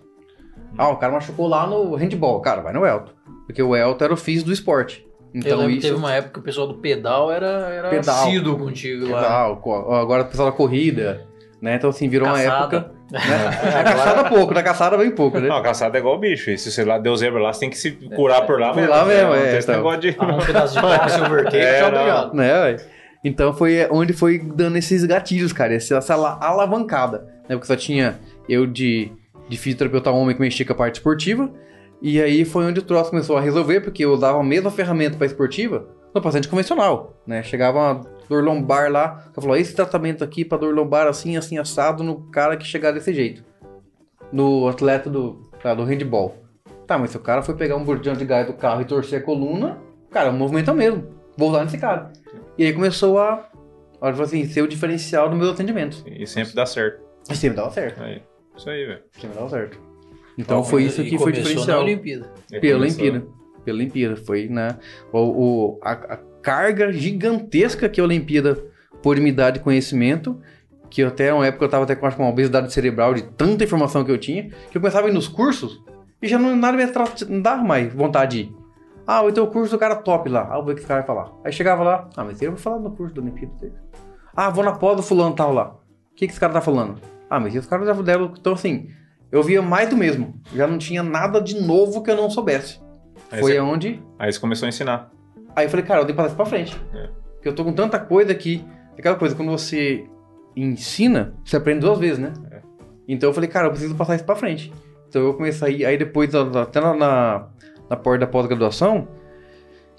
[0.76, 3.12] Ah, o cara machucou lá no handball, cara, vai no Elton.
[3.46, 5.06] Porque o Elton era o físico do esporte.
[5.32, 8.26] eu Então que isso teve uma época que o pessoal do pedal era, era Pedal.
[8.58, 9.22] contigo lá.
[9.22, 11.26] Pedal, agora o pessoal da corrida,
[11.64, 11.74] né?
[11.76, 12.48] Então assim, virou Caçada.
[12.48, 13.20] uma época, né?
[13.80, 15.48] A caçada pouco, na caçada bem pouco, né?
[15.48, 16.50] Não, a caçada é igual bicho.
[16.50, 18.88] E se você lá deu zebra lá, você tem que se curar por lá Por
[18.88, 19.74] lá mesmo, Não é, tem então.
[19.76, 20.08] negócio de.
[20.10, 21.98] Um pedaço de pau, silver tape, É, tchau, não.
[22.00, 22.34] obrigado.
[22.34, 22.76] né?
[23.24, 27.20] Então foi onde foi dando esses gatilhos, cara, essa, essa ala- alavancada.
[27.48, 27.56] Né?
[27.56, 28.18] Porque só tinha
[28.48, 29.10] Eu de,
[29.48, 31.50] de fisioterapeuta homem que mexia com a parte esportiva.
[32.02, 35.16] E aí foi onde o troço começou a resolver, porque eu usava a mesma ferramenta
[35.16, 37.42] para esportiva no paciente convencional, né?
[37.42, 42.02] Chegava dor lombar lá, eu falou, esse tratamento aqui para dor lombar assim, assim, assado
[42.02, 43.44] no cara que chegar desse jeito.
[44.32, 46.36] No atleta do, tá, do handball.
[46.86, 49.20] Tá, mas se o cara foi pegar um bordão de gás do carro e torcer
[49.20, 49.78] a coluna,
[50.10, 51.06] cara, o movimento é o mesmo.
[51.36, 52.12] Vou usar nesse cara.
[52.56, 53.48] E aí começou a,
[54.00, 56.04] a assim, ser o diferencial do meu atendimento.
[56.06, 57.02] E sempre dá certo.
[57.30, 58.02] E sempre dava certo.
[58.02, 58.22] Aí.
[58.56, 59.02] Isso aí, velho.
[59.12, 59.78] Sempre dava certo.
[60.36, 61.78] Então foi isso que foi diferencial.
[61.78, 62.30] na Olimpíada.
[62.60, 63.26] Pela Olimpíada.
[63.64, 64.16] Pela Olimpíada.
[64.16, 64.76] Foi, né?
[65.12, 68.62] O, o, a, a carga gigantesca que a Olimpíada
[69.02, 70.38] pôde me dar de conhecimento,
[70.90, 74.10] que até uma época eu tava até com uma obesidade cerebral de tanta informação que
[74.10, 75.82] eu tinha, que eu começava a ir nos cursos
[76.22, 76.84] e já não, nada me
[77.28, 78.56] não dava mais vontade de ir.
[79.06, 80.48] Ah, o teu curso do cara top lá.
[80.50, 81.32] Ah, vou ver o que esse cara vai falar.
[81.44, 83.54] Aí chegava lá, ah, mas eu vou falar no curso da Olimpíada.
[83.60, 83.74] dele.
[84.34, 85.74] Ah, vou na pós do fulano tal lá.
[86.12, 87.00] O que, que esse cara tá falando?
[87.28, 88.32] Ah, mas os caras já deram.
[88.38, 88.88] Então, assim,
[89.30, 90.34] eu via mais do mesmo.
[90.54, 92.80] Já não tinha nada de novo que eu não soubesse.
[93.30, 94.02] Aí Foi você- aonde.
[94.18, 95.10] Aí você começou a ensinar.
[95.54, 96.80] Aí eu falei, cara, eu tenho que passar isso pra frente.
[96.94, 97.08] É.
[97.34, 98.64] Porque eu tô com tanta coisa que.
[98.98, 100.04] Aquela coisa, quando você
[100.56, 102.32] ensina, você aprende duas vezes, né?
[102.50, 102.60] É.
[103.08, 104.72] Então eu falei, cara, eu preciso passar isso pra frente.
[105.08, 107.48] Então eu comecei aí depois, até na, na,
[107.88, 109.08] na porta da pós-graduação,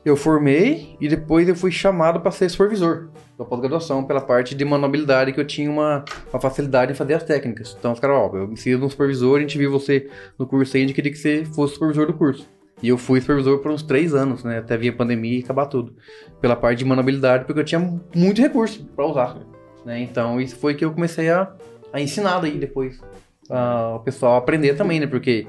[0.04, 4.64] eu formei e depois eu fui chamado para ser supervisor da pós-graduação pela parte de
[4.64, 7.76] manualidade que eu tinha uma, uma facilidade em fazer as técnicas.
[7.78, 10.78] Então os caras, ó, eu preciso de um supervisor, a gente viu você no curso
[10.78, 12.48] aí, a gente queria que você fosse supervisor do curso.
[12.86, 14.60] E eu fui supervisor por uns três anos, né?
[14.60, 15.96] Até vir a pandemia e acabar tudo.
[16.40, 17.80] Pela parte de manualidade, porque eu tinha
[18.16, 19.38] muito recurso para usar.
[19.84, 20.02] Né?
[20.02, 21.52] Então isso foi que eu comecei a,
[21.92, 23.02] a ensinar daí depois.
[23.50, 25.08] o pessoal a aprender também, né?
[25.08, 25.48] Porque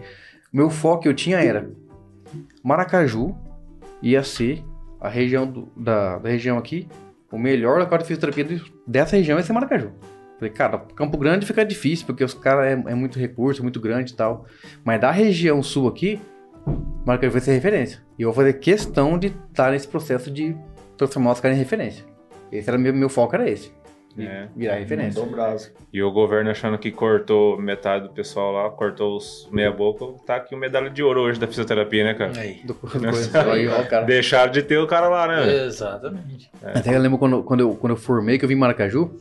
[0.50, 1.70] o meu foco que eu tinha era
[2.64, 3.36] Maracaju
[4.02, 4.64] ia ser
[4.98, 6.88] a região do- da, da região aqui,
[7.30, 9.92] o melhor local de fisioterapia dessa região ia ser Maracaju.
[10.38, 14.12] Falei, cara, Campo Grande fica difícil, porque os caras é, é muito recurso, muito grande
[14.12, 14.46] e tal.
[14.84, 16.18] Mas da região sul aqui,
[17.04, 18.02] Maracaju vai ser referência.
[18.18, 20.56] E eu vou fazer questão de estar nesse processo de
[20.96, 22.04] transformar os caras em referência.
[22.50, 23.72] Esse era meu, meu foco, era esse.
[24.18, 24.48] É.
[24.56, 25.22] virar referência.
[25.26, 25.72] Brasa.
[25.92, 30.36] E o governo achando que cortou metade do pessoal lá, cortou os meia boca, tá
[30.36, 32.32] aqui o medalha de ouro hoje da fisioterapia, né, cara?
[32.38, 32.62] Aí.
[32.64, 33.06] Do, do.
[33.52, 34.06] Aí, ó, cara.
[34.06, 35.66] Deixaram de ter o cara lá, né?
[35.66, 36.50] Exatamente.
[36.62, 39.18] Até eu lembro quando, quando, eu, quando eu formei, que eu vim em Maracaju,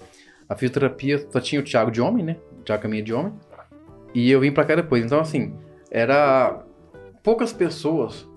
[0.48, 2.38] a fisioterapia só tinha o Thiago de homem, né?
[2.60, 3.34] O Thiago caminha de homem.
[4.14, 5.04] E eu vim pra cá depois.
[5.04, 5.54] Então, assim,
[5.92, 6.64] era.
[7.26, 8.30] Poucas pessoas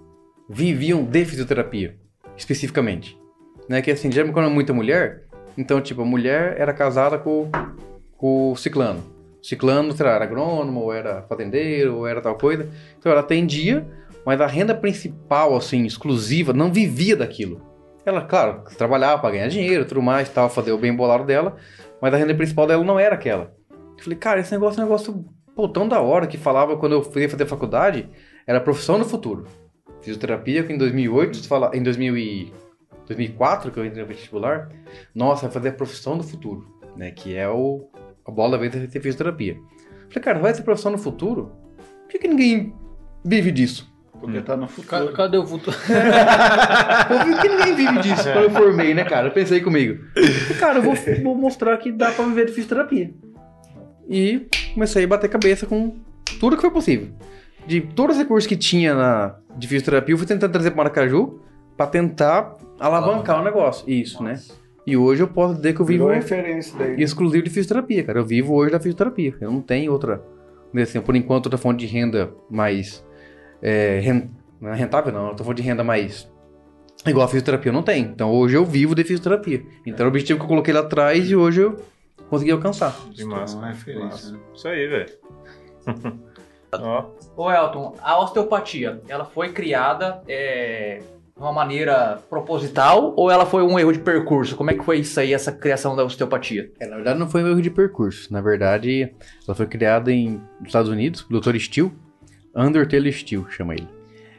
[0.49, 1.97] viviam de fisioterapia,
[2.35, 3.21] especificamente.
[3.69, 3.83] Né?
[3.83, 5.25] Que assim, geralmente quando é muita mulher,
[5.59, 7.51] então, tipo, a mulher era casada com,
[8.17, 9.05] com o ciclano.
[9.43, 12.67] O ciclano, sei lá, era agrônomo, ou era fazendeiro, ou era tal coisa.
[12.99, 13.87] Então ela atendia,
[14.25, 17.61] mas a renda principal, assim, exclusiva, não vivia daquilo.
[18.07, 21.57] Ela, claro, trabalhava para ganhar dinheiro, tudo mais, tal, fazer o bem bolado dela,
[22.01, 23.53] mas a renda principal dela não era aquela.
[23.71, 26.93] Eu falei, cara, esse negócio é um negócio pô, tão da hora que falava quando
[26.93, 28.09] eu fui fazer faculdade,
[28.49, 29.47] era profissão do futuro.
[30.01, 32.53] Fisioterapia, que em 2008, se fala, em 2000 e
[33.07, 34.71] 2004, que eu entrei no vestibular,
[35.15, 36.67] nossa, vai fazer a profissão do futuro,
[36.97, 37.11] né?
[37.11, 37.91] Que é o,
[38.25, 39.59] a bola da vez é ser fisioterapia.
[40.09, 41.53] Falei, cara, vai ser profissão no futuro?
[42.03, 42.75] Por que, que ninguém
[43.23, 43.93] vive disso?
[44.19, 45.13] Porque tá no futuro.
[45.13, 45.77] Cadê o futuro?
[47.07, 49.29] Por que ninguém vive disso quando eu formei, né, cara?
[49.29, 50.03] Eu pensei comigo.
[50.59, 53.15] Cara, eu vou, vou mostrar que dá pra viver de fisioterapia.
[54.09, 55.99] E comecei a bater cabeça com
[56.41, 57.11] tudo que foi possível.
[57.69, 61.39] De todos os recursos que tinha na, de fisioterapia, eu fui tentar trazer para Maracaju
[61.77, 63.89] pra tentar alavancar o negócio.
[63.89, 64.41] Isso, né?
[64.87, 67.03] E hoje eu posso dizer que eu vivo referência daí.
[67.03, 68.21] exclusivo de fisioterapia, cara.
[68.21, 69.35] Eu vivo hoje da fisioterapia.
[69.39, 70.23] Eu não tenho outra,
[70.81, 73.05] assim, por enquanto, outra fonte de renda mais
[73.61, 75.29] é, é rentável, não.
[75.29, 76.27] Outra fonte de renda mais
[77.07, 78.09] igual a fisioterapia eu não tenho.
[78.09, 79.63] Então hoje eu vivo de fisioterapia.
[79.85, 81.77] Então o objetivo que eu coloquei lá atrás e hoje eu
[82.31, 82.97] consegui alcançar.
[83.11, 83.59] Que massa.
[83.59, 84.33] Uma referência, massa.
[84.33, 84.39] né?
[84.55, 85.11] Isso aí, velho.
[86.73, 87.05] Ó,
[87.37, 91.01] Ô Elton, a osteopatia, ela foi criada é,
[91.35, 94.57] de uma maneira proposital ou ela foi um erro de percurso?
[94.57, 96.71] Como é que foi isso aí, essa criação da osteopatia?
[96.81, 98.33] É, na verdade, não foi um erro de percurso.
[98.33, 99.15] Na verdade,
[99.47, 101.57] ela foi criada em, nos Estados Unidos, o Dr.
[101.59, 101.93] Steele,
[102.55, 103.89] Undertale Steele, chama ele.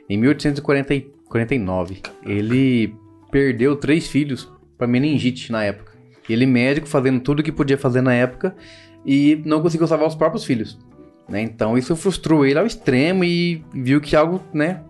[0.10, 2.94] Em 1849, ele
[3.32, 5.94] perdeu três filhos para meningite na época.
[6.28, 8.56] Ele médico fazendo tudo que podia fazer na época
[9.06, 10.78] e não conseguiu salvar os próprios filhos.
[11.30, 11.42] Né?
[11.42, 14.82] Então isso frustrou ele ao extremo e viu que algo, né,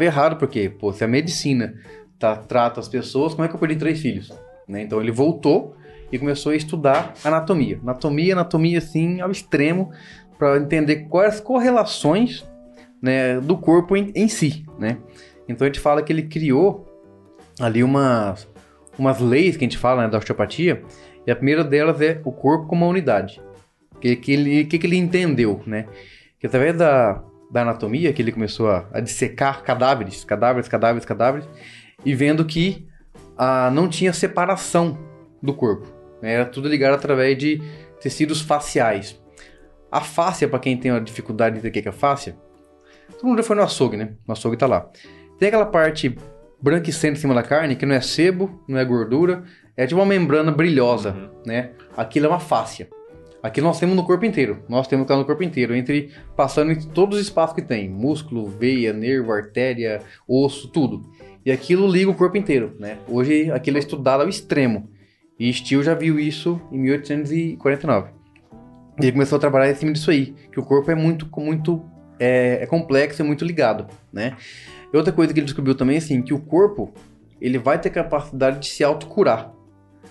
[0.00, 1.74] errado porque, pô, se a medicina
[2.18, 4.32] tá, trata as pessoas, como é que eu perdi três filhos?
[4.68, 4.82] Né?
[4.82, 5.74] Então ele voltou
[6.12, 7.78] e começou a estudar anatomia.
[7.82, 9.90] Anatomia, anatomia assim, ao extremo,
[10.38, 12.46] para entender quais as correlações
[13.00, 14.98] né, do corpo em, em si, né?
[15.48, 16.86] Então a gente fala que ele criou
[17.58, 18.48] ali umas,
[18.98, 20.82] umas leis que a gente fala né, da osteopatia,
[21.26, 23.40] e a primeira delas é o corpo como uma unidade.
[23.98, 25.86] O que, que, ele, que, que ele entendeu, né?
[26.38, 27.20] Que através da,
[27.50, 31.48] da anatomia, que ele começou a, a dissecar cadáveres, cadáveres, cadáveres, cadáveres,
[32.04, 32.86] e vendo que
[33.36, 34.96] ah, não tinha separação
[35.42, 35.86] do corpo.
[36.22, 36.34] Né?
[36.34, 37.60] Era tudo ligado através de
[38.00, 39.20] tecidos faciais.
[39.90, 42.36] A fáscia, para quem tem uma dificuldade de entender o que é fáscia,
[43.10, 44.12] todo mundo já foi no açougue, né?
[44.26, 44.88] No açougue tá lá.
[45.38, 46.16] Tem aquela parte
[46.60, 49.44] branquecendo em cima da carne, que não é sebo, não é gordura,
[49.76, 51.42] é de uma membrana brilhosa, uhum.
[51.46, 51.70] né?
[51.96, 52.88] Aquilo é uma fáscia.
[53.42, 54.62] Aqui nós temos no corpo inteiro.
[54.68, 58.92] Nós temos no corpo inteiro, entre passando em todos os espaços que tem, músculo, veia,
[58.92, 61.08] nervo, artéria, osso, tudo.
[61.46, 62.98] E aquilo liga o corpo inteiro, né?
[63.08, 64.90] Hoje aquilo é estudado ao extremo.
[65.38, 68.10] E Steele já viu isso em 1849.
[69.00, 71.84] E ele começou a trabalhar em cima disso aí, que o corpo é muito, muito
[72.18, 74.36] é, é complexo, é muito ligado, né?
[74.92, 76.92] E outra coisa que ele descobriu também é assim, que o corpo
[77.40, 79.52] ele vai ter capacidade de se autocurar,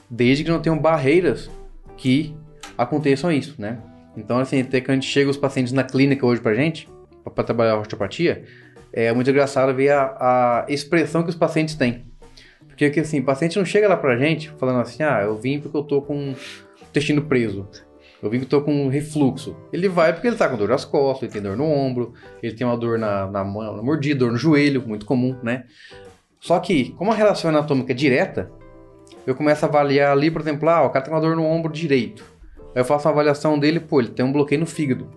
[0.10, 1.50] desde que não tenham barreiras
[1.98, 2.34] que
[2.78, 3.80] aconteçam isso, né?
[4.16, 6.90] Então, assim, até que a gente chega os pacientes na clínica hoje pra gente,
[7.24, 8.44] para trabalhar a osteopatia,
[8.92, 12.06] é muito engraçado ver a, a expressão que os pacientes têm.
[12.68, 15.78] Porque, assim, o paciente não chega lá pra gente falando assim, ah, eu vim porque
[15.78, 16.36] eu tô com o
[16.90, 17.68] intestino preso.
[18.22, 19.56] Eu vi que tô com refluxo.
[19.72, 22.56] Ele vai porque ele tá com dor nas costas, ele tem dor no ombro, ele
[22.56, 25.66] tem uma dor na, na, na mordida, dor no joelho, muito comum, né?
[26.40, 28.52] Só que, como a relação anatômica é direta,
[29.26, 31.72] eu começo a avaliar ali, por exemplo, ah, o cara tem uma dor no ombro
[31.72, 32.24] direito.
[32.78, 35.10] Aí eu faço uma avaliação dele, pô, ele tem um bloqueio no fígado.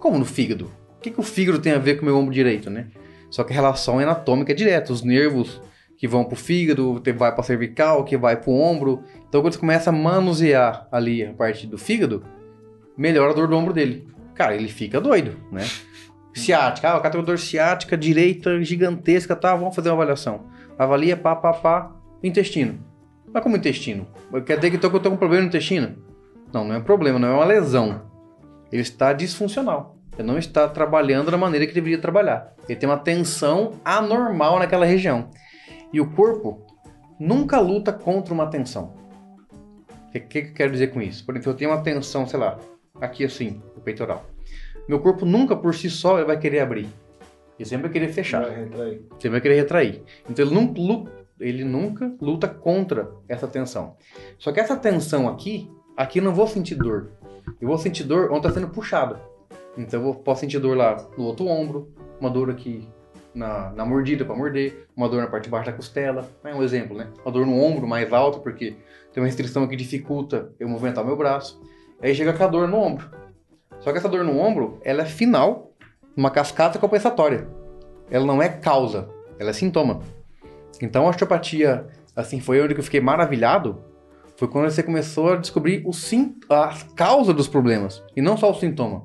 [0.00, 0.68] Como no fígado?
[0.96, 2.88] O que, que o fígado tem a ver com o meu ombro direito, né?
[3.30, 4.92] Só que a relação anatômica é direta.
[4.92, 5.62] Os nervos
[5.96, 9.04] que vão pro fígado, que vai pra cervical, que vai pro ombro.
[9.28, 12.24] Então quando você começa a manusear ali a parte do fígado,
[12.96, 14.08] melhora a dor do ombro dele.
[14.34, 15.64] Cara, ele fica doido, né?
[16.34, 19.54] Ciática, ah, o cara tem uma dor ciática direita gigantesca, tá?
[19.54, 20.46] Vamos fazer uma avaliação.
[20.76, 21.92] Avalia, pá, pá, pá,
[22.24, 22.84] intestino.
[23.32, 24.04] Mas como intestino?
[24.44, 26.07] Quer dizer que eu tô com um problema no intestino?
[26.52, 28.02] Não, não é um problema, não é uma lesão.
[28.72, 29.96] Ele está disfuncional.
[30.18, 32.52] Ele não está trabalhando da maneira que deveria trabalhar.
[32.68, 35.30] Ele tem uma tensão anormal naquela região.
[35.92, 36.66] E o corpo
[37.18, 38.94] nunca luta contra uma tensão.
[40.08, 41.24] O que, que, eu quero dizer com isso?
[41.24, 42.58] Por exemplo, eu tenho uma tensão, sei lá,
[43.00, 44.24] aqui assim, no peitoral.
[44.88, 46.88] Meu corpo nunca por si só ele vai querer abrir.
[47.58, 48.42] Ele sempre vai querer fechar.
[48.42, 49.02] Vai retrair.
[49.10, 50.02] Sempre vai querer retrair.
[50.28, 53.96] Então ele nunca, ele nunca luta contra essa tensão.
[54.38, 57.10] Só que essa tensão aqui, aqui eu não vou sentir dor.
[57.60, 59.18] Eu vou sentir dor onde está sendo puxado.
[59.76, 62.88] Então eu posso sentir dor lá no outro ombro, uma dor aqui
[63.34, 66.62] na, na mordida para morder, uma dor na parte de baixo da costela, é um
[66.62, 67.08] exemplo, né?
[67.24, 68.76] Uma dor no ombro mais alto, porque
[69.12, 71.60] tem uma restrição que dificulta eu movimentar meu braço.
[72.00, 73.10] Aí chega com a dor no ombro.
[73.80, 75.72] Só que essa dor no ombro, ela é final,
[76.16, 77.48] uma cascata compensatória.
[78.08, 79.08] Ela não é causa,
[79.38, 80.00] ela é sintoma.
[80.80, 83.82] Então a osteopatia, assim, foi onde eu fiquei maravilhado,
[84.38, 85.90] foi quando você começou a descobrir o
[86.48, 89.04] a causa dos problemas, e não só o sintoma.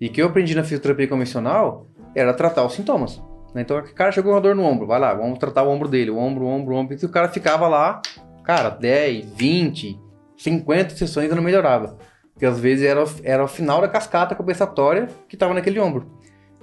[0.00, 3.20] E que eu aprendi na fisioterapia convencional era tratar os sintomas.
[3.52, 3.62] Né?
[3.62, 5.88] Então o cara chegou com uma dor no ombro, vai lá, vamos tratar o ombro
[5.88, 8.00] dele, o ombro, o ombro, o ombro, e o cara ficava lá,
[8.44, 10.00] cara, 10, 20,
[10.36, 11.98] 50 sessões e não melhorava.
[12.32, 16.06] Porque às vezes era, era o final da cascata compensatória que estava naquele ombro.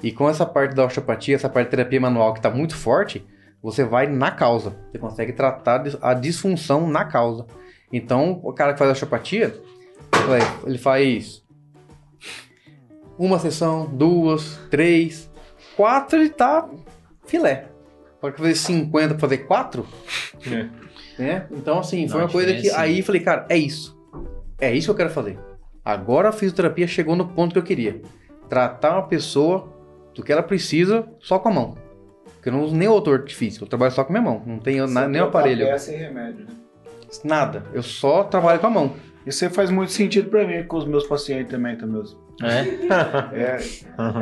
[0.02, 3.28] E com essa parte da osteopatia, essa parte de terapia manual que está muito forte,
[3.62, 4.74] você vai na causa.
[4.90, 7.46] Você consegue tratar a disfunção na causa.
[7.92, 9.60] Então, o cara que faz osteopatia,
[10.66, 11.44] ele faz
[13.18, 15.30] uma sessão, duas, três,
[15.76, 16.68] quatro, ele tá
[17.26, 17.68] filé.
[18.20, 19.88] Pode fazer 50 para fazer quatro?
[20.46, 20.68] É.
[21.18, 21.48] Né?
[21.52, 22.70] Então, assim, foi Não, uma coisa que.
[22.72, 23.98] Aí falei, cara, é isso.
[24.60, 25.40] É isso que eu quero fazer.
[25.84, 28.02] Agora a fisioterapia chegou no ponto que eu queria.
[28.50, 29.74] Tratar uma pessoa
[30.14, 31.78] do que ela precisa só com a mão.
[32.36, 34.44] Porque eu não uso nem outro artifício, eu trabalho só com a minha mão.
[34.46, 35.66] Não tenho na, nem aparelho.
[35.68, 36.65] Peça e remédio, né?
[37.24, 37.64] Nada.
[37.74, 38.94] Eu só trabalho com a mão.
[39.26, 42.20] Isso faz muito sentido para mim, com os meus pacientes também, tá mesmo.
[42.44, 42.60] É?
[43.34, 43.60] é,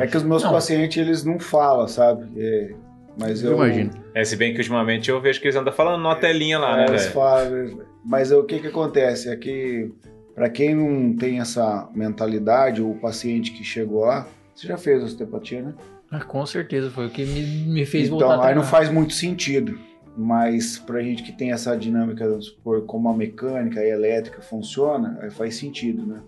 [0.02, 0.52] é que os meus não.
[0.52, 2.26] pacientes, eles não falam, sabe?
[2.36, 2.74] É,
[3.18, 3.90] mas eu, eu, imagino.
[4.14, 6.76] É, se bem que ultimamente eu vejo que eles andam falando numa telinha lá, é,
[6.76, 6.86] né?
[6.88, 9.28] Eles falam, mas o que que acontece?
[9.28, 9.92] É que
[10.34, 15.62] para quem não tem essa mentalidade, o paciente que chegou lá, você já fez osteopatia,
[15.62, 15.74] né?
[16.10, 18.34] Ah, com certeza, foi o que me, me fez então, voltar.
[18.34, 19.78] Então, aí não faz muito sentido.
[20.16, 25.18] Mas pra gente que tem essa dinâmica, supor, como a mecânica e a elétrica funciona,
[25.20, 26.22] aí faz sentido, né?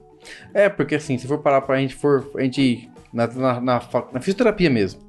[0.52, 3.80] É, porque assim, se for parar pra gente, for, a gente, na, na, na,
[4.12, 5.00] na fisioterapia mesmo.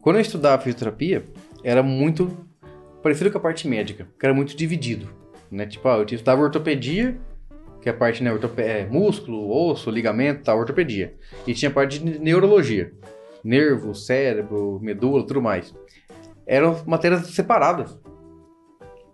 [0.00, 1.24] Quando eu estudava fisioterapia,
[1.62, 2.36] era muito
[3.02, 5.08] parecido com a parte médica, que era muito dividido,
[5.50, 5.66] né?
[5.66, 7.16] Tipo, ah, eu estudava ortopedia,
[7.80, 11.14] que é a parte né, é, músculo, osso, ligamento, tal, ortopedia.
[11.46, 12.92] E tinha a parte de neurologia,
[13.42, 15.74] nervo, cérebro, medula, tudo mais.
[16.48, 17.96] Eram matérias separadas.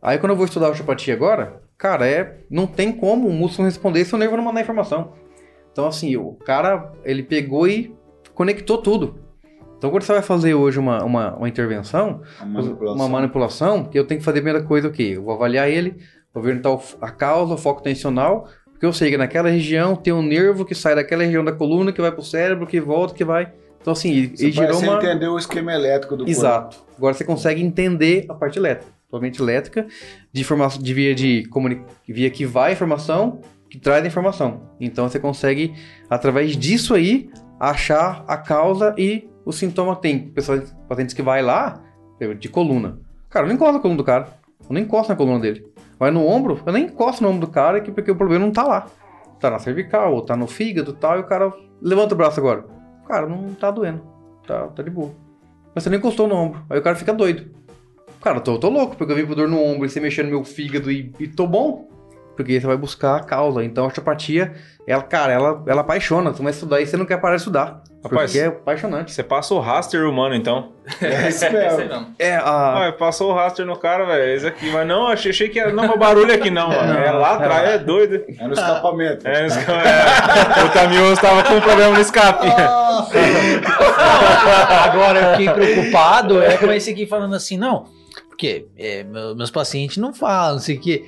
[0.00, 4.04] Aí quando eu vou estudar osteopatia agora, cara, é, não tem como o músculo responder
[4.04, 5.12] se o nervo não mandar informação.
[5.72, 7.94] Então, assim, o cara, ele pegou e
[8.34, 9.18] conectou tudo.
[9.76, 12.94] Então, quando você vai fazer hoje uma, uma, uma intervenção, Uma manipulação.
[12.94, 15.14] uma manipulação, eu tenho que fazer a primeira coisa o quê?
[15.16, 15.96] Eu vou avaliar ele,
[16.32, 19.48] vou ver onde tá o- a causa, o foco tensional, porque eu sei que naquela
[19.48, 22.80] região tem um nervo que sai daquela região da coluna, que vai pro cérebro, que
[22.80, 23.52] volta, que vai...
[23.84, 24.96] Então, assim, ele, Você ele gerou você uma...
[24.96, 26.30] entender o esquema elétrico do corpo.
[26.30, 26.78] Exato.
[26.96, 28.90] Agora você consegue entender a parte elétrica.
[29.10, 29.86] Totalmente elétrica,
[30.32, 31.82] de, informação, de via de comuni...
[32.08, 34.62] via que vai a informação, que traz a informação.
[34.80, 35.74] Então você consegue,
[36.08, 37.28] através disso aí,
[37.60, 39.94] achar a causa e o sintoma.
[39.96, 41.82] Tem pessoas, pacientes que vai lá,
[42.38, 42.98] de coluna.
[43.28, 44.28] Cara, eu não encosto na coluna do cara.
[44.66, 45.66] Eu não encosto na coluna dele.
[45.98, 48.50] Vai no ombro, eu nem encosto no ombro do cara, que- porque o problema não
[48.52, 48.86] tá lá.
[49.38, 51.52] Tá na cervical, ou tá no fígado e tal, e o cara
[51.82, 52.64] levanta o braço agora.
[53.06, 54.02] Cara, não tá doendo.
[54.46, 55.12] Tá, tá de boa.
[55.74, 56.64] Mas você nem encostou no ombro.
[56.68, 57.50] Aí o cara fica doido.
[58.22, 60.26] Cara, eu tô, tô louco, porque eu vim com dor no ombro e você mexendo
[60.26, 61.88] no meu fígado e, e tô bom.
[62.34, 63.62] Porque você vai buscar a causa.
[63.62, 64.54] Então a osteopatia,
[64.86, 66.32] ela, cara, ela, ela apaixona.
[66.32, 67.83] Você vai estudar e você não quer parar de estudar.
[68.04, 69.12] Rapaz, porque é apaixonante.
[69.12, 70.72] Você passa o raster humano, então.
[71.00, 72.06] É isso É isso mesmo.
[72.18, 72.88] É a.
[72.88, 74.34] Ah, passou o raster no cara, velho.
[74.34, 74.70] Esse aqui.
[74.70, 75.72] Mas não, achei, achei que era.
[75.72, 76.92] Não, mas barulho aqui não, mano.
[76.98, 78.22] É lá atrás, é doido.
[78.38, 79.26] É no escapamento.
[79.26, 79.86] É, os caras-
[80.58, 82.46] é, o caminhão tava com problema no escape.
[84.84, 87.86] Agora eu fiquei preocupado, é como esse aqui falando assim, não,
[88.28, 91.04] porque é, meu- meus pacientes não falam, não sei o quê.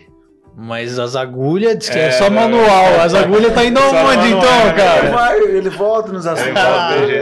[0.58, 3.00] Mas as agulhas, diz que é, É, só manual.
[3.02, 5.10] As agulhas tá indo aonde então, né, Ele, cara?
[5.10, 6.54] vai, ele volta nos assuntos.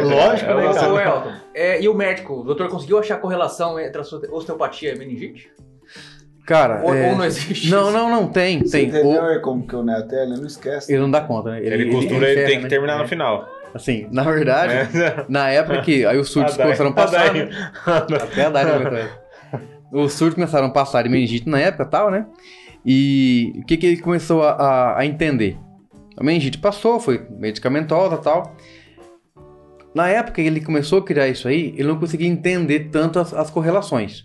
[0.04, 0.92] Lógico, É, né, cara?
[0.92, 2.40] Ô, Elton, é, e o médico?
[2.40, 5.50] O doutor conseguiu achar a correlação entre a sua osteopatia e meningite?
[6.46, 6.80] Cara.
[6.84, 7.68] Ou, é- ou não existe?
[7.70, 8.60] Não, não, não, tem.
[8.60, 8.88] Você tem.
[8.88, 10.22] entendeu como que o Neto é?
[10.24, 10.92] Ele não esquece.
[10.92, 11.58] Ele não dá conta, né?
[11.60, 12.68] Ele costura, ele ferra, tem que né?
[12.68, 13.02] terminar É.
[13.02, 13.48] no final.
[13.74, 15.24] Assim, na verdade, É.
[15.28, 17.34] na época que aí os surtos daí- começaram a passar.
[17.34, 17.48] né?
[18.22, 18.64] Até a Dai.
[19.92, 22.26] Os surtos começaram a passar de meningite na época e tal, né?
[22.84, 25.56] E o que, que ele começou a, a- a entender?
[26.16, 28.54] A meningite passou, foi medicamentosa tal.
[29.94, 33.32] Na época que ele começou a criar isso aí, ele não conseguia entender tanto as,
[33.32, 34.24] as correlações.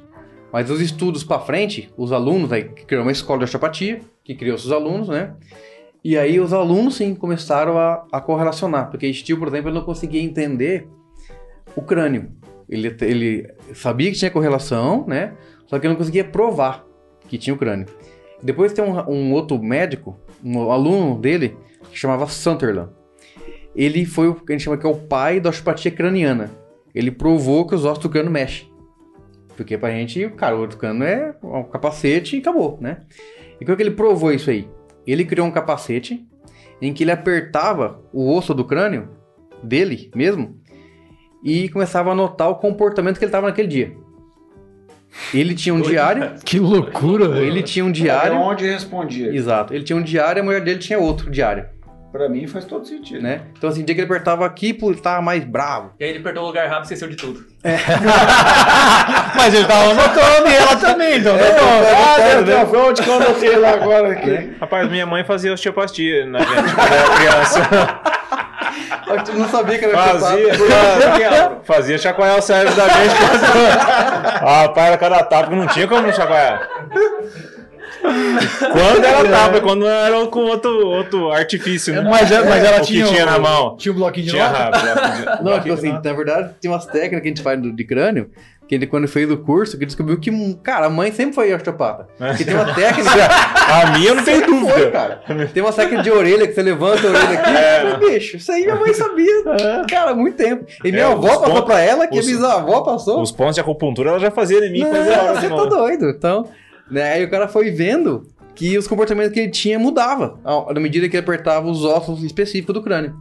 [0.51, 4.57] Mas os estudos pra frente, os alunos, aí criou uma escola de osteopatia, que criou
[4.57, 5.35] seus alunos, né?
[6.03, 9.85] E aí os alunos sim começaram a, a correlacionar, porque Steele, por exemplo, ele não
[9.85, 10.87] conseguia entender
[11.75, 12.31] o crânio.
[12.67, 15.33] Ele, ele sabia que tinha correlação, né?
[15.67, 16.83] Só que ele não conseguia provar
[17.27, 17.85] que tinha o crânio.
[18.41, 21.57] Depois tem um, um outro médico, um aluno dele,
[21.89, 22.91] que chamava Sunderland.
[23.75, 26.49] Ele foi o que a gente chama que é o pai da osteopatia craniana.
[26.93, 28.67] Ele provou que os ossos do crânio mexem.
[29.55, 33.01] Porque pra gente, cara, o crânio é um capacete e acabou, né?
[33.59, 34.67] E como é que ele provou isso aí?
[35.05, 36.25] Ele criou um capacete
[36.81, 39.09] em que ele apertava o osso do crânio
[39.61, 40.59] dele mesmo
[41.43, 43.97] e começava a anotar o comportamento que ele estava naquele dia.
[45.33, 47.45] Ele tinha um diário, Que loucura, velho.
[47.45, 49.33] ele tinha um É diário, onde respondia.
[49.35, 51.65] exato, ele tinha um diário e a mulher dele tinha outro diário,
[52.11, 53.21] Pra mim faz todo sentido.
[53.21, 53.41] né?
[53.55, 55.91] Então assim, o dia que ele apertava aqui, pô, ele tava mais bravo.
[55.99, 57.45] E aí ele apertou o lugar rápido e esqueceu de tudo.
[59.35, 61.37] Mas ele tava anotando e ela também, então.
[61.37, 62.61] tá bom.
[62.61, 64.53] Ah, foi onde que eu anotei lá agora aqui.
[64.59, 68.01] Rapaz, minha mãe fazia osteopatia na gente quando era criança.
[69.09, 73.15] Eu não sabia que era Fazia, fazia, fazia chacoalhar o cérebro da gente.
[74.41, 76.69] Ah, pai, era cada tapa que não tinha como não chacoalhar.
[78.01, 82.01] Quando era tapa, quando era com outro, outro artifício, né?
[82.01, 83.03] Mas, mas ela o tinha.
[83.05, 83.75] que tinha o- na mão.
[83.77, 84.77] Tinha um bloquinho de Tinha nota?
[84.77, 85.43] rápido.
[85.43, 88.29] Não, tipo assim, na verdade, tem umas técnicas que a gente faz do- de crânio,
[88.69, 90.29] que ele, quando fez o curso, que descobriu que,
[90.61, 92.07] cara, a mãe sempre foi osteopata.
[92.37, 93.09] Que tem uma técnica.
[93.09, 94.91] A minha eu não tenho Sempre foi, dúvida.
[94.91, 95.21] cara.
[95.51, 97.49] Tem uma técnica de orelha que você levanta a orelha aqui.
[97.57, 97.97] É.
[97.97, 99.43] Bicho, isso aí minha mãe sabia.
[99.89, 100.65] Cara, há muito tempo.
[100.85, 103.21] E minha É, avó passou pontos- pra ela, que a os- bisavó passou.
[103.21, 106.09] Os pontos de acupuntura ela já fazia em mim Não, a hora você tá doido.
[106.11, 106.45] Então,
[106.91, 110.37] né, aí o cara foi vendo que os comportamentos que ele tinha mudava
[110.71, 113.15] na medida que ele apertava os ossos específicos do crânio.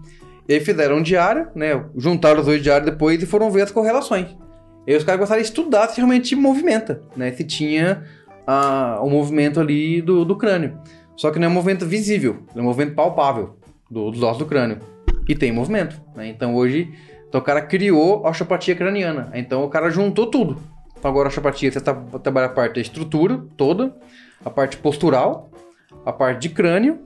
[0.47, 1.85] E aí fizeram um diário, né?
[1.97, 4.27] Juntaram os dois diários depois e foram ver as correlações.
[4.89, 7.31] E os caras começaram a estudar se realmente movimenta, né?
[7.33, 8.05] Se tinha
[8.47, 10.79] ah, o movimento ali do, do crânio.
[11.15, 13.57] Só que não é um movimento visível, é um movimento palpável
[13.91, 14.79] do- dos ossos do crânio.
[15.29, 16.29] E tem movimento, né?
[16.29, 16.91] Então hoje,
[17.29, 19.31] então o cara criou a osteopatia craniana.
[19.35, 20.57] Então o cara juntou tudo.
[20.99, 21.93] Então agora a osteopatia, você tá,
[22.23, 23.95] trabalha a parte da estrutura toda,
[24.43, 25.51] a parte postural,
[26.07, 27.01] a parte de crânio,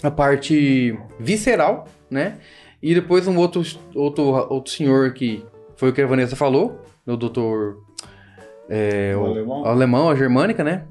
[0.00, 2.36] a parte visceral, né?
[2.80, 3.62] E depois um outro,
[3.96, 5.44] outro, outro senhor que
[5.76, 7.78] foi o que a Vanessa falou, o doutor...
[8.68, 9.64] É, O o, alemão?
[9.66, 10.84] alemão, a germânica, né?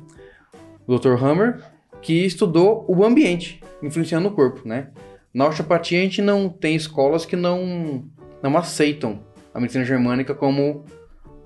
[0.85, 1.21] O Dr.
[1.23, 1.59] Hammer,
[2.01, 4.89] que estudou o ambiente influenciando o corpo, né?
[5.33, 8.03] Na osteopatia a gente não tem escolas que não,
[8.41, 9.21] não aceitam
[9.53, 10.85] a medicina germânica como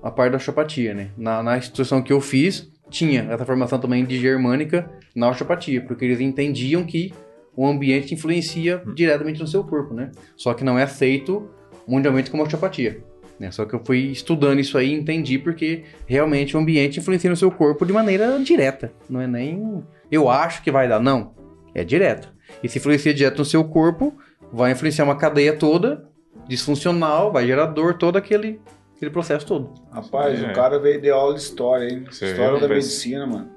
[0.02, 1.10] a parte da osteopatia, né?
[1.16, 6.04] Na, na instituição que eu fiz, tinha essa formação também de germânica na osteopatia, porque
[6.04, 7.12] eles entendiam que
[7.56, 10.10] o ambiente influencia diretamente no seu corpo, né?
[10.36, 11.48] Só que não é aceito
[11.86, 13.02] mundialmente como osteopatia.
[13.38, 13.50] Né?
[13.50, 17.36] Só que eu fui estudando isso aí e entendi porque realmente o ambiente influencia no
[17.36, 18.92] seu corpo de maneira direta.
[19.08, 21.34] Não é nem eu acho que vai dar, não.
[21.74, 22.32] É direto.
[22.62, 24.16] E se influencia direto no seu corpo,
[24.52, 26.04] vai influenciar uma cadeia toda
[26.48, 28.60] disfuncional, vai gerar dor, todo aquele,
[28.96, 29.72] aquele processo todo.
[29.92, 30.50] Rapaz, É.
[30.50, 32.04] o cara veio de aula de história, hein?
[32.10, 33.50] Você história da pensa- medicina, mano.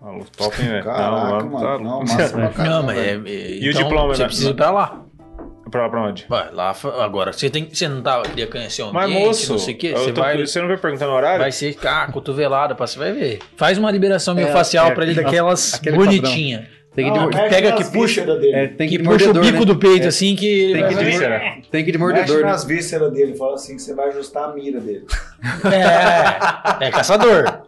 [0.00, 0.84] Ah, o top, hein, velho?
[0.84, 1.66] Caraca, Não, mano.
[1.66, 2.70] tá- Não, massa pra caramba.
[2.70, 4.26] Não, mas é, é- E o então, diploma, Você né?
[4.28, 5.04] precisa ir pra lá.
[5.70, 6.26] Pra, pra onde?
[6.28, 7.32] Vai lá, agora.
[7.32, 9.92] Você, tem, você não tava, queria conhecer o Mas, ambiente, moço, não sei o quê.
[9.92, 11.40] Você tô- vai, você não vai perguntando o horário?
[11.40, 13.38] vai ser ah, cotovelada, você vai ver.
[13.56, 16.68] Faz uma liberação É, miofascial é, pra ele daquelas aquele bonitinha.
[16.94, 19.08] Tem que, de, Não, mor- mexe pega nas que puxa- é, tem que, Que de
[19.08, 19.64] puxa o bico né?
[19.64, 21.40] do peito assim que Tem que de, Será?
[21.68, 22.50] tem que de Mexe mordedor, né?
[22.52, 25.04] nas vísceras dele, fala assim que você vai ajustar a mira dele.
[26.80, 27.62] É, é caçador.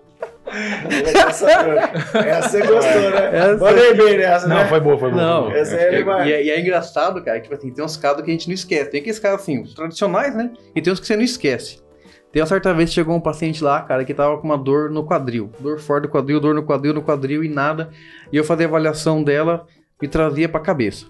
[0.49, 1.75] É caçador.
[2.15, 3.31] Essa você gostou, né?
[3.33, 4.67] Essa- Mandei bem nessa, Não, né?
[4.67, 5.23] foi boa, foi boa.
[5.23, 5.61] Não, foi boa.
[5.61, 6.29] Essa ele E, vai.
[6.29, 8.47] e é, e é engraçado, cara, que tipo assim, tem uns casos que a gente
[8.49, 8.91] não esquece.
[8.91, 10.51] Tem aqueles casos assim, os tradicionais, né?
[10.75, 11.85] E tem uns que você não esquece.
[12.33, 14.91] Tem uma certa vez que chegou um paciente lá, cara, que tava com uma dor
[14.91, 15.51] no quadril.
[15.59, 17.89] Dor fora do quadril, dor no quadril, no quadril e nada.
[18.33, 19.67] E eu fazia a avaliação dela
[20.03, 21.07] e trazia pra cabeça.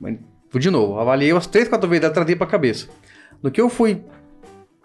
[0.00, 0.16] Mas,
[0.54, 2.86] de novo, avaliei umas três, quatro vezes, ela trazia pra cabeça.
[3.42, 4.02] No que eu fui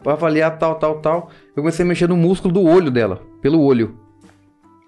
[0.03, 3.61] pra avaliar tal, tal, tal, eu comecei a mexer no músculo do olho dela, pelo
[3.61, 3.97] olho.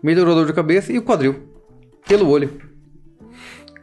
[0.01, 1.47] Melhorou a dor de cabeça e o quadril,
[2.07, 2.59] pelo olho.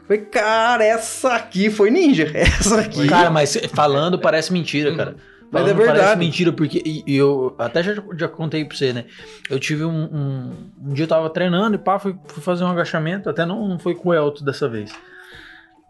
[0.07, 2.25] Falei, cara, essa aqui foi ninja.
[2.35, 3.07] Essa aqui.
[3.07, 5.17] Cara, mas falando parece mentira, cara.
[5.53, 5.99] Mas Falando é verdade.
[6.01, 9.05] Parece mentira, porque e- e eu até já, já contei pra você, né?
[9.49, 10.53] Eu tive um, um.
[10.85, 13.79] Um dia eu tava treinando e pá, fui, fui fazer um agachamento, até não, não
[13.79, 14.93] foi com o Elton dessa vez.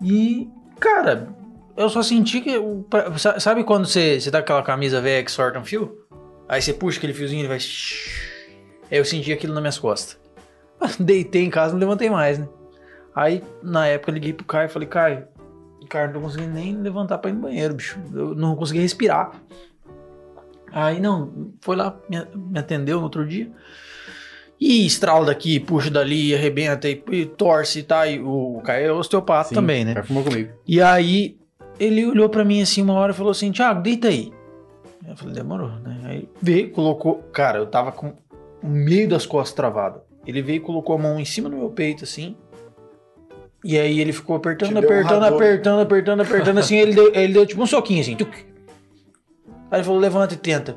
[0.03, 0.49] E,
[0.79, 1.29] cara,
[1.76, 2.56] eu só senti que.
[2.59, 2.86] o-
[3.38, 5.98] Sabe quando você, você tá com aquela camisa velha que sorta um fio?
[6.48, 7.59] Aí você puxa aquele fiozinho e ele vai.
[8.90, 10.18] Aí eu senti aquilo nas minhas costas.
[10.98, 12.48] Deitei em casa, não levantei mais, né?
[13.14, 15.24] Aí, na época, eu liguei pro Caio e falei, Caio,
[15.88, 17.98] cara, não tô conseguindo nem levantar pra ir no banheiro, bicho.
[18.14, 19.32] Eu não consegui respirar.
[20.72, 23.51] Aí, não, foi lá, me, atendeu no outro dia.
[24.60, 28.06] E estrala daqui, puxa dali, arrebenta e, e torce e tá.
[28.06, 30.02] E o Caio é osteopata Sim, também, né?
[30.02, 30.52] fumou comigo.
[30.66, 31.36] E aí,
[31.81, 34.31] ele olhou pra mim assim uma hora e falou assim: Thiago, deita aí.
[35.09, 36.01] Eu falei: demorou, né?
[36.05, 37.23] Aí veio, colocou.
[37.32, 38.12] Cara, eu tava com
[38.62, 40.02] o meio das costas travado.
[40.27, 42.36] Ele veio e colocou a mão em cima do meu peito assim.
[43.65, 46.77] E aí ele ficou apertando, deu um apertando, apertando, apertando, apertando assim.
[46.77, 48.15] ele, deu, ele deu tipo um soquinho assim.
[48.15, 48.31] tuc.
[49.70, 50.77] Aí ele falou: levanta e tenta.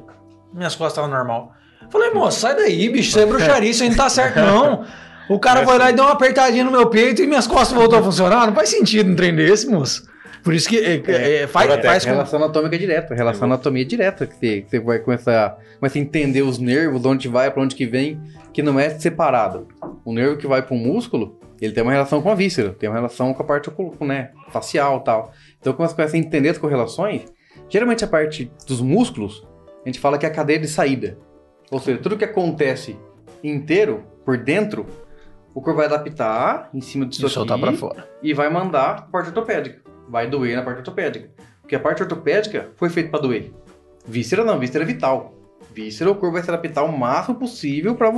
[0.54, 1.54] Minhas costas estavam normal.
[1.82, 4.86] Eu Falei, moço, sai daí, bicho, isso é bruxaria, isso aí não tá certo, não.
[5.30, 8.00] O cara foi lá e deu uma apertadinha no meu peito e minhas costas voltou
[8.00, 8.48] a funcionar.
[8.48, 10.08] Não faz sentido um trem desse, moço.
[10.44, 12.12] Por isso que é, é, é, faz, faz com...
[12.12, 13.16] Relação anatômica direta.
[13.16, 14.28] Relação anatomia direta.
[14.28, 17.64] Que você, que você vai começar, começa a entender os nervos, de onde vai, pra
[17.64, 18.22] onde que vem,
[18.52, 19.68] que não é separado.
[20.04, 22.96] O nervo que vai pro músculo, ele tem uma relação com a víscera, tem uma
[22.96, 23.72] relação com a parte
[24.02, 25.32] né, facial e tal.
[25.60, 27.22] Então, quando você começa a entender as correlações,
[27.70, 29.48] geralmente a parte dos músculos,
[29.86, 31.18] a gente fala que é a cadeia de saída.
[31.72, 32.98] Ou seja, tudo que acontece
[33.42, 34.86] inteiro, por dentro,
[35.54, 38.10] o corpo vai adaptar em cima disso E soltar aqui pra fora.
[38.22, 39.82] e vai mandar pra parte ortopédica.
[40.10, 41.30] Vai doer na parte ortopédica.
[41.62, 43.52] Porque a parte ortopédica foi feita pra doer.
[44.06, 45.34] Víscera não, víscera é vital.
[45.74, 48.12] Víscera, o corpo vai se adaptar o máximo possível pra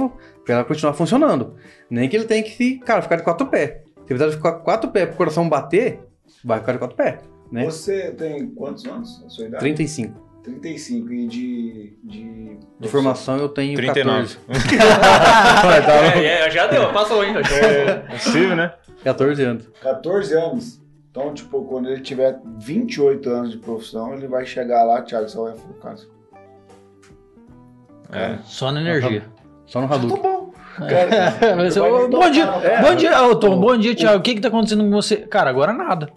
[0.49, 1.55] ela continuar funcionando.
[1.89, 3.81] Nem que ele tenha que se, cara, ficar de quatro pés.
[4.05, 5.99] Se ele ficar de quatro pés pro coração bater,
[6.43, 7.19] vai ficar de quatro pés.
[7.51, 7.65] Né?
[7.65, 9.23] Você tem quantos anos?
[9.25, 9.61] A sua idade?
[9.61, 10.25] 35.
[10.43, 11.97] 35 e de.
[12.03, 14.35] De, De formação eu tenho 39.
[14.35, 14.39] 14.
[16.19, 17.33] É, é, já deu, passou, hein?
[17.37, 18.73] É possível, né?
[19.03, 19.69] 14 anos.
[19.81, 20.84] 14 anos.
[21.15, 25.37] Então, tipo, quando ele tiver 28 anos de profissão, ele vai chegar lá, Thiago, você
[25.37, 25.93] vai focar.
[25.93, 26.07] assim.
[28.11, 28.37] É.
[28.43, 29.23] Só na energia.
[29.65, 30.21] Só no Tá Hadouken.
[30.21, 30.51] bom.
[30.75, 32.81] Cara, Mas, vai ô, me bom dia, é.
[32.81, 34.19] bom dia, Tom, bom dia, Thiago.
[34.19, 35.15] O que que tá acontecendo com você?
[35.15, 36.09] Cara, agora nada.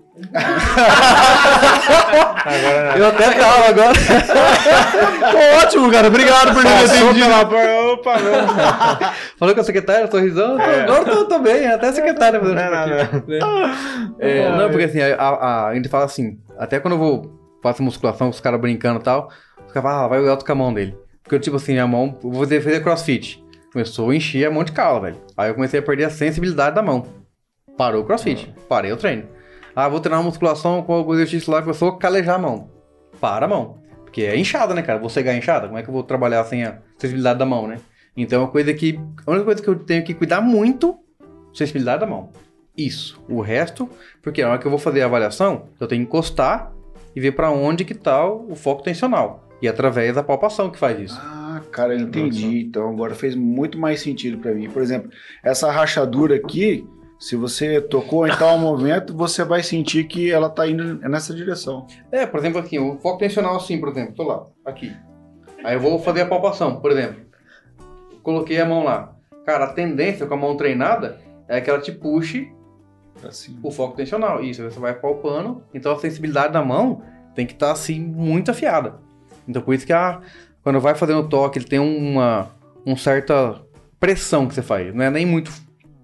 [2.44, 3.92] Agora, Eu até tava agora.
[5.30, 6.08] Tô ótimo, cara.
[6.08, 7.14] Obrigado por ter atendido.
[7.26, 7.80] pela porta.
[7.92, 9.12] Opa, não.
[9.38, 10.56] Falou com a secretária, sorrisão.
[10.56, 13.38] tô- Agora tô, tô bem, até a secretária Não, isso não, aqui.
[13.38, 14.16] não.
[14.18, 17.82] É, não, porque assim, a, a- a gente fala assim, até quando eu vou faço
[17.82, 19.28] musculação, os caras brincando e tal,
[19.66, 20.96] os caras falam, ah, vai com a mão dele.
[21.22, 23.44] Porque eu, tipo assim, a mão, eu vou fazer crossfit.
[23.72, 25.16] Começou a encher a mão de cala, velho.
[25.36, 27.06] Aí eu comecei a perder a sensibilidade da mão.
[27.76, 29.24] Parou o crossfit, parei o treino.
[29.80, 32.68] Ah, vou treinar uma musculação com algum exercício lá, começou a calejar a mão.
[33.20, 33.78] Para a mão.
[34.02, 34.98] Porque é inchada, né, cara?
[34.98, 37.78] Vou cegar inchada, como é que eu vou trabalhar sem a sensibilidade da mão, né?
[38.16, 38.98] Então é uma coisa que.
[39.24, 40.98] A única coisa que eu tenho que cuidar muito,
[41.54, 42.30] sensibilidade da mão.
[42.76, 43.22] Isso.
[43.28, 43.88] O resto,
[44.20, 46.72] porque na hora que eu vou fazer a avaliação, eu tenho que encostar
[47.14, 49.48] e ver pra onde que tá o foco tensional.
[49.62, 51.20] E é através da palpação que faz isso.
[51.22, 52.62] Ah, cara, eu entendi.
[52.62, 54.68] Então agora fez muito mais sentido pra mim.
[54.68, 55.08] Por exemplo,
[55.40, 56.84] essa rachadura aqui
[57.18, 61.86] Se você tocou em tal momento, você vai sentir que ela tá indo nessa direção.
[62.12, 64.94] É, por exemplo, aqui, o foco tensional assim, por exemplo, tô lá, aqui.
[65.64, 67.22] Aí eu vou fazer a palpação, por exemplo.
[68.22, 69.14] Coloquei a mão lá.
[69.44, 71.18] Cara, a tendência com a mão treinada
[71.48, 72.52] é que ela te puxe
[73.26, 73.58] Assim.
[73.62, 74.42] o foco tensional.
[74.42, 75.62] Isso, você vai palpando.
[75.74, 77.02] Então a sensibilidade da mão
[77.34, 79.00] tem que estar assim muito afiada.
[79.48, 80.20] Então por isso que a,
[80.62, 82.48] quando vai fazendo o toque, ele tem uma,
[82.84, 83.60] uma certa
[83.98, 84.94] pressão que você faz.
[84.94, 85.50] Não é nem muito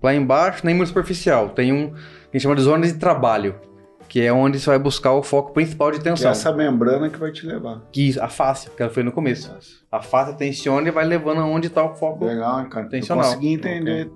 [0.04, 1.48] lá embaixo, nem muito superficial.
[1.50, 3.54] Tem um que a gente chama de zona de trabalho,
[4.08, 6.30] que é onde você vai buscar o foco principal de Que é tensão.
[6.30, 7.82] essa membrana que vai te levar.
[7.92, 9.52] Que a face, que ela foi no começo.
[9.90, 12.24] A face tensiona e vai levando aonde está o foco.
[12.24, 12.86] Legal, cara.
[12.86, 13.24] Eu Tensional.
[13.24, 14.10] consegui entender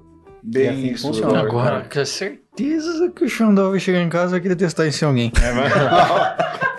[0.44, 1.06] E bem assim isso.
[1.08, 1.40] funciona.
[1.40, 5.04] Agora, com certeza que o Xandão vai chegar em casa e vai querer testar isso
[5.04, 5.32] em alguém.
[5.42, 5.72] É, mas...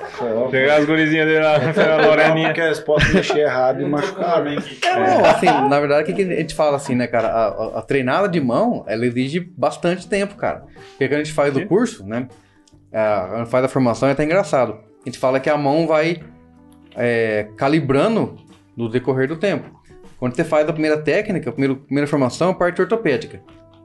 [0.52, 2.48] Pegar as gurizinhas dele lá, a Não, Loreninha.
[2.50, 4.56] porque eles podem mexer errado e machucar, né?
[4.84, 7.28] É, não, assim, na verdade, o que, que a gente fala assim, né, cara?
[7.30, 10.64] A, a- a treinada de mão, ela exige bastante tempo, cara.
[10.92, 12.28] Porque quando a gente faz o curso, né?
[12.94, 14.74] A, quando faz a formação é até engraçado.
[14.74, 16.22] A gente fala que a mão vai
[16.96, 18.36] é, calibrando
[18.76, 19.70] no decorrer do tempo.
[20.18, 23.42] Quando você faz a primeira técnica, a primeira, primeira formação, a parte ortopédica.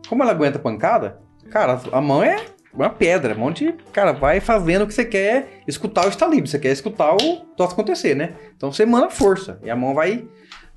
[0.08, 1.18] Como ela aguenta pancada,
[1.50, 2.36] cara, a mão é
[2.74, 3.34] uma pedra.
[3.34, 6.48] A mão de, cara, vai fazendo o que você quer escutar o estalido.
[6.48, 8.34] Você quer escutar o troço acontecer, né?
[8.56, 9.58] Então você manda força.
[9.62, 10.26] E a mão vai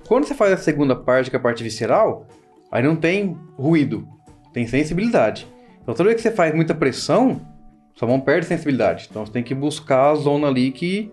[0.06, 2.26] quando você faz a segunda parte, que é a parte visceral,
[2.70, 4.08] aí não tem ruído,
[4.52, 5.46] tem sensibilidade.
[5.82, 7.40] Então toda vez que você faz muita pressão,
[7.94, 9.08] sua mão perde sensibilidade.
[9.10, 11.12] Então você tem que buscar a zona ali que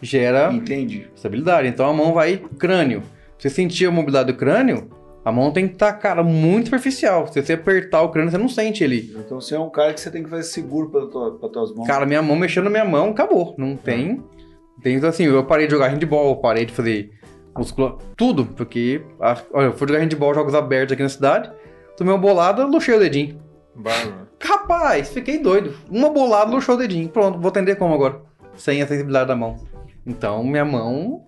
[0.00, 1.08] gera Entendi.
[1.14, 1.68] estabilidade.
[1.68, 3.02] Então a mão vai crânio.
[3.38, 4.90] Você sentir a mobilidade do crânio,
[5.26, 7.26] a mão tem que estar, cara, muito superficial.
[7.26, 9.12] Se você apertar o crânio, você não sente ele.
[9.18, 11.84] Então você é um cara que você tem que fazer seguro para tua, tuas mãos.
[11.84, 13.52] Cara, minha mão mexendo na minha mão, acabou.
[13.58, 14.22] Não tem.
[14.80, 17.10] Tem então, assim, eu parei de jogar handball, parei de fazer
[17.58, 21.50] musculação, tudo, porque a- olha, eu fui jogar handball, jogos abertos aqui na cidade,
[21.96, 23.40] tomei uma bolada, luxei o dedinho.
[23.74, 24.28] Bárbaro.
[24.40, 25.74] Rapaz, fiquei doido.
[25.90, 27.08] Uma bolada, luxou o dedinho.
[27.08, 28.20] Pronto, vou atender como agora?
[28.54, 29.56] Sem a sensibilidade da mão.
[30.06, 31.22] Então, minha mão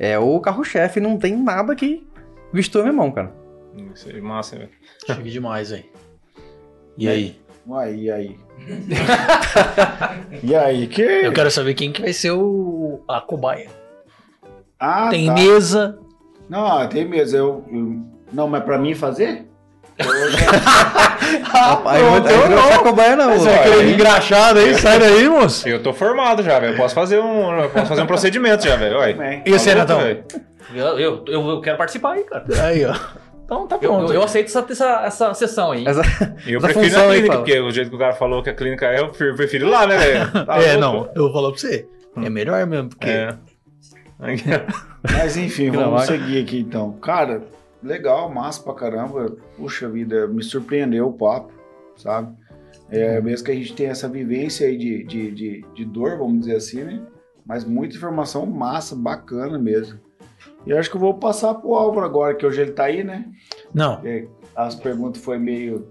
[0.00, 2.04] é o carro-chefe, não tem nada que
[2.52, 3.32] vestou minha mão, cara.
[3.94, 4.70] Isso aí, massa, velho.
[5.06, 5.84] Cheguei demais, velho.
[6.96, 7.36] E aí?
[7.74, 8.36] Aí, e aí?
[10.42, 10.86] e aí?
[10.86, 11.02] Que?
[11.02, 13.68] Eu quero saber quem que vai ser o a cobaia.
[14.78, 15.34] Ah, Tem tá.
[15.34, 15.98] mesa.
[16.48, 17.36] Não, tem mesmo.
[17.38, 18.02] Eu, eu-
[18.32, 19.46] Não, mas pra mim fazer?
[21.42, 22.00] Rapaz,
[22.30, 22.62] eu não não.
[22.70, 23.38] vou cobaia não.
[23.38, 23.62] Você vai ó.
[23.62, 24.74] querer vir engraxado aí?
[24.74, 25.68] Sai daí, moço.
[25.68, 26.74] Eu tô formado já, velho.
[26.74, 28.98] Eu posso fazer um, eu posso fazer um procedimento já, velho.
[29.44, 30.00] E você, Natão?
[30.00, 30.24] velho.
[30.74, 32.44] Eu, eu, eu, quero participar aí, cara.
[32.62, 32.94] Aí, ó.
[33.44, 34.10] Então tá pronto.
[34.12, 35.86] eu, eu aceito essa, essa, essa sessão aí.
[35.86, 36.02] Essa-
[36.46, 37.38] Eu Essa prefiro aí, clínica, fala.
[37.44, 39.70] porque o jeito que o cara falou que a clínica é, eu prefiro, prefiro ir
[39.70, 40.46] lá, né, velho?
[40.46, 40.80] Tá é, louco?
[40.80, 41.12] não.
[41.14, 41.88] Eu vou falar pra você.
[42.16, 43.08] É melhor mesmo, porque...
[43.08, 43.36] É.
[45.12, 46.92] Mas enfim, vamos seguir aqui então.
[46.94, 47.42] Cara,
[47.82, 49.36] legal, massa pra caramba.
[49.56, 51.52] Puxa vida, me surpreendeu o papo,
[51.96, 52.34] sabe?
[52.90, 56.40] É, mesmo que a gente tenha essa vivência aí de, de, de, de dor, vamos
[56.40, 57.02] dizer assim, né?
[57.44, 60.00] Mas muita informação massa, bacana mesmo.
[60.66, 63.04] E eu acho que eu vou passar pro Álvaro agora, que hoje ele tá aí,
[63.04, 63.24] né?
[63.72, 64.00] Não.
[64.04, 64.24] É,
[64.54, 65.86] As perguntas foi meio.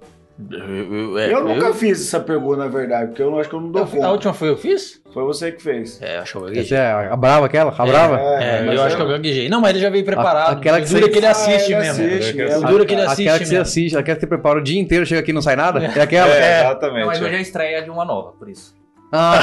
[0.51, 0.59] Eu,
[0.93, 3.61] eu- é, eu nunca fiz essa pergunta, na verdade, porque eu não acho que eu
[3.61, 4.11] não dou eu- A conta.
[4.11, 5.01] última foi eu que fiz?
[5.13, 6.01] Foi você que fez.
[6.01, 6.77] É, acho que eu gaguejei.
[6.77, 7.71] é a, brava aquela?
[7.71, 8.19] A brava?
[8.19, 9.47] É, mas eu acho que eu gaguejei.
[9.47, 10.57] Não, mas ele já veio preparado.
[10.57, 12.03] aquela que é que ele Ah, assiste ele mesmo.
[12.03, 14.59] assiste, É, é, é que ele Aquela assiste que você assiste, aquela que você prepara
[14.59, 15.79] o dia inteiro, chega aqui e não sai nada?
[15.85, 16.27] É aquela?
[16.35, 16.59] É, É.
[16.65, 17.05] exatamente.
[17.05, 18.75] Mas hoje é a estreia de uma nova, por isso.
[19.17, 19.39] Ah,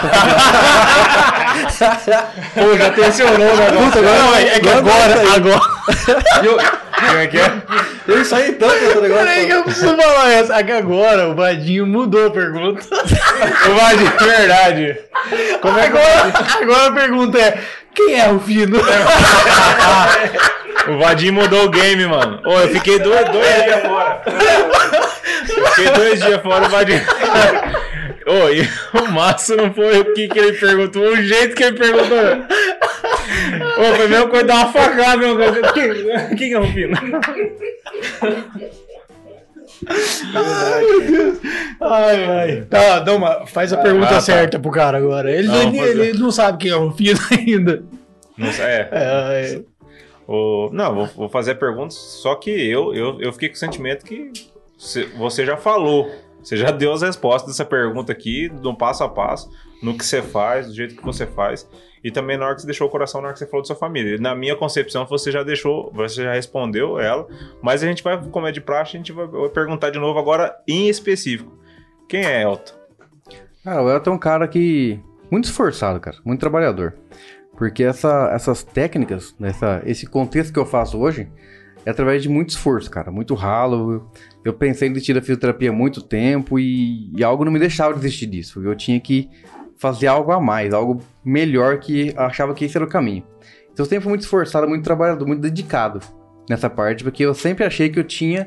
[2.54, 4.02] Pô, já tensionou o negócio.
[4.02, 5.60] Não, é, é que agora, agora...
[7.02, 7.62] Como é que é?
[8.06, 9.24] eu saí tanto desse negócio.
[9.24, 10.54] Peraí que eu preciso falar essa.
[10.54, 12.82] É que agora o Vadinho mudou a pergunta.
[12.92, 14.98] O Vadinho, verdade.
[15.60, 17.58] Como é agora, agora a pergunta é:
[17.94, 18.78] quem é o Fino?
[20.88, 22.40] O Vadinho mudou o game, mano.
[22.44, 24.20] Ô, eu fiquei dois, dois dias fora.
[25.48, 27.02] Eu fiquei dois dias fora, o Vadinho.
[28.26, 28.62] Ô, e
[29.02, 32.18] o Márcio não foi o que, que ele perguntou, o jeito que ele perguntou.
[33.78, 35.36] Ô, foi a mesma coisa dar uma facada, meu.
[35.72, 36.96] Quem, quem é o Pino?
[41.80, 42.62] Ai, ai.
[42.68, 44.20] Tá, dá uma, faz a pergunta Ah, tá.
[44.20, 45.30] certa pro cara agora.
[45.30, 46.00] Ele Não, vou fazer.
[46.08, 47.82] ele não sabe quem é o Fino ainda.
[48.36, 48.88] Não sei, é.
[48.92, 49.60] É, é.
[50.26, 54.04] O- não, vou, vou fazer perguntas, só que eu, eu, eu fiquei com o sentimento
[54.04, 54.30] que
[55.16, 56.10] você já falou,
[56.42, 59.50] você já deu as respostas dessa pergunta aqui, no passo a passo,
[59.82, 61.68] no que você faz, do jeito que você faz,
[62.04, 63.66] e também na hora que você deixou o coração, na hora que você falou da
[63.66, 64.18] sua família.
[64.18, 67.26] Na minha concepção, você já deixou, você já respondeu ela,
[67.62, 70.56] mas a gente vai, como é de praxe, a gente vai, perguntar de novo agora
[70.66, 71.56] em específico.
[72.08, 72.74] Quem é Elton?
[73.64, 74.98] Cara, o Elton é um cara que.
[75.30, 76.16] Muito esforçado, cara.
[76.24, 76.94] Muito trabalhador.
[77.56, 81.30] Porque essa- essas técnicas, essa, esse contexto que eu faço hoje,
[81.84, 84.10] é através de muito esforço, cara, muito ralo.
[84.44, 87.94] Eu, pensei em desistir da fisioterapia há muito tempo e, e algo não me deixava
[87.94, 88.62] desistir disso.
[88.62, 89.28] Eu tinha que
[89.76, 93.24] fazer algo a mais, algo melhor que achava que esse era o caminho.
[93.72, 96.00] Então eu sempre fui muito esforçado, muito trabalhador, muito dedicado
[96.48, 98.44] nessa parte, porque eu sempre achei que eu tinha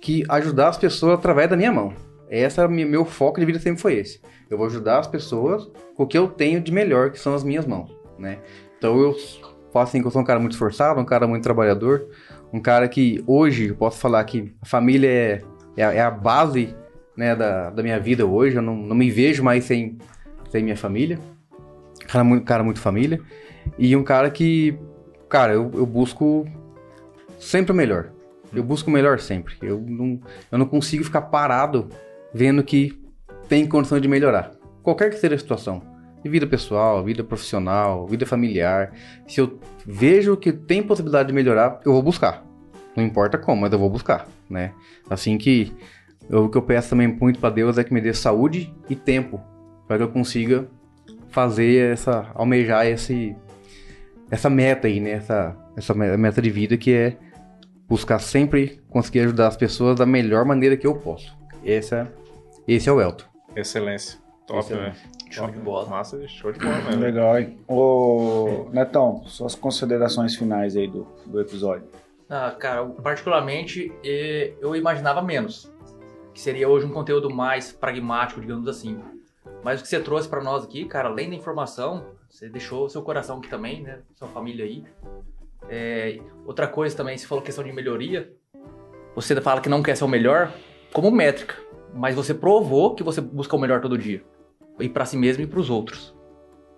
[0.00, 1.92] que ajudar as pessoas através da minha mão.
[2.30, 4.20] Essa meu foco de vida sempre foi esse.
[4.50, 7.42] Eu vou ajudar as pessoas com o que eu tenho de melhor, que são as
[7.42, 8.38] minhas mãos, né?
[8.76, 9.14] Então eu
[9.72, 12.06] faço assim que eu sou um cara muito esforçado, um cara muito trabalhador,
[12.52, 15.42] um cara que hoje eu posso falar que a família é,
[15.76, 16.74] é, a, é a base
[17.16, 18.56] né, da, da minha vida hoje.
[18.56, 19.98] Eu não, não me vejo mais sem,
[20.50, 21.18] sem minha família.
[22.06, 23.20] Cara muito, cara muito família.
[23.78, 24.78] E um cara que,
[25.28, 26.46] cara, eu, eu busco
[27.38, 28.10] sempre o melhor.
[28.54, 29.54] Eu busco o melhor sempre.
[29.60, 30.20] Eu não,
[30.50, 31.88] eu não consigo ficar parado
[32.32, 32.98] vendo que
[33.48, 34.52] tem condição de melhorar.
[34.82, 35.82] Qualquer que seja a situação.
[36.28, 38.92] Vida pessoal, vida profissional, vida familiar.
[39.26, 42.44] Se eu vejo que tem possibilidade de melhorar, eu vou buscar.
[42.96, 44.72] Não importa como, mas eu vou buscar, né?
[45.08, 45.72] Assim que
[46.28, 48.94] eu, o que eu peço também muito para Deus é que me dê saúde e
[48.94, 49.40] tempo
[49.86, 50.68] para que eu consiga
[51.30, 53.36] fazer essa almejar esse
[54.30, 55.12] essa meta aí, né?
[55.12, 57.16] Essa, essa meta de vida que é
[57.88, 61.36] buscar sempre conseguir ajudar as pessoas da melhor maneira que eu posso.
[61.64, 62.06] Esse
[62.66, 63.24] esse é o Elton.
[63.56, 64.18] Excelência.
[64.46, 64.92] Top, velho.
[65.30, 65.88] Show de bola.
[65.88, 67.02] Massa, show de bola mesmo.
[67.02, 67.58] Legal, hein?
[67.66, 71.86] Ô, Netão, suas considerações finais aí do, do episódio.
[72.28, 75.70] Ah, cara, particularmente eu imaginava menos.
[76.32, 78.98] Que seria hoje um conteúdo mais pragmático, digamos assim.
[79.62, 83.02] Mas o que você trouxe para nós aqui, cara, além da informação, você deixou seu
[83.02, 84.00] coração aqui também, né?
[84.14, 84.84] Sua família aí.
[85.68, 88.32] É, outra coisa também, você falou questão de melhoria.
[89.14, 90.52] Você fala que não quer ser o melhor
[90.92, 91.56] como métrica,
[91.92, 94.22] mas você provou que você busca o melhor todo dia
[94.80, 96.14] e para si mesmo e para os outros.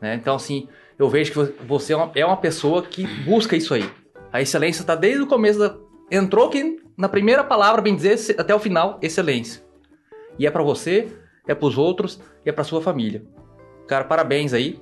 [0.01, 0.15] Né?
[0.15, 0.69] Então, assim,
[0.99, 3.89] eu vejo que você é uma, é uma pessoa que busca isso aí.
[4.33, 5.77] A excelência está desde o começo da.
[6.11, 9.63] Entrou aqui na primeira palavra, bem dizer, até o final, excelência.
[10.39, 11.09] E é para você,
[11.47, 13.23] é para os outros e é para sua família.
[13.87, 14.81] Cara, parabéns aí.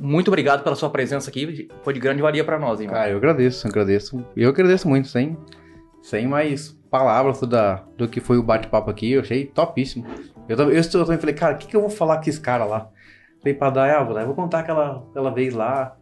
[0.00, 1.68] Muito obrigado pela sua presença aqui.
[1.82, 2.88] Foi de grande valia para nós, hein?
[2.88, 4.24] Cara, eu agradeço, eu agradeço.
[4.36, 5.36] Eu agradeço muito, sem,
[6.02, 9.12] sem mais palavras da, do que foi o bate-papo aqui.
[9.12, 10.06] Eu achei topíssimo.
[10.48, 12.64] Eu, eu, eu também falei, cara, o que, que eu vou falar com esse cara
[12.64, 12.90] lá?
[13.40, 15.96] Falei pra dar, ah, vou, eu vou contar aquela, aquela vez lá.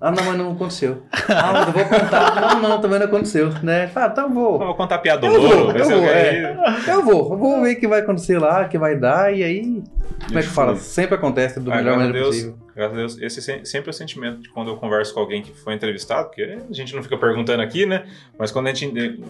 [0.00, 1.02] Ah, não, mas não aconteceu.
[1.28, 2.40] Ah, mas eu vou contar.
[2.40, 3.90] Não, não, também não aconteceu, né?
[3.96, 4.52] Ah, então vou.
[4.60, 5.64] Eu vou contar piada do eu louro.
[5.66, 6.56] Vou, eu, vou, é.
[6.86, 9.42] eu vou, eu vou ver o que vai acontecer lá, o que vai dar, e
[9.42, 9.82] aí.
[10.26, 10.76] Como é que fala?
[10.76, 12.58] Sempre acontece do ah, melhor maneira Deus, possível.
[12.76, 15.42] Graças a Deus, esse é sempre é o sentimento de quando eu converso com alguém
[15.42, 18.06] que foi entrevistado, porque a gente não fica perguntando aqui, né?
[18.38, 19.20] Mas quando a gente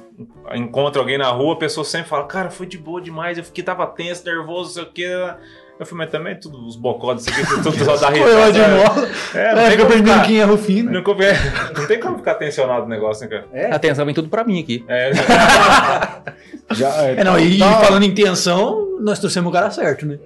[0.54, 3.64] encontra alguém na rua, a pessoa sempre fala, cara, foi de boa demais, eu fiquei,
[3.64, 5.34] tava tenso, nervoso, não sei o quê.
[5.78, 8.42] Eu falei, mas também tudo, os disso aqui, tudo só da risada.
[8.42, 9.08] Foi de mola.
[9.32, 10.90] É, não, é, tem como ficar, quem é Rufino.
[10.90, 13.46] Não, não, tem como ficar tensionado o negócio, né, cara?
[13.52, 13.72] É.
[13.72, 14.84] Atenção vem tudo pra mim aqui.
[14.88, 15.12] É,
[16.74, 17.80] já, é, não, e tá.
[17.80, 20.18] falando em tensão, nós trouxemos o cara certo, né?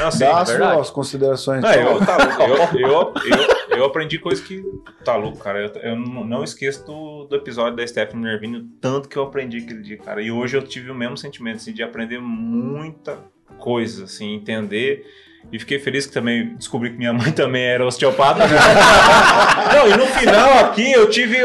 [0.00, 1.62] Não, sim, Dá é as considerações.
[1.62, 4.64] Não, eu, tá, eu, eu, eu, eu, aprendi coisas que.
[5.04, 5.60] Tá louco, cara.
[5.60, 9.82] Eu, eu não esqueço do, do episódio da Stephanie Nervini, tanto que eu aprendi aquele
[9.82, 10.20] dia, cara.
[10.20, 13.18] E hoje eu tive o mesmo sentimento, assim, de aprender muita
[13.58, 15.04] coisa, assim, entender.
[15.52, 18.44] E fiquei feliz que também descobri que minha mãe também era osteopata.
[19.72, 21.38] não, e no final aqui eu tive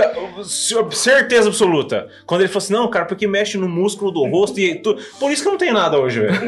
[0.92, 2.10] certeza absoluta.
[2.26, 4.98] Quando ele falou assim: não, cara, porque mexe no músculo do rosto e tu...
[5.20, 6.40] Por isso que eu não tenho nada hoje, velho.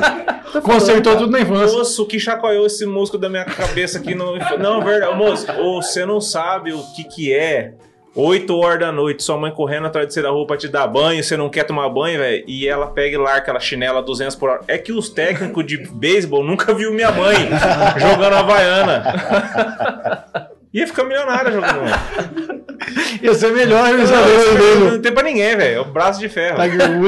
[0.62, 1.76] Consertou tudo na infância.
[1.76, 4.14] Moço, que chacoalhou esse músculo da minha cabeça aqui.
[4.14, 4.36] No...
[4.58, 5.16] Não, verdade.
[5.16, 7.74] Moço, você não sabe o que que é
[8.14, 10.86] 8 horas da noite, sua mãe correndo atrás de você da rua pra te dar
[10.86, 14.36] banho, você não quer tomar banho, velho, e ela pega e larga aquela chinela 200
[14.36, 14.60] por hora.
[14.68, 17.36] É que os técnicos de beisebol nunca viu minha mãe
[17.98, 19.02] jogando Havaiana.
[20.72, 21.84] Ia ficar milionário jogando.
[23.22, 25.76] Ia ser melhor, não, não, não tem pra ninguém, velho.
[25.76, 26.56] É o braço de ferro.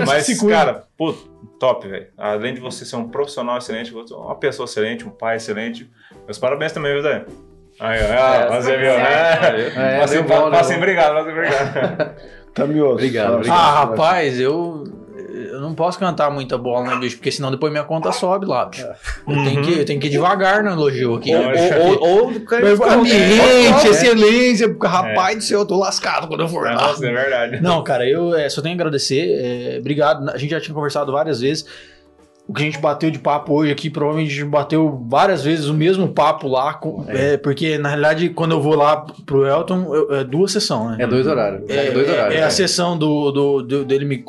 [0.07, 1.15] Mas, cara, pô,
[1.59, 2.09] top, velho.
[2.17, 5.91] Além de você ser um profissional excelente, uma pessoa excelente, um pai excelente.
[6.27, 7.25] Meus parabéns também, viu, Dani?
[7.81, 9.97] Aí, ó, é, você viu, né?
[9.97, 12.11] É, assim, bom, assim, obrigado, assim, obrigado.
[12.55, 12.93] Camioso.
[12.93, 13.57] Obrigado, obrigado.
[13.57, 14.85] Ah, rapaz, eu,
[15.55, 17.17] eu não posso cantar muita bola, né, bicho?
[17.17, 18.87] Porque senão depois minha conta sobe lá, bicho.
[19.27, 21.35] Eu, tenho, que, eu tenho que ir devagar no elogio aqui.
[21.35, 26.65] Ou, ou, ou, ou ambiente, excelência, rapaz do céu, eu tô lascado quando eu for
[26.65, 26.75] lá.
[26.75, 27.61] Nossa, é verdade.
[27.61, 29.75] Não, cara, eu é, só tenho a agradecer.
[29.75, 30.31] É, obrigado.
[30.31, 31.67] A gente já tinha conversado várias vezes
[32.47, 35.67] o que a gente bateu de papo hoje aqui, provavelmente a gente bateu várias vezes
[35.67, 37.33] o mesmo papo lá, com, é.
[37.33, 41.05] É, porque na realidade quando eu vou lá pro Elton, eu, é duas sessões, né?
[41.05, 41.63] É dois horários.
[41.71, 42.41] É, é dois horários.
[42.41, 44.23] É, a sessão do, do, do, dele me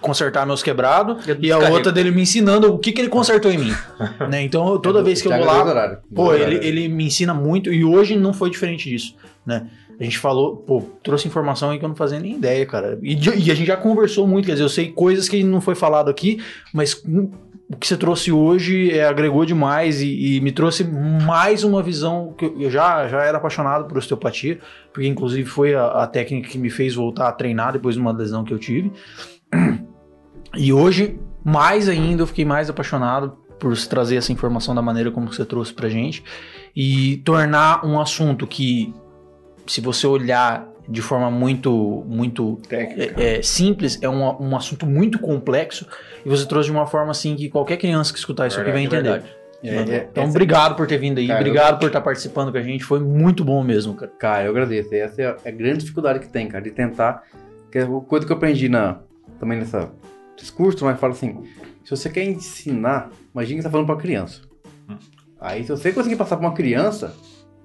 [0.00, 3.58] consertar meus quebrados e a outra dele me ensinando o que, que ele consertou em
[3.58, 3.72] mim.
[4.30, 4.42] né?
[4.42, 8.16] Então toda vez que eu vou lá, pô, ele, ele me ensina muito e hoje
[8.16, 9.14] não foi diferente disso,
[9.44, 9.66] né?
[9.98, 12.98] A gente falou, pô, trouxe informação aí que eu não fazia nem ideia, cara.
[13.02, 15.74] E, e, a gente já conversou muito, quer dizer, eu sei coisas que não foi
[15.74, 16.42] falado aqui,
[16.72, 16.94] mas
[17.72, 22.34] o que você trouxe hoje é, agregou demais e, e, me trouxe mais uma visão
[22.36, 24.58] que eu já, já era apaixonado por osteopatia,
[24.92, 28.12] porque inclusive foi a, a técnica que me fez voltar a treinar depois de uma
[28.12, 28.92] lesão que eu tive.
[30.54, 35.32] E hoje, mais ainda, eu fiquei mais apaixonado por trazer essa informação da maneira como
[35.32, 36.22] você trouxe pra gente
[36.74, 38.92] e tornar um assunto que,
[39.66, 45.18] se você olhar de forma muito muito é, é, simples, é um, um assunto muito
[45.18, 45.86] complexo
[46.24, 48.88] e você trouxe de uma forma assim que qualquer criança que escutar isso verdade, aqui
[48.88, 49.24] vai entender.
[49.64, 51.78] É, é, então, obrigado por ter vindo aí, cara, obrigado eu...
[51.78, 54.12] por estar participando com a gente, foi muito bom mesmo, cara.
[54.18, 54.92] Cara, eu agradeço.
[54.92, 57.22] Essa é a grande dificuldade que tem, cara, de tentar.
[57.70, 58.98] Que é coisa que eu aprendi na,
[59.38, 59.88] também nessa
[60.36, 61.44] discurso, mas fala assim:
[61.84, 64.40] se você quer ensinar, imagina que você tá falando para criança.
[64.88, 64.96] Hum.
[65.40, 67.14] Aí, se você conseguir passar para uma criança,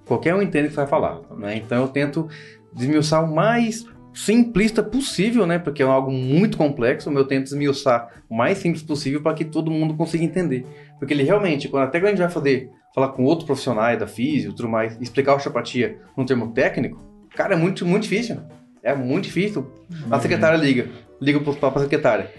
[0.07, 1.19] qualquer um entende o que você vai falar.
[1.37, 1.57] Né?
[1.57, 2.27] Então, eu tento
[2.73, 5.59] desmiuçar o mais simplista possível, né?
[5.59, 9.69] Porque é algo muito complexo, eu tento desmiuçar o mais simples possível para que todo
[9.69, 10.65] mundo consiga entender.
[10.97, 14.07] Porque ele realmente, quando até quando a gente vai fazer, falar com outros profissionais da
[14.07, 16.99] física, tudo mais, explicar a osteopatia num termo técnico,
[17.35, 18.37] cara, é muito, muito difícil.
[18.81, 19.71] É muito difícil.
[20.09, 20.21] A uhum.
[20.21, 20.87] secretária liga,
[21.21, 22.31] liga para a secretária.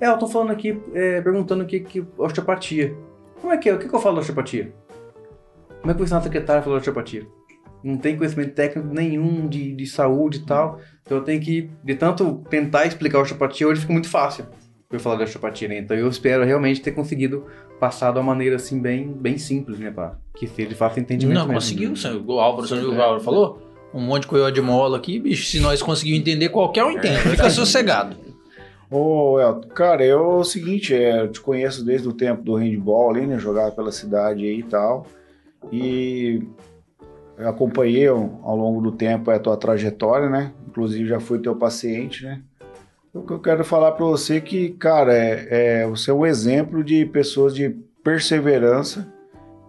[0.00, 2.94] É, eu tô falando aqui, é, perguntando o que que osteopatia.
[3.40, 3.74] Como é que é?
[3.74, 4.72] O que, que eu falo de osteopatia?
[5.80, 7.26] Como é que o ensinar a secretária falou osteopatia?
[7.84, 10.80] Não tem conhecimento técnico nenhum de, de saúde e tal.
[11.02, 14.46] Então eu tenho que, de tanto tentar explicar a osteopatia, hoje fica muito fácil
[14.90, 15.78] eu falar de osteopatia, né?
[15.78, 17.44] Então eu espero realmente ter conseguido
[17.80, 19.90] passar de uma maneira assim bem, bem simples, né?
[19.90, 21.38] Pra que seja de fácil entendimento.
[21.38, 21.92] Não, conseguiu,
[22.26, 23.62] o Álvaro, o Álvaro falou?
[23.92, 25.46] Um monte de coisa de mola aqui, bicho.
[25.46, 27.18] Se nós conseguirmos entender, qualquer um entende.
[27.18, 28.16] Fica sossegado.
[28.90, 32.54] Ô, Elton, cara, eu é o seguinte, é, eu te conheço desde o tempo do
[32.54, 33.38] handball ali, né?
[33.38, 35.06] Jogava pela cidade aí e tal.
[35.72, 36.42] E
[37.38, 40.52] eu acompanhei ao longo do tempo a tua trajetória, né?
[40.68, 42.40] Inclusive já fui teu paciente, né?
[43.12, 46.26] O que eu quero falar para você é que, cara, é, é, você é um
[46.26, 47.70] exemplo de pessoas de
[48.04, 49.10] perseverança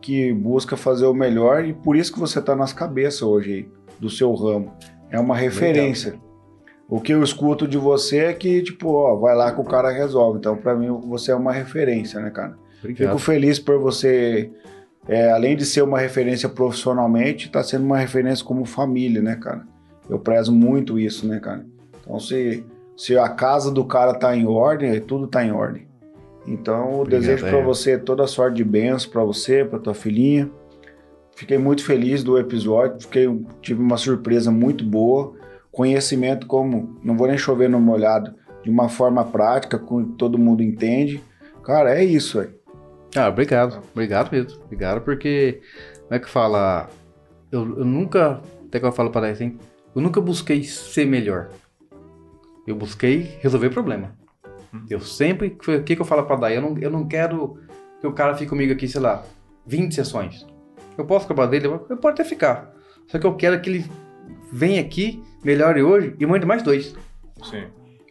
[0.02, 3.70] que busca fazer o melhor e por isso que você tá nas cabeças hoje
[4.00, 4.72] do seu ramo.
[5.10, 6.12] É uma referência.
[6.12, 6.28] Legal.
[6.90, 9.92] O que eu escuto de você é que, tipo, ó, vai lá que o cara
[9.92, 10.40] resolve.
[10.40, 12.58] Então, para mim, você é uma referência, né, cara?
[12.80, 13.10] Obrigado.
[13.10, 14.50] Fico feliz por você,
[15.08, 19.66] é, além de ser uma referência profissionalmente, tá sendo uma referência como família, né, cara?
[20.10, 21.66] Eu prezo muito isso, né, cara?
[22.02, 22.64] Então, se,
[22.96, 25.88] se a casa do cara tá em ordem, tudo tá em ordem.
[26.46, 27.64] Então, Obrigado, desejo para é.
[27.64, 30.50] você toda a sorte de bênçãos para você, para tua filhinha.
[31.36, 33.28] Fiquei muito feliz do episódio, fiquei,
[33.62, 35.36] tive uma surpresa muito boa
[35.78, 40.64] conhecimento como, não vou nem chover no molhado, de uma forma prática, com todo mundo
[40.64, 41.22] entende.
[41.64, 42.50] Cara, é isso aí.
[43.18, 43.82] Ah, obrigado.
[43.92, 44.62] Obrigado mesmo.
[44.64, 45.62] Obrigado porque,
[46.04, 46.90] como é que fala?
[47.52, 49.58] Eu, eu nunca, até que eu falo para assim,
[49.96, 51.50] eu nunca busquei ser melhor.
[52.66, 54.16] Eu busquei resolver problema.
[54.90, 56.54] Eu sempre, o que, que eu falo para dar?
[56.54, 57.58] Eu não, eu não quero
[58.00, 59.24] que o cara fique comigo aqui, sei lá,
[59.66, 60.46] 20 sessões.
[60.98, 61.68] Eu posso acabar dele?
[61.68, 62.74] Eu posso até ficar.
[63.08, 63.86] Só que eu quero que ele
[64.52, 66.96] venha aqui melhore hoje e mande mais dois.
[67.44, 67.66] Sim.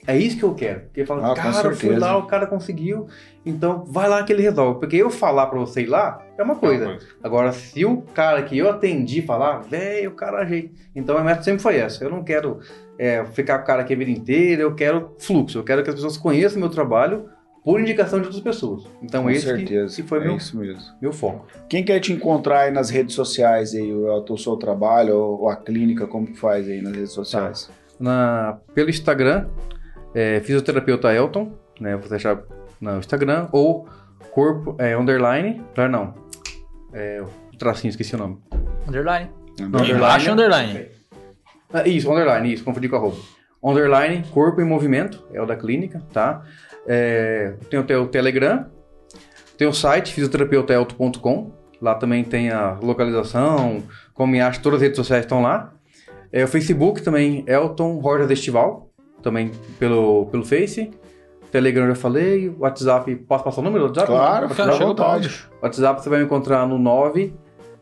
[0.06, 0.80] É isso que eu quero.
[0.82, 3.08] Porque fala, ah, cara, fui lá, o cara conseguiu,
[3.44, 4.78] então vai lá que ele resolve.
[4.78, 6.84] Porque eu falar pra você ir lá é uma coisa.
[6.84, 7.12] É uma coisa.
[7.22, 10.74] Agora, se o cara que eu atendi falar, velho, o cara ajeita.
[10.94, 12.04] Então a meta sempre foi essa.
[12.04, 12.60] Eu não quero
[12.98, 15.58] é, ficar com o cara aqui a vida inteira, eu quero fluxo.
[15.58, 17.28] Eu quero que as pessoas conheçam meu trabalho
[17.64, 18.84] por indicação de outras pessoas.
[19.02, 19.96] Então Com esse certeza.
[19.96, 20.80] Que, que foi é meu, isso mesmo.
[21.02, 21.46] meu foco.
[21.68, 25.56] Quem quer te encontrar aí nas redes sociais aí, o, o seu trabalho ou a
[25.56, 27.66] clínica, como que faz aí nas redes sociais?
[27.66, 27.74] Tá.
[27.98, 29.48] Na, pelo Instagram,
[30.16, 31.94] é, fisioterapeuta Elton, né?
[31.98, 32.42] Você achar
[32.80, 33.86] no Instagram, ou
[34.32, 36.14] corpo, é, underline, não,
[36.92, 38.38] é, o tracinho, esqueci o nome.
[38.88, 39.30] Underline.
[39.60, 39.92] underline.
[39.92, 40.86] Embaixo underline.
[41.70, 43.16] Ah, isso, underline, isso, confundi com arroba.
[43.62, 46.42] Underline, corpo em movimento, é o da clínica, tá?
[46.86, 48.70] É, tem o, o Telegram,
[49.58, 51.52] tem o site fisioterapeutaelto.com.
[51.78, 53.82] Lá também tem a localização,
[54.14, 55.74] como me acha, todas as redes sociais estão lá.
[56.32, 58.86] É, o Facebook também, Elton Rojas Estival,
[59.22, 60.90] também pelo, pelo Face.
[61.50, 64.06] Telegram já falei, WhatsApp, posso passar o número do WhatsApp?
[64.08, 65.44] Claro, fica à vontade.
[65.62, 67.32] WhatsApp você vai me encontrar no 9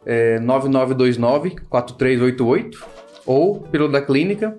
[0.06, 2.84] é, 9929 4388
[3.26, 4.58] ou pelo da clínica,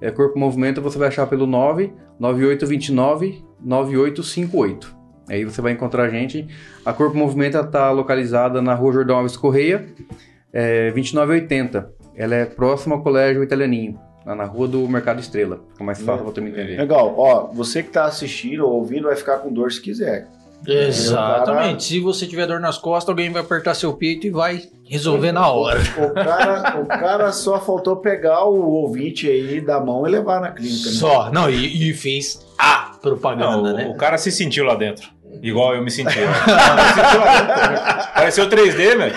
[0.00, 4.94] é, Corpo Movimento você vai achar pelo 9 9829 9858.
[5.28, 6.46] Aí você vai encontrar a gente.
[6.84, 9.86] A Corpo Movimento está localizada na rua Jordão Alves Correia,
[10.52, 11.92] é, 2980.
[12.14, 15.60] Ela é próxima ao Colégio Italianinho, lá na rua do Mercado Estrela.
[15.72, 16.76] Fica mais fácil para você me entender.
[16.76, 17.14] Legal.
[17.16, 20.28] Ó, você que está assistindo ou ouvindo vai ficar com dor se quiser.
[20.66, 21.84] Exatamente.
[21.84, 25.48] Se você tiver dor nas costas, alguém vai apertar seu peito e vai resolver na
[25.48, 25.80] hora.
[25.98, 30.50] O cara, o cara só faltou pegar o ouvinte aí da mão e levar na
[30.50, 30.86] clínica.
[30.86, 30.96] Né?
[30.96, 31.30] Só.
[31.30, 33.88] Não, e, e fez a propaganda, Não, né?
[33.88, 35.13] O cara se sentiu lá dentro.
[35.44, 36.18] Igual eu me senti.
[36.18, 36.26] né?
[38.14, 39.14] Pareceu 3D, velho.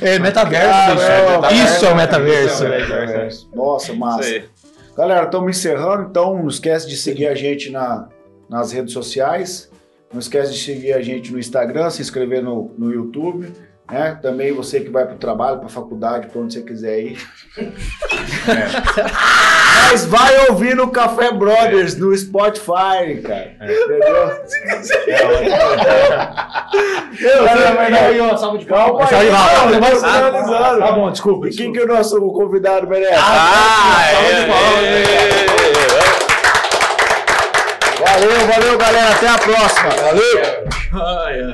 [0.00, 1.02] É metaverso, bicho.
[1.02, 3.50] é, o Isso é o metaverso, metaverso.
[3.54, 4.44] Nossa, massa.
[4.96, 8.08] Galera, estamos encerrando, então não esquece de seguir a gente na,
[8.48, 9.70] nas redes sociais.
[10.10, 13.52] Não esquece de seguir a gente no Instagram, se inscrever no, no YouTube.
[13.92, 14.18] Né?
[14.22, 17.18] Também você que vai para o trabalho, para a faculdade, para onde você quiser ir.
[19.90, 23.54] Mas vai ouvir no Café Brothers, no Spotify, cara.
[23.60, 24.32] Entendeu?
[27.20, 27.98] Eu, mas valeu.
[27.98, 29.10] aí, ó, salve de palmas.
[29.10, 30.00] Salve de palmas.
[30.78, 33.14] Tá bom, desculpa, E quem que é o nosso convidado merece?
[33.14, 34.82] Ah, Salve de palmas,
[38.00, 39.10] Valeu, valeu, galera.
[39.10, 39.90] Até a próxima.
[40.92, 41.52] Valeu.